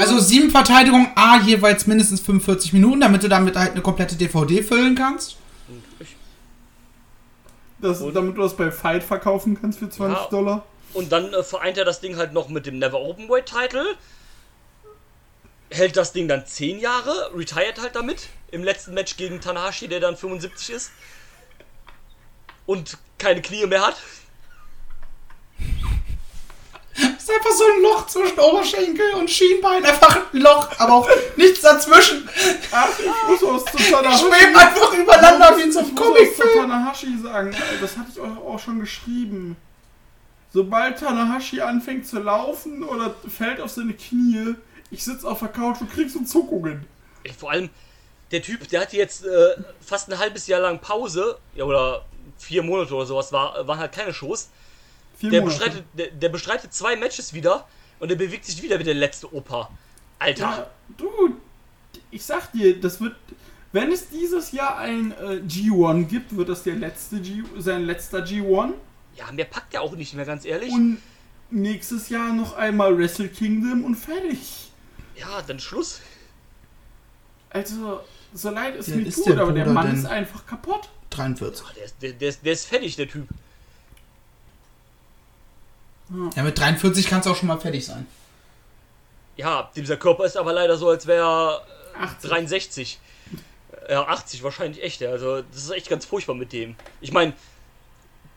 Also 0.00 0.18
sieben 0.18 0.50
Verteidigungen, 0.50 1.08
A, 1.14 1.40
jeweils 1.40 1.86
mindestens 1.86 2.20
45 2.20 2.72
Minuten, 2.72 3.00
damit 3.00 3.22
du 3.22 3.28
damit 3.28 3.56
halt 3.56 3.72
eine 3.72 3.82
komplette 3.82 4.16
DVD 4.16 4.62
füllen 4.62 4.94
kannst. 4.94 5.36
Das, 7.80 8.00
damit 8.00 8.36
du 8.36 8.42
das 8.42 8.56
bei 8.56 8.70
Fight 8.72 9.04
verkaufen 9.04 9.58
kannst 9.60 9.78
für 9.78 9.88
20 9.88 10.18
Ja. 10.18 10.28
Dollar. 10.30 10.66
Und 10.94 11.12
dann 11.12 11.32
äh, 11.32 11.42
vereint 11.42 11.76
er 11.78 11.84
das 11.84 12.00
Ding 12.00 12.16
halt 12.16 12.32
noch 12.32 12.48
mit 12.48 12.66
dem 12.66 12.78
Never 12.78 13.00
Openweight 13.00 13.46
Title. 13.46 13.84
Hält 15.70 15.96
das 15.96 16.12
Ding 16.12 16.26
dann 16.28 16.46
10 16.46 16.80
Jahre, 16.80 17.30
retired 17.34 17.80
halt 17.80 17.94
damit. 17.94 18.28
Im 18.50 18.64
letzten 18.64 18.94
Match 18.94 19.16
gegen 19.16 19.40
Tanahashi, 19.40 19.86
der 19.86 20.00
dann 20.00 20.16
75 20.16 20.70
ist. 20.70 20.90
Und 22.66 22.96
keine 23.18 23.42
Knie 23.42 23.66
mehr 23.66 23.86
hat. 23.86 23.96
Ist 27.28 27.34
einfach 27.36 27.50
so 27.52 27.64
ein 27.64 27.82
Loch 27.82 28.06
zwischen 28.06 28.38
Oberschenkel 28.38 29.14
und 29.14 29.30
Schienbein. 29.30 29.84
Einfach 29.84 30.32
ein 30.32 30.40
Loch, 30.40 30.68
aber 30.78 30.94
auch 30.94 31.08
nichts 31.36 31.60
dazwischen. 31.60 32.28
Ach, 32.70 32.88
ich 32.98 33.06
muss 33.28 33.42
was 33.42 33.64
zu 33.72 33.90
Tanahashi. 33.90 34.26
einfach 34.26 34.92
übereinander 34.94 35.56
wie 35.56 35.62
in 35.62 35.72
so 35.72 35.80
Ich 35.80 35.86
einem 35.86 35.94
muss 35.94 36.04
was 36.04 36.14
zu 36.36 36.42
Comicfilm. 36.42 36.60
Tanahashi 36.70 37.18
sagen. 37.22 37.56
Das 37.80 37.96
hatte 37.96 38.08
ich 38.12 38.20
euch 38.20 38.38
auch 38.38 38.58
schon 38.58 38.80
geschrieben. 38.80 39.56
Sobald 40.52 40.98
Tanahashi 40.98 41.60
anfängt 41.60 42.06
zu 42.06 42.20
laufen 42.20 42.82
oder 42.82 43.14
fällt 43.28 43.60
auf 43.60 43.70
seine 43.70 43.92
Knie, 43.92 44.54
ich 44.90 45.04
sitze 45.04 45.28
auf 45.28 45.40
der 45.40 45.48
Couch 45.48 45.80
und 45.80 45.92
krieg 45.92 46.08
so 46.10 46.20
Zuckungen. 46.24 46.86
Ey, 47.24 47.32
Vor 47.32 47.50
allem, 47.50 47.68
der 48.30 48.42
Typ, 48.42 48.66
der 48.68 48.80
hatte 48.80 48.96
jetzt 48.96 49.24
äh, 49.24 49.50
fast 49.84 50.10
ein 50.10 50.18
halbes 50.18 50.46
Jahr 50.46 50.60
lang 50.60 50.80
Pause. 50.80 51.38
Ja, 51.54 51.64
oder 51.64 52.04
vier 52.38 52.62
Monate 52.62 52.94
oder 52.94 53.04
sowas, 53.04 53.30
war, 53.32 53.66
waren 53.66 53.78
halt 53.78 53.92
keine 53.92 54.14
Shows. 54.14 54.48
Vier 55.18 55.30
Der 55.30 55.40
Monate. 55.42 55.58
bestreitet, 55.58 55.84
der, 55.94 56.06
der 56.12 56.28
bestreitet 56.28 56.72
zwei 56.72 56.96
Matches 56.96 57.32
wieder 57.34 57.66
und 57.98 58.08
der 58.08 58.16
bewegt 58.16 58.44
sich 58.44 58.62
wieder 58.62 58.78
wie 58.78 58.84
der 58.84 58.94
letzte 58.94 59.32
Opa. 59.34 59.70
Alter. 60.18 60.40
Ja, 60.42 60.70
du, 60.96 61.36
ich 62.10 62.24
sag 62.24 62.52
dir, 62.52 62.80
das 62.80 63.00
wird. 63.00 63.16
Wenn 63.72 63.92
es 63.92 64.08
dieses 64.08 64.52
Jahr 64.52 64.78
ein 64.78 65.12
äh, 65.12 65.42
G1 65.46 66.04
gibt, 66.06 66.34
wird 66.36 66.48
das 66.48 66.62
der 66.62 66.76
letzte 66.76 67.20
G, 67.20 67.42
sein 67.58 67.84
letzter 67.84 68.20
G1. 68.24 68.72
Ja, 69.16 69.30
mehr 69.32 69.44
packt 69.44 69.74
er 69.74 69.82
auch 69.82 69.94
nicht 69.94 70.14
mehr, 70.14 70.24
ganz 70.24 70.44
ehrlich. 70.46 70.72
Und 70.72 71.02
nächstes 71.50 72.08
Jahr 72.08 72.32
noch 72.32 72.56
einmal 72.56 72.96
Wrestle 72.96 73.28
Kingdom 73.28 73.84
und 73.84 73.96
fertig. 73.96 74.70
ja, 75.16 75.42
dann 75.46 75.58
Schluss. 75.60 76.00
Also, 77.50 78.00
so 78.32 78.50
leid 78.50 78.76
es 78.76 78.86
Ja, 78.88 78.96
mir 78.96 79.06
ist 79.06 79.24
tut, 79.24 79.36
aber 79.38 79.52
der 79.52 79.66
Mann 79.66 79.86
denn? 79.88 79.96
ist 79.96 80.06
einfach 80.06 80.46
kaputt. 80.46 80.88
43. 81.10 81.66
Der 81.76 81.84
ist, 81.84 81.94
der, 82.02 82.12
der, 82.12 82.28
ist, 82.28 82.44
der 82.44 82.52
ist 82.52 82.66
fertig, 82.66 82.96
der 82.96 83.08
Typ. 83.08 83.28
Ja, 86.36 86.42
mit 86.42 86.58
43 86.58 87.06
kannst 87.06 87.26
du 87.26 87.32
auch 87.32 87.36
schon 87.36 87.48
mal 87.48 87.58
fertig 87.58 87.84
sein. 87.84 88.06
Ja, 89.36 89.70
dieser 89.76 89.96
Körper 89.96 90.24
ist 90.24 90.36
aber 90.36 90.52
leider 90.52 90.76
so, 90.76 90.88
als 90.88 91.06
wäre 91.06 91.62
er 91.96 92.02
80. 92.02 92.30
63. 92.30 92.98
Ja, 93.88 94.06
80 94.06 94.42
wahrscheinlich 94.42 94.82
echt. 94.82 95.02
Also, 95.02 95.42
das 95.42 95.64
ist 95.64 95.70
echt 95.70 95.88
ganz 95.88 96.04
furchtbar 96.04 96.34
mit 96.34 96.52
dem. 96.52 96.76
Ich 97.00 97.12
meine, 97.12 97.34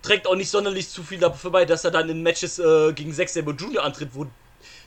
trägt 0.02 0.28
auch 0.28 0.36
nicht 0.36 0.50
sonderlich 0.50 0.90
zu 0.90 1.04
viel 1.04 1.20
dafür 1.20 1.52
bei, 1.52 1.66
dass 1.66 1.84
er 1.84 1.92
dann 1.92 2.10
in 2.10 2.24
Matches 2.24 2.60
äh, 2.60 2.94
gegen 2.94 3.14
Zack 3.14 3.30
Sabre 3.30 3.54
Jr. 3.54 3.84
antritt, 3.84 4.10
wo 4.14 4.28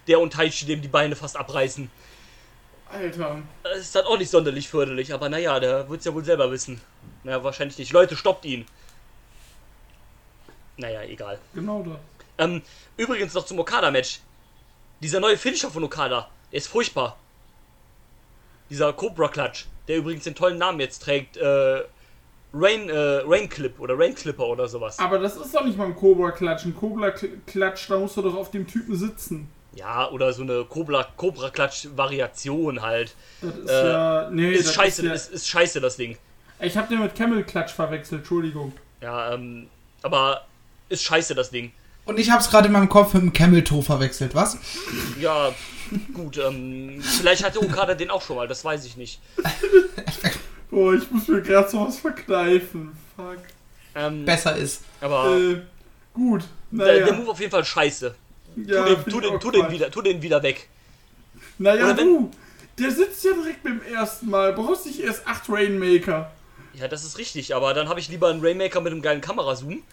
der 0.07 0.21
und 0.21 0.33
Taichi 0.33 0.67
dem 0.67 0.83
die 0.83 0.89
Beine 0.89 1.17
fast 1.17 1.37
abreißen. 1.37 1.91
Alter. 2.91 3.43
Das 3.63 3.79
ist 3.79 3.95
dann 3.95 4.05
auch 4.05 4.19
nicht 4.19 4.31
sonderlich 4.31 4.69
förderlich, 4.69 5.13
aber 5.13 5.29
naja, 5.29 5.59
der 5.59 5.89
wird 5.89 6.01
es 6.01 6.07
ja 6.07 6.15
wohl 6.15 6.25
selber 6.25 6.51
wissen. 6.51 6.81
Naja, 7.25 7.43
wahrscheinlich 7.43 7.79
nicht. 7.79 7.93
Leute, 7.93 8.17
stoppt 8.17 8.45
ihn. 8.45 8.67
Naja, 10.77 11.03
egal. 11.03 11.39
Genau 11.55 11.83
das. 11.83 11.99
Ähm, 12.39 12.63
übrigens 12.97 13.35
noch 13.35 13.45
zum 13.47 13.59
Okada-Match. 13.59 14.21
Dieser 15.01 15.21
neue 15.21 15.37
Finisher 15.37 15.71
von 15.71 15.85
Okada, 15.85 16.29
der 16.51 16.59
ist 16.59 16.69
furchtbar. 16.69 17.17
Dieser 18.71 18.93
Cobra 18.93 19.29
Clutch, 19.29 19.67
der 19.89 19.99
übrigens 19.99 20.25
den 20.25 20.35
tollen 20.35 20.59
Namen 20.59 20.81
jetzt 20.81 21.03
trägt, 21.03 21.37
äh, 21.37 21.83
Rain, 22.55 22.89
äh, 22.89 23.23
Rain 23.27 23.49
Clip 23.49 23.79
oder 23.81 23.99
Rain 23.99 24.15
Clipper 24.15 24.47
oder 24.47 24.69
sowas. 24.69 24.99
Aber 24.99 25.19
das 25.19 25.37
ist 25.37 25.55
doch 25.55 25.65
nicht 25.65 25.77
mal 25.77 25.87
ein 25.87 25.97
Cobra-Klatsch. 25.97 26.65
Ein 26.65 26.75
Cobra-Klatsch, 26.75 27.91
da 27.91 27.99
musst 27.99 28.17
du 28.17 28.23
doch 28.23 28.35
auf 28.35 28.51
dem 28.51 28.67
Typen 28.67 28.97
sitzen. 28.97 29.49
Ja, 29.75 30.09
oder 30.11 30.33
so 30.33 30.43
eine 30.43 30.65
Cobra, 30.65 31.05
Cobra 31.17 31.51
Clutch 31.51 31.89
Variation 31.97 32.81
halt. 32.81 33.15
Das 33.43 33.57
ist 33.57 33.69
Äh, 33.71 33.89
ja. 33.93 34.31
Nee, 34.31 34.53
Ist 34.53 34.69
das 34.69 34.75
scheiße, 34.75 35.03
Ist 35.03 35.09
ja, 35.09 35.15
ist, 35.15 35.33
ist 35.33 35.49
scheiße 35.49 35.81
das 35.81 35.97
Ding. 35.97 36.17
ich 36.61 36.77
hab 36.77 36.89
den 36.89 37.01
mit 37.01 37.15
Camel-Klatsch 37.17 37.73
verwechselt, 37.73 38.21
Entschuldigung. 38.21 38.73
Ja, 39.01 39.35
ähm, 39.35 39.69
aber 40.03 40.47
ist 40.89 41.03
scheiße 41.03 41.35
das 41.35 41.51
Ding. 41.51 41.73
Und 42.07 42.19
ich 42.19 42.31
hab's 42.31 42.51
gerade 42.51 42.67
in 42.67 42.73
meinem 42.73 42.89
Kopf 42.89 43.15
mit 43.15 43.23
dem 43.23 43.33
Camel 43.33 43.65
Toe 43.65 43.83
verwechselt, 43.83 44.35
was? 44.35 44.59
Ja, 45.19 45.55
gut, 46.13 46.37
ähm, 46.39 47.03
vielleicht 47.03 47.45
hatte 47.45 47.61
Okada 47.63 47.95
den 47.95 48.11
auch 48.11 48.21
schon 48.23 48.37
mal, 48.37 48.47
das 48.49 48.65
weiß 48.65 48.85
ich 48.85 48.97
nicht. 48.97 49.21
Boah, 50.71 50.95
ich 50.95 51.11
muss 51.11 51.29
mir 51.29 51.41
gerade 51.41 51.69
sowas 51.69 51.99
verkneifen. 51.99 52.93
Fuck. 53.17 53.39
Ähm, 53.95 54.25
Besser 54.25 54.57
ist. 54.57 54.83
aber 55.01 55.37
Äh, 55.39 55.63
gut. 56.13 56.43
der, 56.71 56.87
Naja. 56.87 57.05
der 57.07 57.15
Move 57.15 57.31
auf 57.31 57.39
jeden 57.41 57.53
Fall 57.53 57.65
scheiße. 57.65 58.15
ja, 58.57 58.85
tu, 58.85 58.95
den, 58.95 59.05
tu, 59.05 59.19
ich 59.21 59.27
den, 59.27 59.35
auch 59.37 59.39
tu, 59.41 59.51
den 59.51 59.71
wieder, 59.71 59.91
tu 59.91 60.03
den 60.03 60.21
wieder 60.23 60.43
weg. 60.43 60.69
Naja, 61.59 61.85
Oder 61.85 61.97
wenn- 61.97 62.07
du. 62.07 62.31
Der 62.77 62.91
sitzt 62.91 63.23
ja 63.25 63.31
direkt 63.35 63.63
beim 63.63 63.81
ersten 63.83 64.29
Mal. 64.29 64.53
Brauchst 64.53 64.87
nicht 64.87 64.99
erst 64.99 65.25
8 65.29 65.45
Rainmaker. 65.49 66.33
Ja, 66.75 66.89
das 66.89 67.05
ist 67.05 67.19
richtig, 67.19 67.55
aber 67.55 67.73
dann 67.73 67.89
habe 67.89 68.01
ich 68.01 68.09
lieber 68.09 68.29
einen 68.31 68.45
Rainmaker 68.45 68.81
mit 68.81 68.91
einem 68.93 69.01
geilen 69.01 69.21
Kamerazoom, 69.21 69.85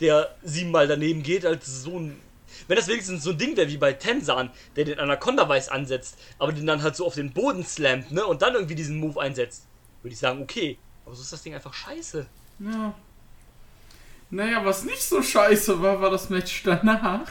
der 0.00 0.34
siebenmal 0.42 0.88
daneben 0.88 1.22
geht, 1.22 1.44
als 1.46 1.82
so 1.82 1.98
ein. 1.98 2.20
Wenn 2.68 2.76
das 2.76 2.88
wenigstens 2.88 3.22
so 3.22 3.30
ein 3.30 3.38
Ding 3.38 3.56
wäre 3.56 3.68
wie 3.68 3.76
bei 3.76 3.92
Tensan, 3.92 4.50
der 4.74 4.84
den 4.84 4.98
Anaconda-Weiß 4.98 5.68
ansetzt, 5.68 6.18
aber 6.38 6.52
den 6.52 6.66
dann 6.66 6.82
halt 6.82 6.96
so 6.96 7.06
auf 7.06 7.14
den 7.14 7.32
Boden 7.32 7.64
slammt, 7.64 8.10
ne, 8.12 8.26
und 8.26 8.42
dann 8.42 8.54
irgendwie 8.54 8.74
diesen 8.74 8.98
Move 8.98 9.20
einsetzt, 9.20 9.66
würde 10.02 10.14
ich 10.14 10.18
sagen, 10.18 10.42
okay. 10.42 10.78
Aber 11.04 11.14
so 11.14 11.22
ist 11.22 11.32
das 11.32 11.42
Ding 11.42 11.54
einfach 11.54 11.74
scheiße. 11.74 12.26
Ja. 12.60 12.94
Naja, 14.30 14.64
was 14.64 14.84
nicht 14.84 15.02
so 15.02 15.22
scheiße 15.22 15.80
war, 15.80 16.00
war 16.00 16.10
das 16.10 16.30
Match 16.30 16.62
danach. 16.64 17.28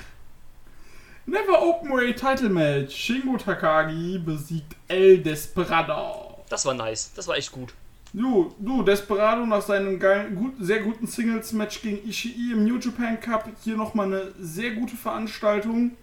Never 1.26 1.62
Openweight 1.62 2.20
Title 2.20 2.50
Match. 2.50 2.96
Shingo 2.96 3.36
Takagi 3.38 4.20
besiegt 4.20 4.76
El 4.88 5.18
Desperado. 5.18 6.44
Das 6.50 6.66
war 6.66 6.76
nice, 6.76 7.12
das 7.16 7.28
war 7.28 7.36
echt 7.36 7.52
gut. 7.52 7.74
Du, 8.16 8.56
du, 8.60 8.82
Desperado 8.82 9.46
nach 9.46 9.62
seinem 9.62 10.00
geilen, 10.00 10.38
gut, 10.38 10.54
sehr 10.62 10.80
guten 10.80 11.06
Singles-Match 11.06 11.82
gegen 11.82 12.08
Ishii 12.08 12.54
im 12.54 12.64
New 12.64 12.80
Japan 12.80 13.20
Cup 13.20 13.50
hier 13.62 13.76
nochmal 13.76 14.06
eine 14.06 14.32
sehr 14.40 14.72
gute 14.72 14.96
Veranstaltung. 14.96 15.98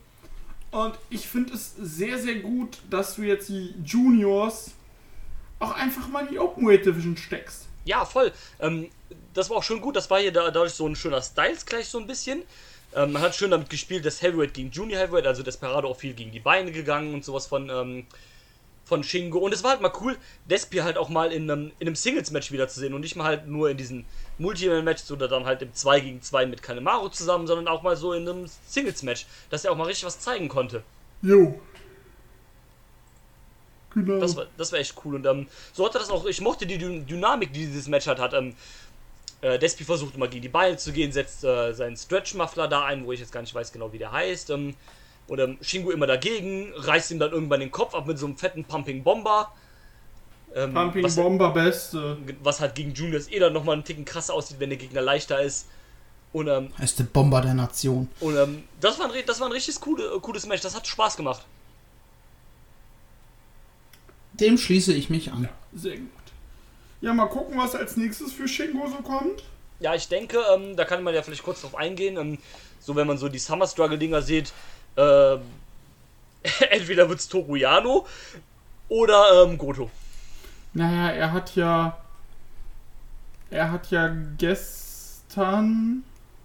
Und 0.73 0.99
ich 1.09 1.27
finde 1.27 1.55
es 1.55 1.75
sehr, 1.81 2.19
sehr 2.19 2.35
gut, 2.35 2.77
dass 2.91 3.17
du 3.17 3.23
jetzt 3.23 3.49
die 3.49 3.75
Juniors 3.83 4.73
auch 5.59 5.73
einfach 5.75 6.07
mal 6.09 6.27
in 6.27 6.33
die 6.33 6.39
Openweight 6.39 6.85
Division 6.85 7.17
steckst. 7.17 7.67
Ja, 7.87 8.05
voll. 8.05 8.31
Ähm, 8.61 8.91
das 9.33 9.49
war 9.49 9.57
auch 9.57 9.63
schön 9.63 9.81
gut. 9.81 9.97
Das 9.97 10.11
war 10.11 10.21
hier 10.21 10.33
da, 10.33 10.51
dadurch 10.51 10.75
so 10.75 10.87
ein 10.87 10.97
schöner 10.97 11.23
Styles 11.23 11.65
gleich 11.65 11.89
so 11.89 11.99
ein 11.99 12.07
bisschen. 12.07 12.43
Ähm, 12.95 13.13
man 13.13 13.23
hat 13.23 13.35
schön 13.35 13.51
damit 13.51 13.71
gespielt, 13.71 14.05
dass 14.05 14.21
Heavyweight 14.21 14.53
gegen 14.53 14.71
Junior 14.71 15.01
Heavyweight, 15.01 15.27
also 15.27 15.43
Desperado 15.43 15.89
auch 15.89 15.97
viel 15.97 16.13
gegen 16.13 16.31
die 16.31 16.41
Beine 16.41 16.73
gegangen 16.73 17.15
und 17.15 17.25
sowas 17.25 17.47
von, 17.47 17.71
ähm, 17.71 18.07
von 18.93 19.03
Shingo. 19.03 19.39
Und 19.39 19.55
es 19.55 19.63
war 19.65 19.71
halt 19.71 19.81
mal 19.81 19.93
cool, 20.03 20.19
Despi 20.45 20.79
halt 20.79 20.99
auch 20.99 21.09
mal 21.09 21.33
in 21.33 21.51
einem, 21.51 21.73
in 21.79 21.87
einem 21.87 21.95
Singles-Match 21.97 22.53
wiederzusehen 22.53 22.93
und 22.93 23.01
nicht 23.01 23.17
mal 23.17 23.25
halt 23.25 23.47
nur 23.49 23.71
in 23.71 23.79
diesen 23.79 24.05
Multi-Man-Matches 24.37 25.11
oder 25.11 25.29
dann 25.29 25.47
halt 25.47 25.63
im 25.63 25.73
2 25.73 26.01
gegen 26.01 26.21
2 26.21 26.45
mit 26.45 26.63
Kanemaru 26.63 27.09
zusammen, 27.09 27.47
sondern 27.47 27.69
auch 27.69 27.83
mal 27.83 27.97
so 27.97 28.13
in 28.13 28.29
einem 28.29 28.47
Singles-Match, 28.67 29.25
dass 29.49 29.65
er 29.65 29.73
auch 29.73 29.77
mal 29.79 29.85
richtig 29.85 30.05
was 30.05 30.21
zeigen 30.21 30.49
konnte. 30.51 30.83
Jo. 31.23 31.59
Genau. 33.95 34.21
Das 34.21 34.37
war, 34.37 34.47
das 34.59 34.73
war 34.73 34.79
echt 34.79 34.95
cool. 35.05 35.15
Und 35.15 35.25
ähm, 35.27 35.47
so 35.73 35.87
hatte 35.87 35.99
das 35.99 36.11
auch, 36.11 36.27
ich 36.27 36.43
mochte 36.43 36.67
die 36.67 36.79
Dyn- 36.79 37.07
Dynamik, 37.07 37.51
die 37.55 37.65
dieses 37.65 37.89
Match 37.89 38.07
hat. 38.07 38.19
hat 38.19 38.35
ähm, 38.35 38.55
äh, 39.41 39.59
Despi 39.59 39.85
versucht 39.85 40.17
immer 40.17 40.29
gegen 40.29 40.43
die 40.43 40.49
Beine 40.49 40.77
zu 40.77 40.93
gehen, 40.93 41.13
setzt 41.13 41.45
äh, 41.45 41.73
seinen 41.73 41.97
Stretch-Muffler 41.97 42.69
da 42.69 42.85
ein, 42.85 43.07
wo 43.07 43.13
ich 43.13 43.21
jetzt 43.21 43.33
gar 43.33 43.41
nicht 43.41 43.55
weiß 43.55 43.73
genau, 43.73 43.91
wie 43.95 43.99
der 43.99 44.13
heißt. 44.13 44.51
Ähm, 44.51 44.75
und 45.33 45.39
ähm, 45.39 45.57
Shingo 45.63 45.91
immer 45.91 46.07
dagegen, 46.07 46.75
reißt 46.77 47.11
ihm 47.11 47.19
dann 47.19 47.33
irgendwann 47.33 47.61
den 47.61 47.71
Kopf 47.71 47.95
ab 47.95 48.07
mit 48.07 48.19
so 48.19 48.27
einem 48.27 48.37
fetten 48.37 48.65
Pumping 48.65 49.03
Bomber. 49.03 49.51
Ähm, 50.55 50.75
Pumping 50.75 51.03
was, 51.03 51.17
Bomber 51.17 51.51
Beste. 51.53 52.19
was 52.43 52.61
halt 52.61 52.75
gegen 52.75 52.93
Juniors 52.93 53.29
eh 53.31 53.39
dann 53.39 53.55
nochmal 53.55 53.77
einen 53.77 53.85
Ticken 53.85 54.05
krasser 54.05 54.35
aussieht, 54.35 54.61
wenn 54.61 54.69
der 54.69 54.79
Gegner 54.79 55.01
leichter 55.01 55.41
ist. 55.41 55.69
Und, 56.35 56.49
ähm, 56.49 56.69
Er 56.77 56.85
ist 56.85 56.99
der 56.99 57.05
Bomber 57.05 57.41
der 57.41 57.55
Nation. 57.55 58.11
und 58.21 58.37
ähm, 58.37 58.65
das, 58.79 58.99
war 58.99 59.11
ein, 59.11 59.23
das 59.27 59.41
war 59.41 59.47
ein 59.47 59.53
richtig 59.53 59.81
coole, 59.81 60.05
äh, 60.05 60.21
cooles 60.21 60.45
Match, 60.47 60.61
das 60.61 60.77
hat 60.77 60.87
Spaß 60.87 61.17
gemacht. 61.17 61.47
Dem 64.35 64.59
schließe 64.59 64.93
ich 64.93 65.09
mich 65.09 65.33
an. 65.33 65.49
Sehr 65.75 65.97
gut. 65.97 66.09
Ja, 67.01 67.15
mal 67.15 67.27
gucken, 67.27 67.57
was 67.57 67.75
als 67.75 67.97
nächstes 67.97 68.33
für 68.35 68.47
Shingo 68.47 68.87
so 68.87 68.97
kommt. 68.97 69.45
Ja, 69.81 69.95
ich 69.95 70.09
denke, 70.09 70.39
ähm, 70.55 70.77
da 70.77 70.85
kann 70.85 71.03
man 71.03 71.15
ja 71.15 71.23
vielleicht 71.23 71.43
kurz 71.43 71.63
drauf 71.63 71.75
eingehen. 71.75 72.19
Ähm, 72.19 72.37
so, 72.81 72.95
wenn 72.97 73.07
man 73.07 73.17
so 73.17 73.31
die 73.31 73.39
Summer 73.39 73.67
Struggle-Dinger 73.67 74.21
sieht, 74.21 74.53
ähm, 74.97 75.41
entweder 76.71 77.09
wird's 77.09 77.29
Toruyano 77.29 78.07
oder 78.89 79.45
ähm, 79.45 79.59
Goto. 79.59 79.91
Naja, 80.75 81.11
er 81.11 81.33
hat 81.33 81.55
ja. 81.57 81.99
Er 83.51 83.71
hat 83.71 83.91
ja 83.91 84.09
gestern. 84.39 86.05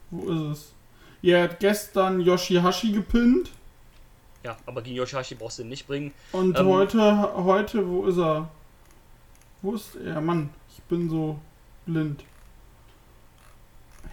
Wo 0.09 0.29
ist 0.31 0.57
es? 0.59 0.73
Er 1.21 1.43
hat 1.43 1.59
gestern 1.59 2.21
Yoshihashi 2.21 2.91
gepinnt. 2.91 3.51
Ja, 4.43 4.55
aber 4.65 4.81
gegen 4.81 4.95
Yoshihashi 4.97 5.35
brauchst 5.35 5.57
du 5.59 5.63
ihn 5.63 5.69
nicht 5.69 5.87
bringen. 5.87 6.13
Und 6.31 6.57
Ähm. 6.57 6.67
heute, 6.67 7.33
heute, 7.33 7.87
wo 7.87 8.05
ist 8.05 8.17
er? 8.17 8.49
Wo 9.61 9.73
ist 9.73 9.95
er? 9.95 10.21
Mann, 10.21 10.49
ich 10.69 10.81
bin 10.83 11.09
so 11.09 11.39
blind. 11.85 12.23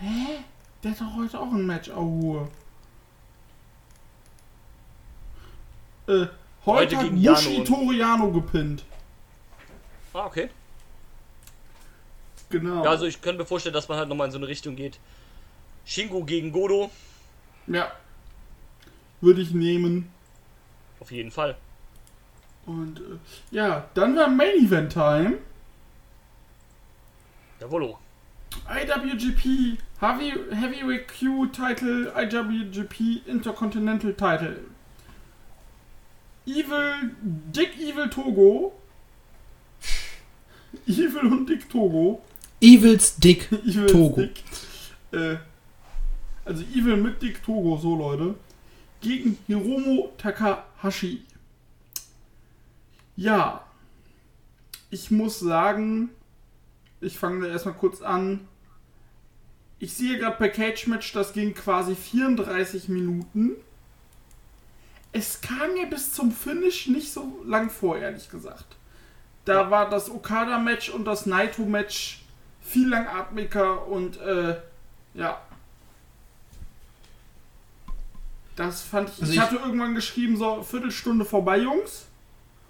Hä? 0.00 0.38
Der 0.82 0.90
hat 0.92 1.00
doch 1.00 1.16
heute 1.16 1.38
auch 1.38 1.52
ein 1.52 1.66
Match, 1.66 1.90
Aue. 1.90 2.48
Äh, 6.06 6.12
heute, 6.12 6.30
Heute 6.66 6.96
hat 6.98 7.46
und- 7.46 7.64
Toriano 7.66 8.30
gepinnt. 8.30 8.84
Ah, 10.12 10.26
okay. 10.26 10.48
Genau. 12.50 12.84
Ja, 12.84 12.90
also 12.90 13.06
ich 13.06 13.20
könnte 13.20 13.40
mir 13.42 13.46
vorstellen, 13.46 13.72
dass 13.72 13.88
man 13.88 13.98
halt 13.98 14.08
nochmal 14.08 14.26
in 14.26 14.32
so 14.32 14.38
eine 14.38 14.46
Richtung 14.46 14.76
geht. 14.76 14.98
Shingo 15.84 16.24
gegen 16.24 16.52
Godo, 16.52 16.90
ja. 17.66 17.90
Würde 19.20 19.40
ich 19.40 19.50
nehmen. 19.52 20.10
auf 21.00 21.10
jeden 21.10 21.30
Fall. 21.30 21.56
Und 22.66 23.00
äh, 23.00 23.18
ja, 23.50 23.88
dann 23.94 24.16
war 24.16 24.28
Main 24.28 24.56
Event 24.66 24.92
Time. 24.92 25.38
Jawollo. 27.60 27.98
IWGP 28.68 29.78
Heavy, 30.00 30.32
Heavyweight 30.50 31.08
Q 31.08 31.46
Title, 31.46 32.12
IWGP 32.16 33.22
Intercontinental 33.26 34.12
Title. 34.14 34.60
Evil, 36.46 37.10
Dick 37.22 37.78
Evil 37.78 38.08
Togo. 38.10 38.72
Evil 40.86 41.32
und 41.32 41.48
Dick 41.48 41.68
Togo. 41.70 42.22
Evils 42.60 43.16
Dick 43.16 43.50
Evil 43.64 43.86
Togo. 43.86 44.20
Dick. 44.20 44.42
Äh, 45.12 45.36
also 46.44 46.62
Evil 46.74 46.96
mit 46.96 47.22
Dick 47.22 47.42
Togo, 47.42 47.78
so 47.78 47.96
Leute. 47.96 48.34
Gegen 49.00 49.38
Hiromo 49.46 50.12
Takahashi. 50.18 51.22
Ja. 53.16 53.64
Ich 54.90 55.10
muss 55.10 55.40
sagen, 55.40 56.10
ich 57.00 57.18
fange 57.18 57.46
da 57.46 57.52
erstmal 57.52 57.74
kurz 57.74 58.00
an. 58.00 58.46
Ich 59.78 59.92
sehe 59.92 60.18
gerade 60.18 60.36
bei 60.38 60.48
Cage 60.48 60.86
Match, 60.86 61.12
das 61.12 61.32
ging 61.32 61.52
quasi 61.52 61.94
34 61.94 62.88
Minuten. 62.88 63.52
Es 65.16 65.40
kam 65.40 65.74
mir 65.74 65.86
bis 65.86 66.12
zum 66.12 66.32
Finish 66.32 66.88
nicht 66.88 67.12
so 67.12 67.40
lang 67.46 67.70
vor, 67.70 67.96
ehrlich 67.96 68.28
gesagt. 68.28 68.64
Da 69.44 69.70
war 69.70 69.88
das 69.88 70.10
Okada-Match 70.10 70.90
und 70.90 71.04
das 71.04 71.24
Naito-Match 71.26 72.22
viel 72.62 72.88
langatmiger 72.88 73.86
und 73.86 74.16
äh, 74.20 74.56
ja. 75.14 75.40
Das 78.56 78.82
fand 78.82 79.08
ich. 79.10 79.20
Also 79.20 79.32
ich 79.32 79.36
ich- 79.38 79.42
hatte 79.42 79.56
irgendwann 79.56 79.94
geschrieben, 79.94 80.36
so 80.36 80.62
Viertelstunde 80.62 81.24
vorbei, 81.24 81.58
Jungs. 81.58 82.06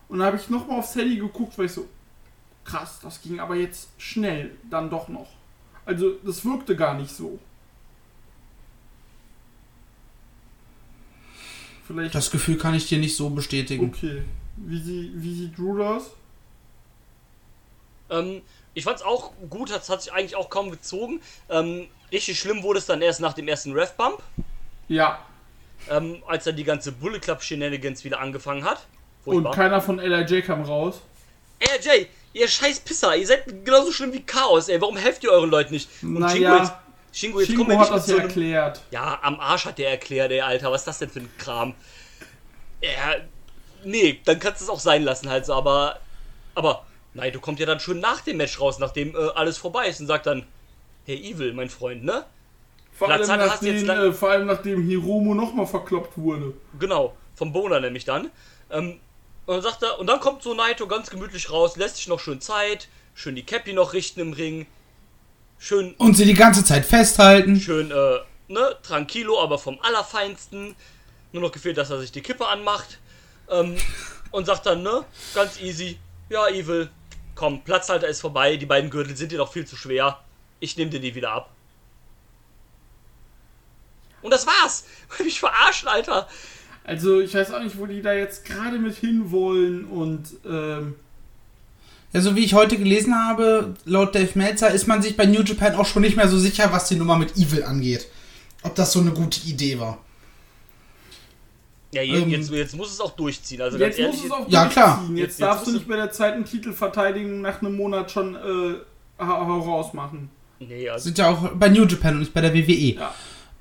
Und 0.09 0.19
dann 0.19 0.27
habe 0.27 0.37
ich 0.37 0.51
nochmal 0.51 0.79
aufs 0.79 0.95
Handy 0.95 1.17
geguckt, 1.17 1.57
weil 1.59 1.67
ich 1.67 1.73
so, 1.73 1.89
krass, 2.65 3.01
das 3.03 3.21
ging 3.23 3.41
aber 3.41 3.55
jetzt 3.57 3.89
schnell, 3.99 4.55
dann 4.71 4.91
doch 4.91 5.09
noch. 5.09 5.29
Also, 5.87 6.13
das 6.25 6.45
wirkte 6.45 6.77
gar 6.77 6.95
nicht 6.95 7.11
so. 7.15 7.39
Vielleicht. 11.87 12.15
Das 12.15 12.31
Gefühl 12.31 12.57
kann 12.59 12.75
ich 12.75 12.89
dir 12.89 12.99
nicht 12.99 13.17
so 13.17 13.31
bestätigen. 13.31 13.93
okay. 13.95 14.23
Wie, 14.57 14.81
sie, 14.81 15.11
wie 15.15 15.35
sieht 15.35 15.59
Drew 15.59 15.77
das? 15.79 16.11
Ähm, 18.11 18.43
ich 18.75 18.85
fand's 18.85 19.03
auch 19.03 19.33
gut, 19.51 19.71
das 19.71 19.89
hat 19.89 20.03
sich 20.03 20.13
eigentlich 20.13 20.37
auch 20.37 20.51
kaum 20.51 20.71
gezogen. 20.71 21.21
Ähm, 21.49 21.87
richtig 22.13 22.39
schlimm 22.39 22.63
wurde 22.63 22.79
es 22.79 22.87
dann 22.87 23.03
erst 23.03 23.21
nach 23.21 23.33
dem 23.33 23.49
ersten 23.49 23.73
Ref-Bump, 23.73 24.23
Ja. 24.89 25.19
ähm, 25.91 26.23
als 26.27 26.45
dann 26.45 26.57
die 26.57 26.65
ganze 26.65 26.93
Bullet 26.93 27.21
Club 27.21 27.43
Shenanigans 27.43 28.05
wieder 28.05 28.21
angefangen 28.21 28.65
hat. 28.65 28.87
Und 29.25 29.35
Furchtbar. 29.35 29.55
keiner 29.55 29.81
von 29.81 29.99
LIJ 29.99 30.43
kam 30.43 30.63
raus. 30.63 31.01
Jay, 31.83 32.09
ihr 32.35 32.47
scheiß 32.47 32.81
Pisser, 32.81 33.17
ihr 33.17 33.27
seid 33.27 33.65
genauso 33.65 33.91
schlimm 33.91 34.13
wie 34.13 34.23
Chaos, 34.23 34.69
ey. 34.69 34.81
Warum 34.81 34.97
helft 34.99 35.25
ihr 35.25 35.31
euren 35.31 35.51
Leuten 35.51 35.73
nicht? 35.73 35.89
Und 36.03 36.15
Naja, 36.21 36.83
Shingo 37.15 37.39
jetzt, 37.39 37.53
Shingo, 37.53 37.79
hat 37.79 37.91
das 37.91 38.07
so 38.07 38.13
ja 38.13 38.19
einem, 38.19 38.29
erklärt. 38.29 38.81
Ja, 38.91 39.19
am 39.23 39.39
Arsch 39.39 39.67
hat 39.67 39.79
der 39.79 39.91
erklärt, 39.91 40.33
ey, 40.33 40.41
Alter. 40.41 40.73
Was 40.73 40.81
ist 40.81 40.87
das 40.89 40.99
denn 40.99 41.11
für 41.11 41.21
ein 41.21 41.31
Kram? 41.39 41.75
Ja, 42.81 43.15
nee, 43.85 44.21
dann 44.25 44.41
kannst 44.41 44.61
du 44.61 44.65
es 44.65 44.71
auch 44.71 44.81
sein 44.81 45.05
lassen 45.05 45.31
halt 45.31 45.47
so, 45.47 45.55
aber. 45.55 46.01
Aber, 46.57 46.85
nein, 47.15 47.33
du 47.33 47.41
kommst 47.41 47.61
ja 47.61 47.67
dann 47.67 47.79
schon 47.79 48.01
nach 48.01 48.21
dem 48.23 48.37
Match 48.37 48.61
raus, 48.61 48.81
nachdem 48.81 49.15
äh, 49.15 49.29
alles 49.37 49.59
vorbei 49.59 49.89
ist 49.89 50.01
und 50.01 50.09
sagt 50.09 50.27
dann, 50.27 50.45
hey 51.05 51.17
Evil, 51.17 51.53
mein 51.53 51.69
Freund, 51.71 52.05
ne? 52.05 52.25
Vor 52.93 53.11
allem, 53.11 53.27
nachdem, 53.27 53.91
äh, 53.91 54.13
vor 54.13 54.31
allem 54.31 54.47
nachdem 54.47 54.83
Hiromo 54.83 55.35
nochmal 55.35 55.67
verkloppt 55.67 56.17
wurde. 56.17 56.55
Genau, 56.79 57.17
vom 57.35 57.53
Boner 57.53 57.81
nämlich 57.81 58.05
dann. 58.05 58.31
Ähm, 58.71 59.01
und 59.47 59.55
dann 59.55 59.63
sagt 59.63 59.83
er, 59.83 59.99
und 59.99 60.07
dann 60.07 60.21
kommt 60.21 60.43
so 60.43 60.55
Naito 60.55 60.87
ganz 60.87 61.11
gemütlich 61.11 61.51
raus, 61.51 61.77
lässt 61.77 61.97
sich 61.97 62.09
noch 62.09 62.21
schön 62.21 62.41
Zeit, 62.41 62.89
schön 63.15 63.35
die 63.35 63.45
Cappy 63.45 63.73
noch 63.73 63.93
richten 63.93 64.21
im 64.21 64.33
Ring, 64.33 64.67
schön, 65.59 65.95
Und 65.99 66.17
sie 66.17 66.25
die 66.25 66.35
ganze 66.35 66.65
Zeit 66.65 66.85
festhalten. 66.85 67.59
schön, 67.61 67.91
äh, 67.91 68.19
ne, 68.49 68.77
tranquilo, 68.83 69.41
aber 69.43 69.59
vom 69.59 69.79
Allerfeinsten. 69.81 70.75
Nur 71.33 71.43
noch 71.43 71.53
gefehlt, 71.53 71.77
dass 71.77 71.91
er 71.91 72.01
sich 72.01 72.13
die 72.13 72.21
Kippe 72.23 72.47
anmacht. 72.47 72.99
Ähm, 73.51 73.77
und 74.31 74.47
sagt 74.47 74.67
dann, 74.67 74.83
ne, 74.83 75.05
ganz 75.35 75.61
easy, 75.61 75.99
ja, 76.29 76.49
Evil, 76.49 76.91
komm, 77.35 77.63
Platzhalter 77.63 78.09
ist 78.09 78.21
vorbei, 78.21 78.57
die 78.57 78.67
beiden 78.67 78.91
Gürtel 78.91 79.17
sind 79.17 79.33
dir 79.33 79.39
noch 79.39 79.53
viel 79.53 79.67
zu 79.67 79.77
schwer. 79.77 80.21
Ich 80.61 80.77
nehme 80.77 80.91
dir 80.91 81.01
die 81.01 81.15
wieder 81.15 81.31
ab. 81.33 81.51
Und 84.23 84.33
das 84.33 84.47
war's. 84.47 84.85
Mich 85.23 85.39
verarschen, 85.39 85.89
Alter. 85.89 86.27
Also 86.83 87.21
ich 87.21 87.35
weiß 87.35 87.53
auch 87.53 87.63
nicht, 87.63 87.79
wo 87.79 87.87
die 87.87 88.03
da 88.03 88.13
jetzt 88.13 88.45
gerade 88.45 88.79
mit 88.79 88.97
hinwollen 88.97 89.85
und 89.87 90.29
ähm, 90.45 90.97
Ja, 92.15 92.21
so 92.21 92.37
wie 92.37 92.45
ich 92.45 92.55
heute 92.55 92.79
gelesen 92.79 93.15
habe, 93.15 93.75
laut 93.85 94.15
Dave 94.15 94.31
Meltzer 94.35 94.71
ist 94.71 94.87
man 94.87 95.03
sich 95.03 95.17
bei 95.17 95.27
New 95.27 95.43
Japan 95.43 95.75
auch 95.75 95.85
schon 95.87 96.03
nicht 96.03 96.17
mehr 96.17 96.29
so 96.29 96.39
sicher, 96.39 96.73
was 96.73 96.87
die 96.89 96.95
Nummer 96.97 97.19
mit 97.19 97.37
Evil 97.37 97.65
angeht. 97.65 98.07
Ob 98.63 98.75
das 98.77 98.93
so 98.93 99.01
eine 99.01 99.11
gute 99.11 99.41
Idee 99.49 99.79
war. 99.81 99.99
Ja, 101.93 102.03
Ähm, 102.03 102.29
jetzt, 102.31 102.51
jetzt 102.51 102.77
muss 102.77 102.93
es 102.93 103.01
auch 103.01 103.13
durchziehen. 103.17 103.61
Also 103.63 103.79
ganz 103.79 103.97
jetzt 103.97 104.01
ehrlich, 104.01 104.17
muss 104.17 104.27
es 104.27 104.31
auch 104.33 104.49
Ja, 104.49 104.67
klar. 104.67 104.97
durchziehen. 104.99 105.17
Jetzt, 105.17 105.27
Jetzt- 105.27 105.39
jetzt 105.41 105.43
darfst 105.43 105.67
du 105.67 105.73
nicht 105.73 105.89
bei 105.89 105.97
der 105.97 106.11
zweiten 106.11 106.45
Titelverteidigung 106.45 107.41
nach 107.41 107.61
einem 107.61 107.77
Monat 107.77 108.11
schon 108.11 108.35
äh, 108.37 108.75
herausmachen. 109.19 110.31
nee, 110.61 110.89
also, 110.89 111.05
Sind 111.05 111.19
ja 111.19 111.31
auch 111.31 111.51
bei 111.55 111.69
New 111.69 111.85
Japan 111.85 112.15
und 112.15 112.21
nicht 112.21 112.35
bei 112.35 112.41
der 112.41 112.55
WWE. 112.55 112.95
Ja. 112.97 113.15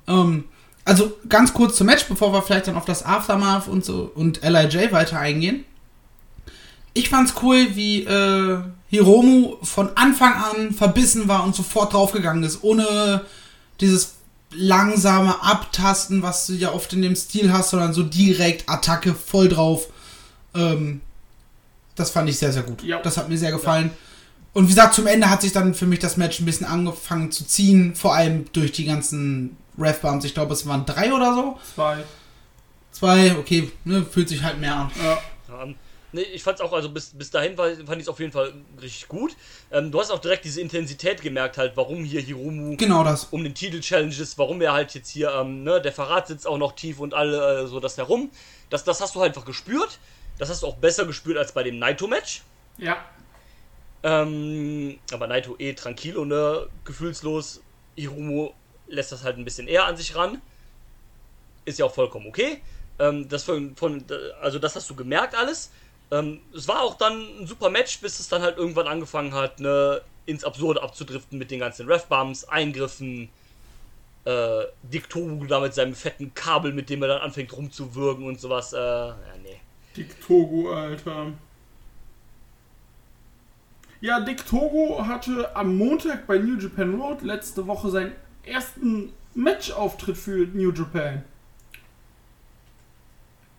Ähm, 0.08 0.44
also 0.84 1.12
ganz 1.28 1.52
kurz 1.54 1.76
zum 1.76 1.86
Match, 1.86 2.04
bevor 2.08 2.32
wir 2.32 2.42
vielleicht 2.42 2.66
dann 2.68 2.76
auf 2.76 2.84
das 2.84 3.04
Aftermath 3.04 3.68
und 3.68 3.84
so 3.84 4.10
und 4.14 4.42
LIJ 4.42 4.90
weiter 4.92 5.18
eingehen. 5.18 5.64
Ich 6.94 7.08
fand's 7.08 7.34
cool, 7.42 7.74
wie 7.74 8.04
äh, 8.04 8.58
Hiromu 8.88 9.56
von 9.62 9.90
Anfang 9.96 10.32
an 10.32 10.72
verbissen 10.72 11.28
war 11.28 11.44
und 11.44 11.54
sofort 11.54 11.92
draufgegangen 11.92 12.44
ist, 12.44 12.62
ohne 12.62 13.24
dieses 13.80 14.14
langsame 14.52 15.42
Abtasten, 15.42 16.22
was 16.22 16.46
du 16.46 16.52
ja 16.54 16.72
oft 16.72 16.92
in 16.92 17.02
dem 17.02 17.16
Stil 17.16 17.52
hast, 17.52 17.70
sondern 17.70 17.92
so 17.92 18.04
direkt 18.04 18.68
Attacke 18.68 19.14
voll 19.14 19.48
drauf. 19.48 19.88
Ähm, 20.54 21.00
das 21.96 22.10
fand 22.10 22.28
ich 22.28 22.38
sehr, 22.38 22.52
sehr 22.52 22.62
gut. 22.62 22.82
Ja. 22.82 23.00
Das 23.02 23.16
hat 23.16 23.28
mir 23.28 23.38
sehr 23.38 23.50
gefallen. 23.50 23.90
Und 24.52 24.64
wie 24.64 24.68
gesagt, 24.68 24.94
zum 24.94 25.08
Ende 25.08 25.28
hat 25.28 25.42
sich 25.42 25.52
dann 25.52 25.74
für 25.74 25.86
mich 25.86 25.98
das 25.98 26.16
Match 26.16 26.38
ein 26.38 26.46
bisschen 26.46 26.66
angefangen 26.66 27.32
zu 27.32 27.44
ziehen, 27.44 27.96
vor 27.96 28.14
allem 28.14 28.46
durch 28.52 28.70
die 28.70 28.84
ganzen 28.84 29.56
Ref-Bumps. 29.76 30.24
Ich 30.24 30.34
glaube, 30.34 30.52
es 30.52 30.66
waren 30.66 30.86
drei 30.86 31.12
oder 31.12 31.34
so. 31.34 31.58
Zwei. 31.74 32.04
Zwei, 32.92 33.36
okay, 33.36 33.72
ne, 33.84 34.06
fühlt 34.08 34.28
sich 34.28 34.44
halt 34.44 34.60
mehr 34.60 34.76
an. 34.76 34.90
Ja. 35.02 35.18
Nee, 36.14 36.22
ich 36.22 36.42
fand's 36.42 36.60
auch, 36.60 36.72
also 36.72 36.88
bis, 36.90 37.10
bis 37.10 37.30
dahin 37.30 37.58
war, 37.58 37.68
fand 37.70 37.96
ich 37.96 38.02
es 38.02 38.08
auf 38.08 38.18
jeden 38.20 38.32
Fall 38.32 38.54
richtig 38.80 39.08
gut. 39.08 39.36
Ähm, 39.70 39.90
du 39.92 40.00
hast 40.00 40.10
auch 40.10 40.18
direkt 40.20 40.44
diese 40.44 40.60
Intensität 40.60 41.20
gemerkt, 41.20 41.58
halt, 41.58 41.76
warum 41.76 42.04
hier 42.04 42.20
Hiromu 42.22 42.76
Genau 42.76 43.04
das. 43.04 43.24
um 43.24 43.44
den 43.44 43.54
Titel 43.54 43.80
challenges, 43.80 44.38
warum 44.38 44.60
er 44.62 44.72
halt 44.72 44.94
jetzt 44.94 45.10
hier, 45.10 45.30
ähm, 45.32 45.62
ne, 45.64 45.80
der 45.82 45.92
Verrat 45.92 46.28
sitzt 46.28 46.46
auch 46.46 46.58
noch 46.58 46.72
tief 46.72 46.98
und 47.00 47.12
alle 47.14 47.62
äh, 47.62 47.66
so 47.66 47.80
das 47.80 47.98
herum. 47.98 48.30
Das, 48.70 48.84
das 48.84 49.00
hast 49.00 49.14
du 49.14 49.20
halt 49.20 49.30
einfach 49.34 49.44
gespürt. 49.44 49.98
Das 50.38 50.48
hast 50.48 50.62
du 50.62 50.66
auch 50.66 50.76
besser 50.76 51.04
gespürt 51.04 51.36
als 51.38 51.52
bei 51.52 51.62
dem 51.62 51.78
Naito-Match. 51.78 52.42
ja. 52.78 52.96
Ähm, 54.02 54.98
aber 55.12 55.26
Naito 55.26 55.56
eh 55.58 55.72
tranquilo, 55.72 56.24
ne? 56.26 56.66
Gefühlslos. 56.84 57.62
Hiromu 57.96 58.50
lässt 58.86 59.12
das 59.12 59.24
halt 59.24 59.38
ein 59.38 59.44
bisschen 59.46 59.66
eher 59.66 59.86
an 59.86 59.96
sich 59.96 60.14
ran. 60.14 60.42
Ist 61.64 61.78
ja 61.78 61.86
auch 61.86 61.94
vollkommen 61.94 62.26
okay. 62.26 62.60
Ähm, 62.98 63.26
das 63.30 63.44
von, 63.44 63.74
von, 63.76 64.04
also 64.42 64.58
das 64.58 64.76
hast 64.76 64.90
du 64.90 64.94
gemerkt 64.94 65.34
alles. 65.34 65.70
Ähm, 66.10 66.40
es 66.54 66.68
war 66.68 66.82
auch 66.82 66.96
dann 66.96 67.40
ein 67.40 67.46
super 67.46 67.70
Match, 67.70 68.00
bis 68.00 68.20
es 68.20 68.28
dann 68.28 68.42
halt 68.42 68.56
irgendwann 68.56 68.86
angefangen 68.86 69.34
hat, 69.34 69.60
ne, 69.60 70.00
ins 70.26 70.44
Absurde 70.44 70.82
abzudriften 70.82 71.38
mit 71.38 71.50
den 71.50 71.60
ganzen 71.60 71.86
Ref-Bumps, 71.86 72.44
Eingriffen, 72.44 73.28
äh, 74.24 74.64
Dick 74.82 75.08
Togo 75.08 75.44
da 75.44 75.60
mit 75.60 75.74
seinem 75.74 75.94
fetten 75.94 76.32
Kabel, 76.34 76.72
mit 76.72 76.88
dem 76.90 77.02
er 77.02 77.08
dann 77.08 77.22
anfängt 77.22 77.52
rumzuwürgen 77.56 78.26
und 78.26 78.40
sowas. 78.40 78.72
Äh, 78.72 78.78
ja, 78.78 79.16
nee. 79.42 79.60
Dick 79.96 80.20
Togo, 80.20 80.72
Alter. 80.72 81.32
Ja, 84.00 84.20
Dick 84.20 84.46
Togo 84.46 85.06
hatte 85.06 85.54
am 85.56 85.76
Montag 85.76 86.26
bei 86.26 86.38
New 86.38 86.58
Japan 86.58 87.00
Road 87.00 87.22
letzte 87.22 87.66
Woche 87.66 87.90
seinen 87.90 88.12
ersten 88.44 89.12
Matchauftritt 89.34 90.16
für 90.16 90.46
New 90.46 90.72
Japan. 90.72 91.24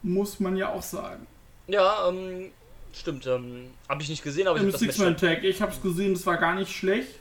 Muss 0.04 0.39
man 0.39 0.56
ja 0.56 0.72
auch 0.72 0.84
sagen. 0.84 1.26
Ja, 1.68 2.07
ähm, 2.09 2.51
stimmt. 2.93 3.26
Ähm, 3.28 3.72
habe 3.89 4.01
ich 4.03 4.09
nicht 4.09 4.24
gesehen, 4.24 4.47
aber 4.47 4.57
ich 4.57 4.63
Im 4.63 4.68
habe 4.70 4.74
das 4.74 4.82
Match. 4.82 4.95
Six-Man-Tag. 4.95 5.43
Ich 5.43 5.61
hab's 5.61 5.82
gesehen, 5.82 6.13
es 6.13 6.26
war 6.26 6.38
gar 6.38 6.55
nicht 6.55 6.76
schlecht. 6.76 7.20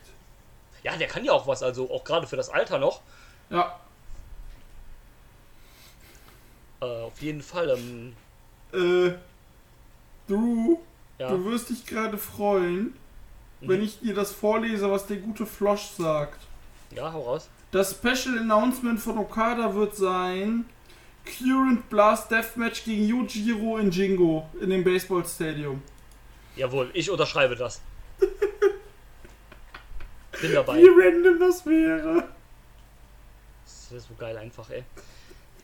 Ja, 0.82 0.96
der 0.96 1.06
kann 1.08 1.24
ja 1.24 1.32
auch 1.32 1.46
was, 1.46 1.62
also 1.62 1.90
auch 1.90 2.04
gerade 2.04 2.26
für 2.26 2.36
das 2.36 2.50
Alter 2.50 2.78
noch. 2.78 3.00
Ja. 3.50 3.78
Äh, 6.80 6.84
auf 6.84 7.20
jeden 7.20 7.42
Fall. 7.42 7.70
Ähm, 7.70 8.14
Äh, 8.72 9.14
Drew, 10.28 10.78
ja. 11.18 11.28
du 11.30 11.44
wirst 11.44 11.70
dich 11.70 11.86
gerade 11.86 12.18
freuen, 12.18 12.94
Mhm. 13.60 13.68
wenn 13.68 13.82
ich 13.82 14.00
dir 14.00 14.14
das 14.14 14.32
vorlese, 14.32 14.90
was 14.90 15.06
der 15.06 15.18
gute 15.18 15.46
Flosch 15.46 15.90
sagt. 15.96 16.40
ja, 16.90 17.12
hau 17.12 17.22
raus. 17.22 17.48
Das 17.70 17.92
Special 17.92 18.38
Announcement 18.38 19.00
von 19.00 19.18
Okada 19.18 19.74
wird 19.74 19.96
sein 19.96 20.64
Current 21.24 21.88
Blast 21.88 22.30
Deathmatch 22.30 22.84
gegen 22.84 23.06
Yujiro 23.08 23.78
in 23.78 23.90
Jingo 23.90 24.48
in 24.60 24.70
dem 24.70 24.84
Baseball 24.84 25.24
Stadium. 25.24 25.82
Jawohl, 26.56 26.90
ich 26.92 27.10
unterschreibe 27.10 27.56
das. 27.56 27.80
Bin 30.40 30.52
dabei. 30.52 30.78
Wie 30.78 30.88
random 30.88 31.38
das 31.40 31.64
wäre. 31.66 32.24
Das 33.64 33.92
ist 33.92 34.08
so 34.08 34.14
geil 34.18 34.36
einfach, 34.36 34.68
ey. 34.70 34.84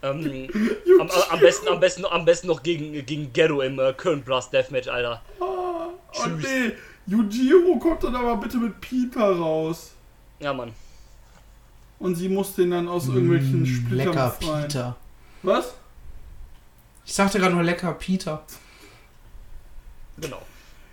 Ähm, 0.02 0.48
am, 1.00 1.10
am, 1.30 1.40
besten, 1.40 1.68
am, 1.68 1.78
besten, 1.80 2.04
am 2.06 2.24
besten 2.24 2.46
noch 2.46 2.62
gegen, 2.62 3.04
gegen 3.04 3.32
Ghetto 3.32 3.60
im 3.60 3.78
äh, 3.78 3.92
Current 3.92 4.24
Blast 4.24 4.52
Deathmatch, 4.52 4.88
Alter. 4.88 5.20
Ah, 5.40 5.88
oh 5.88 5.92
Tschüss. 6.12 6.42
nee, 6.42 6.72
Yujiro 7.06 7.78
kommt 7.78 8.02
dann 8.04 8.16
aber 8.16 8.36
bitte 8.36 8.56
mit 8.56 8.80
Pieper 8.80 9.36
raus. 9.36 9.92
Ja, 10.38 10.54
Mann. 10.54 10.72
Und 11.98 12.14
sie 12.14 12.30
muss 12.30 12.54
den 12.54 12.70
dann 12.70 12.88
aus 12.88 13.08
irgendwelchen 13.08 13.66
Splittern 13.66 14.08
Mm, 14.08 14.12
Lecker 14.12 14.36
befreien. 14.40 14.62
Peter. 14.68 14.96
Was? 15.42 15.74
Ich 17.06 17.14
sagte 17.14 17.38
gerade 17.38 17.54
nur 17.54 17.62
lecker 17.62 17.92
Peter. 17.94 18.42
Genau. 20.18 20.42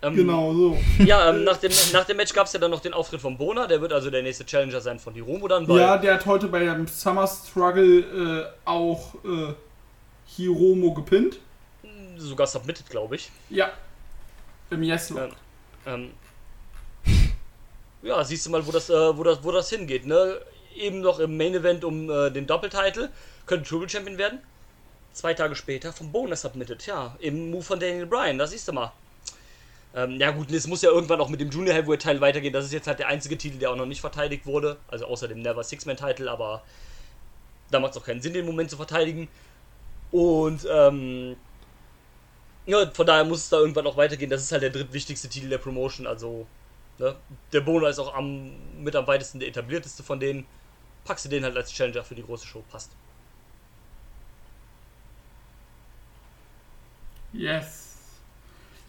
Ähm, 0.00 0.14
Genau 0.14 0.52
so. 0.54 0.78
Ja, 1.04 1.30
ähm, 1.30 1.44
nach, 1.44 1.56
dem, 1.56 1.72
nach 1.92 2.04
dem 2.04 2.16
Match 2.16 2.32
gab 2.32 2.46
es 2.46 2.52
ja 2.52 2.60
dann 2.60 2.70
noch 2.70 2.80
den 2.80 2.94
Auftritt 2.94 3.20
von 3.20 3.36
Bona. 3.36 3.66
Der 3.66 3.80
wird 3.80 3.92
also 3.92 4.10
der 4.10 4.22
nächste 4.22 4.44
Challenger 4.46 4.80
sein 4.80 4.98
von 4.98 5.12
Hiromo 5.14 5.48
dann, 5.48 5.66
weil 5.68 5.80
Ja, 5.80 5.96
der 5.98 6.14
hat 6.14 6.26
heute 6.26 6.48
bei 6.48 6.60
dem 6.60 6.86
Summer 6.86 7.26
Struggle 7.26 8.44
äh, 8.44 8.46
auch 8.64 9.14
äh, 9.24 9.54
Hiromo 10.36 10.94
gepinnt. 10.94 11.38
sogar 12.16 12.46
submitted, 12.46 12.88
glaube 12.88 13.16
ich. 13.16 13.30
Ja. 13.50 13.70
Im 14.70 14.82
Yes 14.82 15.10
Ja. 15.10 15.28
Ähm, 15.86 16.10
ja, 18.02 18.22
siehst 18.22 18.46
du 18.46 18.50
mal, 18.50 18.64
wo 18.66 18.70
das, 18.70 18.90
äh, 18.90 19.16
wo 19.16 19.24
das, 19.24 19.42
wo 19.42 19.50
das 19.50 19.70
hingeht, 19.70 20.06
ne? 20.06 20.40
Eben 20.76 21.00
noch 21.00 21.18
im 21.18 21.36
Main 21.36 21.54
Event 21.54 21.84
um 21.84 22.10
äh, 22.10 22.30
den 22.30 22.46
Doppeltitel. 22.46 23.08
Könnte 23.46 23.68
Triple 23.68 23.88
Champion 23.88 24.18
werden. 24.18 24.40
Zwei 25.12 25.34
Tage 25.34 25.54
später 25.54 25.92
vom 25.92 26.12
Bonus 26.12 26.42
submitted, 26.42 26.86
ja. 26.86 27.16
Im 27.18 27.50
Move 27.50 27.62
von 27.62 27.80
Daniel 27.80 28.06
Bryan, 28.06 28.38
das 28.38 28.50
siehst 28.50 28.68
du 28.68 28.72
mal. 28.72 28.92
Ähm, 29.94 30.20
ja 30.20 30.30
gut, 30.30 30.50
es 30.52 30.66
muss 30.66 30.82
ja 30.82 30.90
irgendwann 30.90 31.20
auch 31.20 31.28
mit 31.28 31.40
dem 31.40 31.50
Junior 31.50 31.74
Heavyweight 31.74 32.02
Teil 32.02 32.20
weitergehen. 32.20 32.52
Das 32.52 32.64
ist 32.64 32.72
jetzt 32.72 32.86
halt 32.86 32.98
der 32.98 33.08
einzige 33.08 33.36
Titel, 33.38 33.58
der 33.58 33.70
auch 33.70 33.76
noch 33.76 33.86
nicht 33.86 34.00
verteidigt 34.00 34.46
wurde. 34.46 34.76
Also 34.88 35.06
außer 35.06 35.26
dem 35.28 35.40
Never 35.40 35.64
Six-Man 35.64 35.96
Titel, 35.96 36.28
aber 36.28 36.62
da 37.70 37.80
macht 37.80 37.92
es 37.92 37.98
auch 37.98 38.04
keinen 38.04 38.22
Sinn, 38.22 38.34
den 38.34 38.46
Moment 38.46 38.70
zu 38.70 38.76
verteidigen. 38.76 39.28
Und 40.10 40.66
ähm, 40.70 41.36
ja, 42.66 42.90
von 42.90 43.06
daher 43.06 43.24
muss 43.24 43.38
es 43.38 43.48
da 43.48 43.58
irgendwann 43.58 43.86
auch 43.86 43.96
weitergehen. 43.96 44.30
Das 44.30 44.42
ist 44.42 44.52
halt 44.52 44.62
der 44.62 44.70
drittwichtigste 44.70 45.28
Titel 45.28 45.48
der 45.48 45.58
Promotion. 45.58 46.06
Also, 46.06 46.46
ne? 46.98 47.16
Der 47.52 47.60
Bono 47.62 47.86
ist 47.86 47.98
auch 47.98 48.14
am, 48.14 48.52
mit 48.82 48.94
am 48.94 49.06
weitesten 49.06 49.40
der 49.40 49.48
etablierteste 49.48 50.02
von 50.02 50.20
denen. 50.20 50.46
Packst 51.08 51.24
du 51.24 51.30
den 51.30 51.42
halt 51.42 51.56
als 51.56 51.72
Challenger 51.72 52.04
für 52.04 52.14
die 52.14 52.22
große 52.22 52.46
Show. 52.46 52.62
Passt. 52.70 52.90
Yes. 57.32 57.96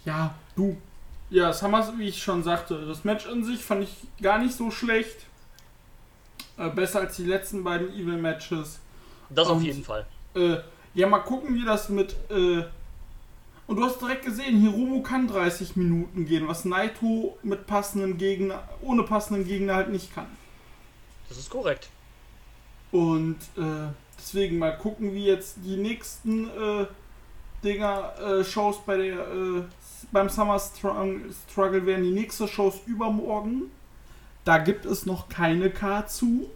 Ja, 0.03 0.35
du. 0.55 0.75
Ja, 1.29 1.53
Summers, 1.53 1.97
wie 1.97 2.09
ich 2.09 2.21
schon 2.21 2.43
sagte, 2.43 2.85
das 2.85 3.05
Match 3.05 3.25
an 3.25 3.45
sich 3.45 3.63
fand 3.63 3.83
ich 3.83 3.95
gar 4.21 4.37
nicht 4.39 4.53
so 4.53 4.69
schlecht. 4.69 5.27
Äh, 6.57 6.69
besser 6.71 6.99
als 6.99 7.15
die 7.15 7.23
letzten 7.25 7.63
beiden 7.63 7.87
Evil-Matches. 7.93 8.79
Das 9.29 9.47
auf 9.47 9.57
Und- 9.57 9.63
jeden 9.63 9.83
Fall. 9.85 10.05
Äh, 10.35 10.57
ja, 10.95 11.07
mal 11.07 11.19
gucken, 11.19 11.55
wie 11.55 11.63
das 11.63 11.87
mit. 11.87 12.17
Äh, 12.29 12.63
und 13.67 13.75
du 13.77 13.83
hast 13.85 14.01
direkt 14.01 14.25
gesehen, 14.25 14.59
Hiromo 14.59 15.01
kann 15.03 15.27
30 15.29 15.77
Minuten 15.77 16.25
gehen, 16.25 16.49
was 16.49 16.65
Naito 16.65 17.37
mit 17.43 17.65
passenden 17.65 18.17
Gegner, 18.17 18.67
ohne 18.81 19.03
passenden 19.03 19.45
Gegner 19.47 19.75
halt 19.75 19.89
nicht 19.89 20.13
kann. 20.13 20.27
Das 21.29 21.37
ist 21.37 21.49
korrekt. 21.49 21.89
Und 22.91 23.37
äh, 23.57 23.89
deswegen 24.17 24.57
mal 24.57 24.77
gucken, 24.77 25.13
wie 25.13 25.25
jetzt 25.25 25.57
die 25.63 25.77
nächsten 25.77 26.45
äh, 26.47 26.85
Dinger, 27.63 28.13
äh, 28.19 28.43
Shows 28.43 28.79
bei 28.85 28.97
der, 28.97 29.19
äh, 29.19 29.63
beim 30.11 30.29
Summer 30.29 30.59
Struggle 30.59 31.85
werden. 31.85 32.03
Die 32.03 32.11
nächste 32.11 32.47
Show 32.47 32.69
ist 32.69 32.87
übermorgen. 32.87 33.71
Da 34.45 34.57
gibt 34.57 34.85
es 34.85 35.05
noch 35.05 35.29
keine 35.29 35.69
K 35.69 36.07
zu. 36.07 36.49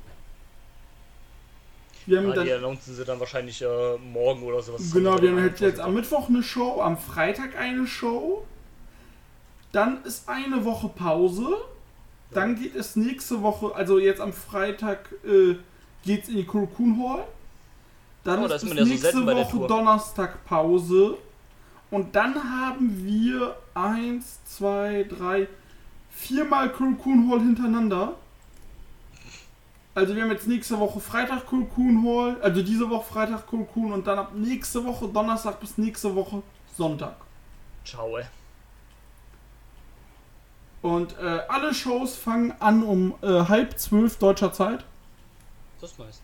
Wir 2.06 2.18
haben 2.18 2.30
Ja, 2.30 2.34
dann, 2.36 2.46
die 2.46 2.52
announcen 2.54 2.96
sie 2.96 3.06
dann 3.06 3.20
wahrscheinlich 3.20 3.62
äh, 3.62 3.98
morgen 3.98 4.44
oder 4.44 4.62
sowas. 4.62 4.92
genau, 4.92 5.22
wir 5.22 5.30
haben 5.30 5.42
halt 5.42 5.60
jetzt 5.60 5.80
am 5.80 5.94
Mittwoch 5.94 6.30
eine 6.30 6.44
Show, 6.44 6.82
am 6.82 6.98
Freitag 6.98 7.58
eine 7.58 7.88
Show. 7.88 8.46
Dann 9.72 10.04
ist 10.04 10.28
eine 10.28 10.66
Woche 10.66 10.90
Pause. 10.90 11.58
Dann 12.32 12.56
geht 12.56 12.76
es 12.76 12.96
nächste 12.96 13.44
Woche, 13.44 13.76
also 13.76 14.00
jetzt 14.00 14.20
am 14.20 14.34
Freitag 14.34 15.14
äh, 15.24 15.56
geht 16.04 16.24
es 16.24 16.30
in 16.30 16.38
die 16.38 16.46
Kurokun 16.46 17.02
Hall. 17.02 17.24
Dann 18.24 18.44
Oh, 18.44 18.46
ist 18.46 18.64
ist 18.64 18.70
so 18.70 18.84
nächste 18.84 19.26
der 19.26 19.36
Woche. 19.36 19.68
Donnerstag 19.68 20.46
Pause. 20.46 21.18
Und 21.92 22.16
dann 22.16 22.36
haben 22.36 23.04
wir 23.06 23.56
eins, 23.74 24.40
zwei, 24.46 25.06
drei, 25.10 25.48
viermal 26.10 26.70
Kurokun 26.72 27.30
Hall 27.30 27.40
hintereinander. 27.40 28.16
Also 29.96 30.16
wir 30.16 30.24
haben 30.24 30.32
jetzt 30.32 30.48
nächste 30.48 30.80
Woche 30.80 31.00
Freitag 31.00 31.46
Kurokun 31.46 32.04
Hall, 32.04 32.38
also 32.42 32.64
diese 32.64 32.90
Woche 32.90 33.14
Freitag 33.14 33.46
Kurokun 33.46 33.94
und 33.94 34.08
dann 34.08 34.18
ab 34.18 34.32
nächste 34.34 34.84
Woche 34.86 35.08
Donnerstag 35.08 35.60
bis 35.60 35.78
nächste 35.78 36.16
Woche 36.16 36.42
Sonntag. 36.76 37.16
Ciao, 37.86 38.18
ey. 38.18 38.26
Und 40.82 41.16
äh, 41.20 41.42
alle 41.48 41.74
Shows 41.74 42.16
fangen 42.16 42.54
an 42.60 42.84
um 42.84 43.14
äh, 43.22 43.28
halb 43.28 43.78
zwölf 43.80 44.18
deutscher 44.18 44.52
Zeit. 44.52 44.84
Das 45.84 45.98
nice. 45.98 46.22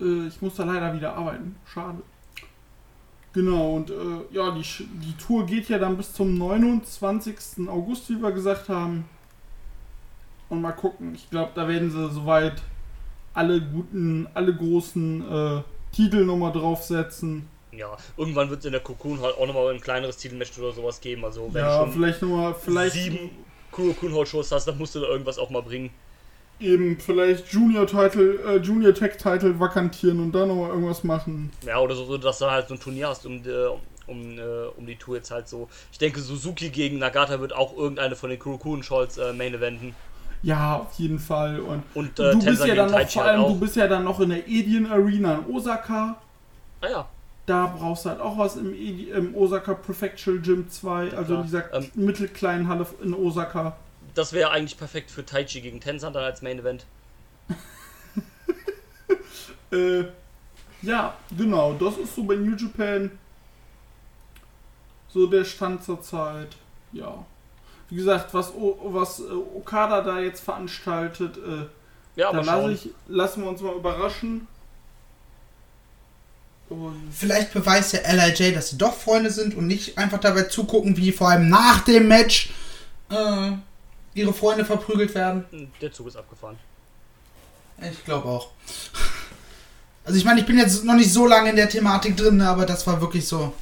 Äh, 0.00 0.28
ich 0.28 0.40
muss 0.40 0.54
da 0.54 0.62
leider 0.62 0.94
wieder 0.94 1.12
arbeiten. 1.16 1.56
Schade. 1.66 1.98
Genau, 3.32 3.74
und 3.74 3.90
äh, 3.90 3.94
ja, 4.30 4.52
die, 4.52 4.62
die 4.62 5.16
Tour 5.16 5.44
geht 5.44 5.68
ja 5.68 5.78
dann 5.78 5.96
bis 5.96 6.12
zum 6.12 6.38
29. 6.38 7.68
August, 7.68 8.08
wie 8.10 8.22
wir 8.22 8.30
gesagt 8.30 8.68
haben. 8.68 9.08
Und 10.50 10.60
mal 10.60 10.70
gucken. 10.70 11.16
Ich 11.16 11.28
glaube, 11.28 11.50
da 11.56 11.66
werden 11.66 11.90
sie 11.90 12.10
soweit 12.10 12.62
alle 13.34 13.60
guten, 13.60 14.28
alle 14.34 14.54
großen 14.54 15.32
äh, 15.32 15.62
Titel 15.90 16.24
nochmal 16.24 16.52
draufsetzen. 16.52 17.48
Ja, 17.72 17.96
irgendwann 18.16 18.50
wird 18.50 18.60
es 18.60 18.66
in 18.66 18.72
der 18.72 18.82
Cocoon 18.82 19.20
halt 19.20 19.36
auch 19.36 19.48
nochmal 19.48 19.74
ein 19.74 19.80
kleineres 19.80 20.16
Titelmatch 20.16 20.56
oder 20.60 20.70
sowas 20.70 21.00
geben. 21.00 21.24
Also, 21.24 21.52
wenn 21.52 21.64
ja, 21.64 21.76
du 21.76 21.84
schon 21.86 21.92
vielleicht 21.92 22.22
nochmal, 22.22 22.54
vielleicht 22.54 22.94
sieben 22.94 23.30
Cocoon 23.72 24.14
Hall 24.14 24.26
Shows 24.26 24.52
hast, 24.52 24.66
dann 24.66 24.78
musst 24.78 24.94
du 24.94 25.00
da 25.00 25.08
irgendwas 25.08 25.38
auch 25.38 25.50
mal 25.50 25.62
bringen. 25.62 25.90
Eben, 26.60 26.98
vielleicht 26.98 27.48
Junior 27.52 27.86
Title, 27.86 28.38
äh, 28.46 28.56
Junior 28.58 28.94
Tech 28.94 29.16
Title 29.16 29.58
vakantieren 29.58 30.20
und 30.20 30.32
da 30.32 30.46
nochmal 30.46 30.70
irgendwas 30.70 31.04
machen. 31.04 31.50
Ja, 31.66 31.78
oder 31.80 31.94
so, 31.94 32.16
dass 32.18 32.38
du 32.38 32.50
halt 32.50 32.68
so 32.68 32.74
ein 32.74 32.80
Turnier 32.80 33.08
hast 33.08 33.26
um, 33.26 33.36
äh, 33.46 33.66
um, 34.06 34.38
äh, 34.38 34.42
um 34.76 34.86
die 34.86 34.96
Tour 34.96 35.16
jetzt 35.16 35.30
halt 35.30 35.48
so. 35.48 35.68
Ich 35.92 35.98
denke, 35.98 36.20
Suzuki 36.20 36.70
gegen 36.70 36.98
Nagata 36.98 37.40
wird 37.40 37.54
auch 37.54 37.76
irgendeine 37.76 38.16
von 38.16 38.30
den 38.30 38.38
Kurokun 38.38 38.82
Scholz 38.82 39.16
äh, 39.18 39.32
Main 39.32 39.54
Eventen. 39.54 39.94
Ja, 40.42 40.76
auf 40.78 40.92
jeden 40.98 41.18
Fall. 41.18 41.60
Und 41.60 41.82
Und 41.94 42.18
äh, 42.18 42.32
du 42.32 42.44
bist 42.44 42.46
Tenzan 42.62 42.68
ja 42.68 42.74
dann 42.74 42.90
noch, 42.90 42.92
vor 42.92 42.98
halt 42.98 43.16
allem, 43.18 43.40
auch. 43.42 43.48
du 43.52 43.60
bist 43.60 43.76
ja 43.76 43.86
dann 43.88 44.04
noch 44.04 44.20
in 44.20 44.30
der 44.30 44.48
Edian 44.48 44.86
Arena 44.90 45.34
in 45.46 45.54
Osaka. 45.54 46.16
Ah 46.80 46.88
ja, 46.88 47.08
Da 47.46 47.66
brauchst 47.78 48.06
du 48.06 48.08
halt 48.10 48.20
auch 48.20 48.38
was 48.38 48.56
im, 48.56 48.72
Edi- 48.72 49.10
im 49.10 49.34
Osaka 49.34 49.74
Prefectural 49.74 50.40
Gym 50.40 50.70
2, 50.70 51.12
also 51.12 51.24
klar. 51.24 51.38
in 51.40 51.44
dieser 51.44 51.74
Ähm, 51.74 51.90
mittelkleinen 51.94 52.68
Halle 52.68 52.86
in 53.02 53.12
Osaka. 53.14 53.76
Das 54.20 54.34
wäre 54.34 54.50
eigentlich 54.50 54.76
perfekt 54.76 55.10
für 55.10 55.24
Taichi 55.24 55.62
gegen 55.62 55.80
Tenzan 55.80 56.12
dann 56.12 56.24
als 56.24 56.42
Main 56.42 56.58
Event. 56.58 56.84
Äh, 59.72 60.04
ja, 60.82 61.16
genau, 61.38 61.74
das 61.74 61.96
ist 61.96 62.16
so 62.16 62.24
bei 62.24 62.34
New 62.34 62.56
Japan 62.56 63.08
so 65.06 65.28
der 65.28 65.44
Stand 65.44 65.84
zur 65.84 66.02
Zeit. 66.02 66.56
Ja. 66.90 67.24
Wie 67.88 67.94
gesagt, 67.94 68.34
was, 68.34 68.52
o 68.52 68.76
was 68.92 69.20
äh, 69.20 69.30
Okada 69.30 70.00
da 70.00 70.18
jetzt 70.18 70.40
veranstaltet, 70.40 71.36
äh, 71.36 71.66
Ja, 72.16 72.32
da 72.32 72.42
schauen. 72.42 72.72
ich, 72.72 72.90
lassen 73.06 73.44
wir 73.44 73.48
uns 73.48 73.60
mal 73.60 73.76
überraschen. 73.76 74.48
Und 76.68 77.12
Vielleicht 77.12 77.52
beweist 77.52 77.92
der 77.92 78.12
LIJ, 78.12 78.54
dass 78.54 78.70
sie 78.70 78.78
doch 78.78 78.94
Freunde 78.94 79.30
sind 79.30 79.54
und 79.54 79.68
nicht 79.68 79.98
einfach 79.98 80.18
dabei 80.18 80.42
zugucken, 80.42 80.96
wie 80.96 81.12
vor 81.12 81.28
allem 81.28 81.48
nach 81.48 81.82
dem 81.84 82.08
Match 82.08 82.50
äh, 83.08 83.52
ihre 84.14 84.32
Freunde 84.32 84.64
verprügelt 84.64 85.14
werden. 85.14 85.44
Der 85.80 85.92
Zug 85.92 86.08
ist 86.08 86.16
abgefahren. 86.16 86.56
Ich 87.90 88.04
glaube 88.04 88.28
auch. 88.28 88.48
Also 90.04 90.18
ich 90.18 90.24
meine, 90.24 90.40
ich 90.40 90.46
bin 90.46 90.58
jetzt 90.58 90.84
noch 90.84 90.94
nicht 90.94 91.12
so 91.12 91.26
lange 91.26 91.50
in 91.50 91.56
der 91.56 91.68
Thematik 91.68 92.16
drin, 92.16 92.40
aber 92.40 92.66
das 92.66 92.86
war 92.86 93.00
wirklich 93.00 93.26
so. 93.26 93.52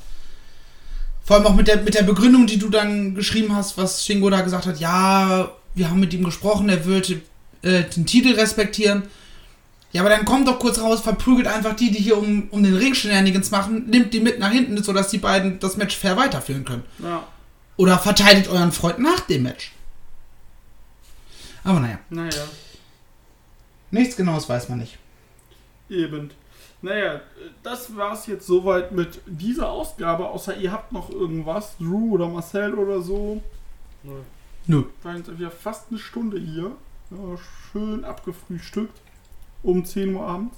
Vor 1.25 1.37
allem 1.37 1.47
auch 1.47 1.55
mit 1.55 1.69
der, 1.69 1.83
mit 1.83 1.95
der 1.95 2.05
Begründung, 2.05 2.47
die 2.47 2.59
du 2.59 2.71
dann 2.71 3.15
geschrieben 3.15 3.55
hast, 3.55 3.77
was 3.77 4.05
Shingo 4.05 4.31
da 4.31 4.41
gesagt 4.41 4.67
hat, 4.67 4.81
ja, 4.81 5.51
wir 5.75 5.91
haben 5.91 6.01
mit 6.01 6.15
ihm 6.15 6.25
gesprochen, 6.25 6.69
er 6.69 6.85
würde 6.87 7.21
äh, 7.63 7.85
den 7.85 8.07
Titel 8.07 8.35
respektieren. 8.35 9.03
Ja, 9.93 10.03
aber 10.03 10.11
dann 10.11 10.25
kommt 10.25 10.49
doch 10.49 10.59
kurz 10.59 10.79
raus, 10.81 11.01
verprügelt 11.01 11.47
einfach 11.47 11.75
die, 11.75 11.91
die 11.91 11.99
hier 11.99 12.19
um, 12.19 12.49
um 12.51 12.63
den 12.63 12.77
Ring 12.77 12.95
Shenanigans 12.95 13.51
machen, 13.51 13.87
nimmt 13.89 14.13
die 14.13 14.21
mit 14.21 14.39
nach 14.39 14.51
hinten, 14.51 14.83
sodass 14.83 15.09
die 15.09 15.19
beiden 15.19 15.59
das 15.61 15.77
Match 15.77 15.97
fair 15.97 16.17
weiterführen 16.17 16.65
können. 16.65 16.85
Ja, 17.03 17.27
Oder 17.77 17.99
verteidigt 17.99 18.49
euren 18.49 18.73
Freund 18.73 18.99
nach 18.99 19.21
dem 19.21 19.45
Match. 19.45 19.73
Aber 21.69 21.81
naja, 21.81 21.99
naja, 22.09 22.49
nichts 23.91 24.17
Genaues 24.17 24.49
weiß 24.49 24.71
man 24.71 24.79
nicht. 24.79 24.97
eben. 25.91 26.31
Naja, 26.81 27.21
das 27.63 27.95
war's 27.95 28.27
jetzt 28.27 28.47
soweit 28.47 28.93
mit 28.93 29.21
dieser 29.27 29.69
Ausgabe, 29.69 30.29
außer 30.29 30.57
ihr 30.57 30.73
habt 30.73 30.93
noch 30.93 31.11
irgendwas, 31.11 31.77
Drew 31.77 32.15
oder 32.15 32.29
Marcel 32.29 32.73
oder 32.75 33.03
so. 33.03 33.43
Nö. 34.67 34.85
Wir 34.85 34.85
waren 35.03 35.17
jetzt 35.19 35.39
wieder 35.39 35.51
fast 35.51 35.91
eine 35.91 35.99
Stunde 35.99 36.39
hier. 36.39 36.73
Ja, 37.11 37.39
schön 37.71 38.03
abgefrühstückt. 38.05 38.97
Um 39.63 39.85
10 39.85 40.15
Uhr 40.15 40.25
abends. 40.25 40.57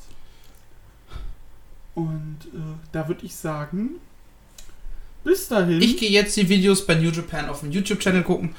Und 1.96 2.38
äh, 2.54 2.58
da 2.92 3.08
würde 3.08 3.24
ich 3.26 3.34
sagen, 3.34 3.96
bis 5.24 5.48
dahin. 5.48 5.80
Ich 5.82 5.96
gehe 5.96 6.10
jetzt 6.10 6.36
die 6.36 6.48
Videos 6.48 6.86
bei 6.86 6.94
New 6.94 7.10
Japan 7.10 7.48
auf 7.48 7.60
dem 7.60 7.72
YouTube-Channel 7.72 8.22
gucken, 8.22 8.54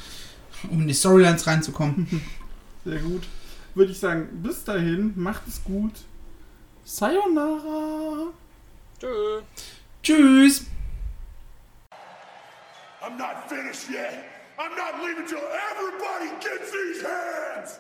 um 0.69 0.81
in 0.81 0.87
die 0.89 0.93
Storylines 0.93 1.47
reinzukommen. 1.47 2.21
Sehr 2.83 2.99
gut. 2.99 3.23
Würde 3.75 3.91
ich 3.91 3.99
sagen, 3.99 4.41
bis 4.41 4.63
dahin, 4.63 5.13
macht 5.15 5.47
es 5.47 5.63
gut. 5.63 5.93
Sayonara. 6.83 8.33
Tschö. 8.99 9.41
Tschüss! 10.03 10.65
I'm 13.01 13.17
not 13.17 13.49
finished 13.49 13.89
yet. 13.89 14.25
I'm 14.59 14.75
not 14.75 15.01
leaving 15.03 15.25
till 15.25 15.39
everybody 15.71 16.29
gets 16.39 16.71
these 16.71 17.01
hands. 17.01 17.79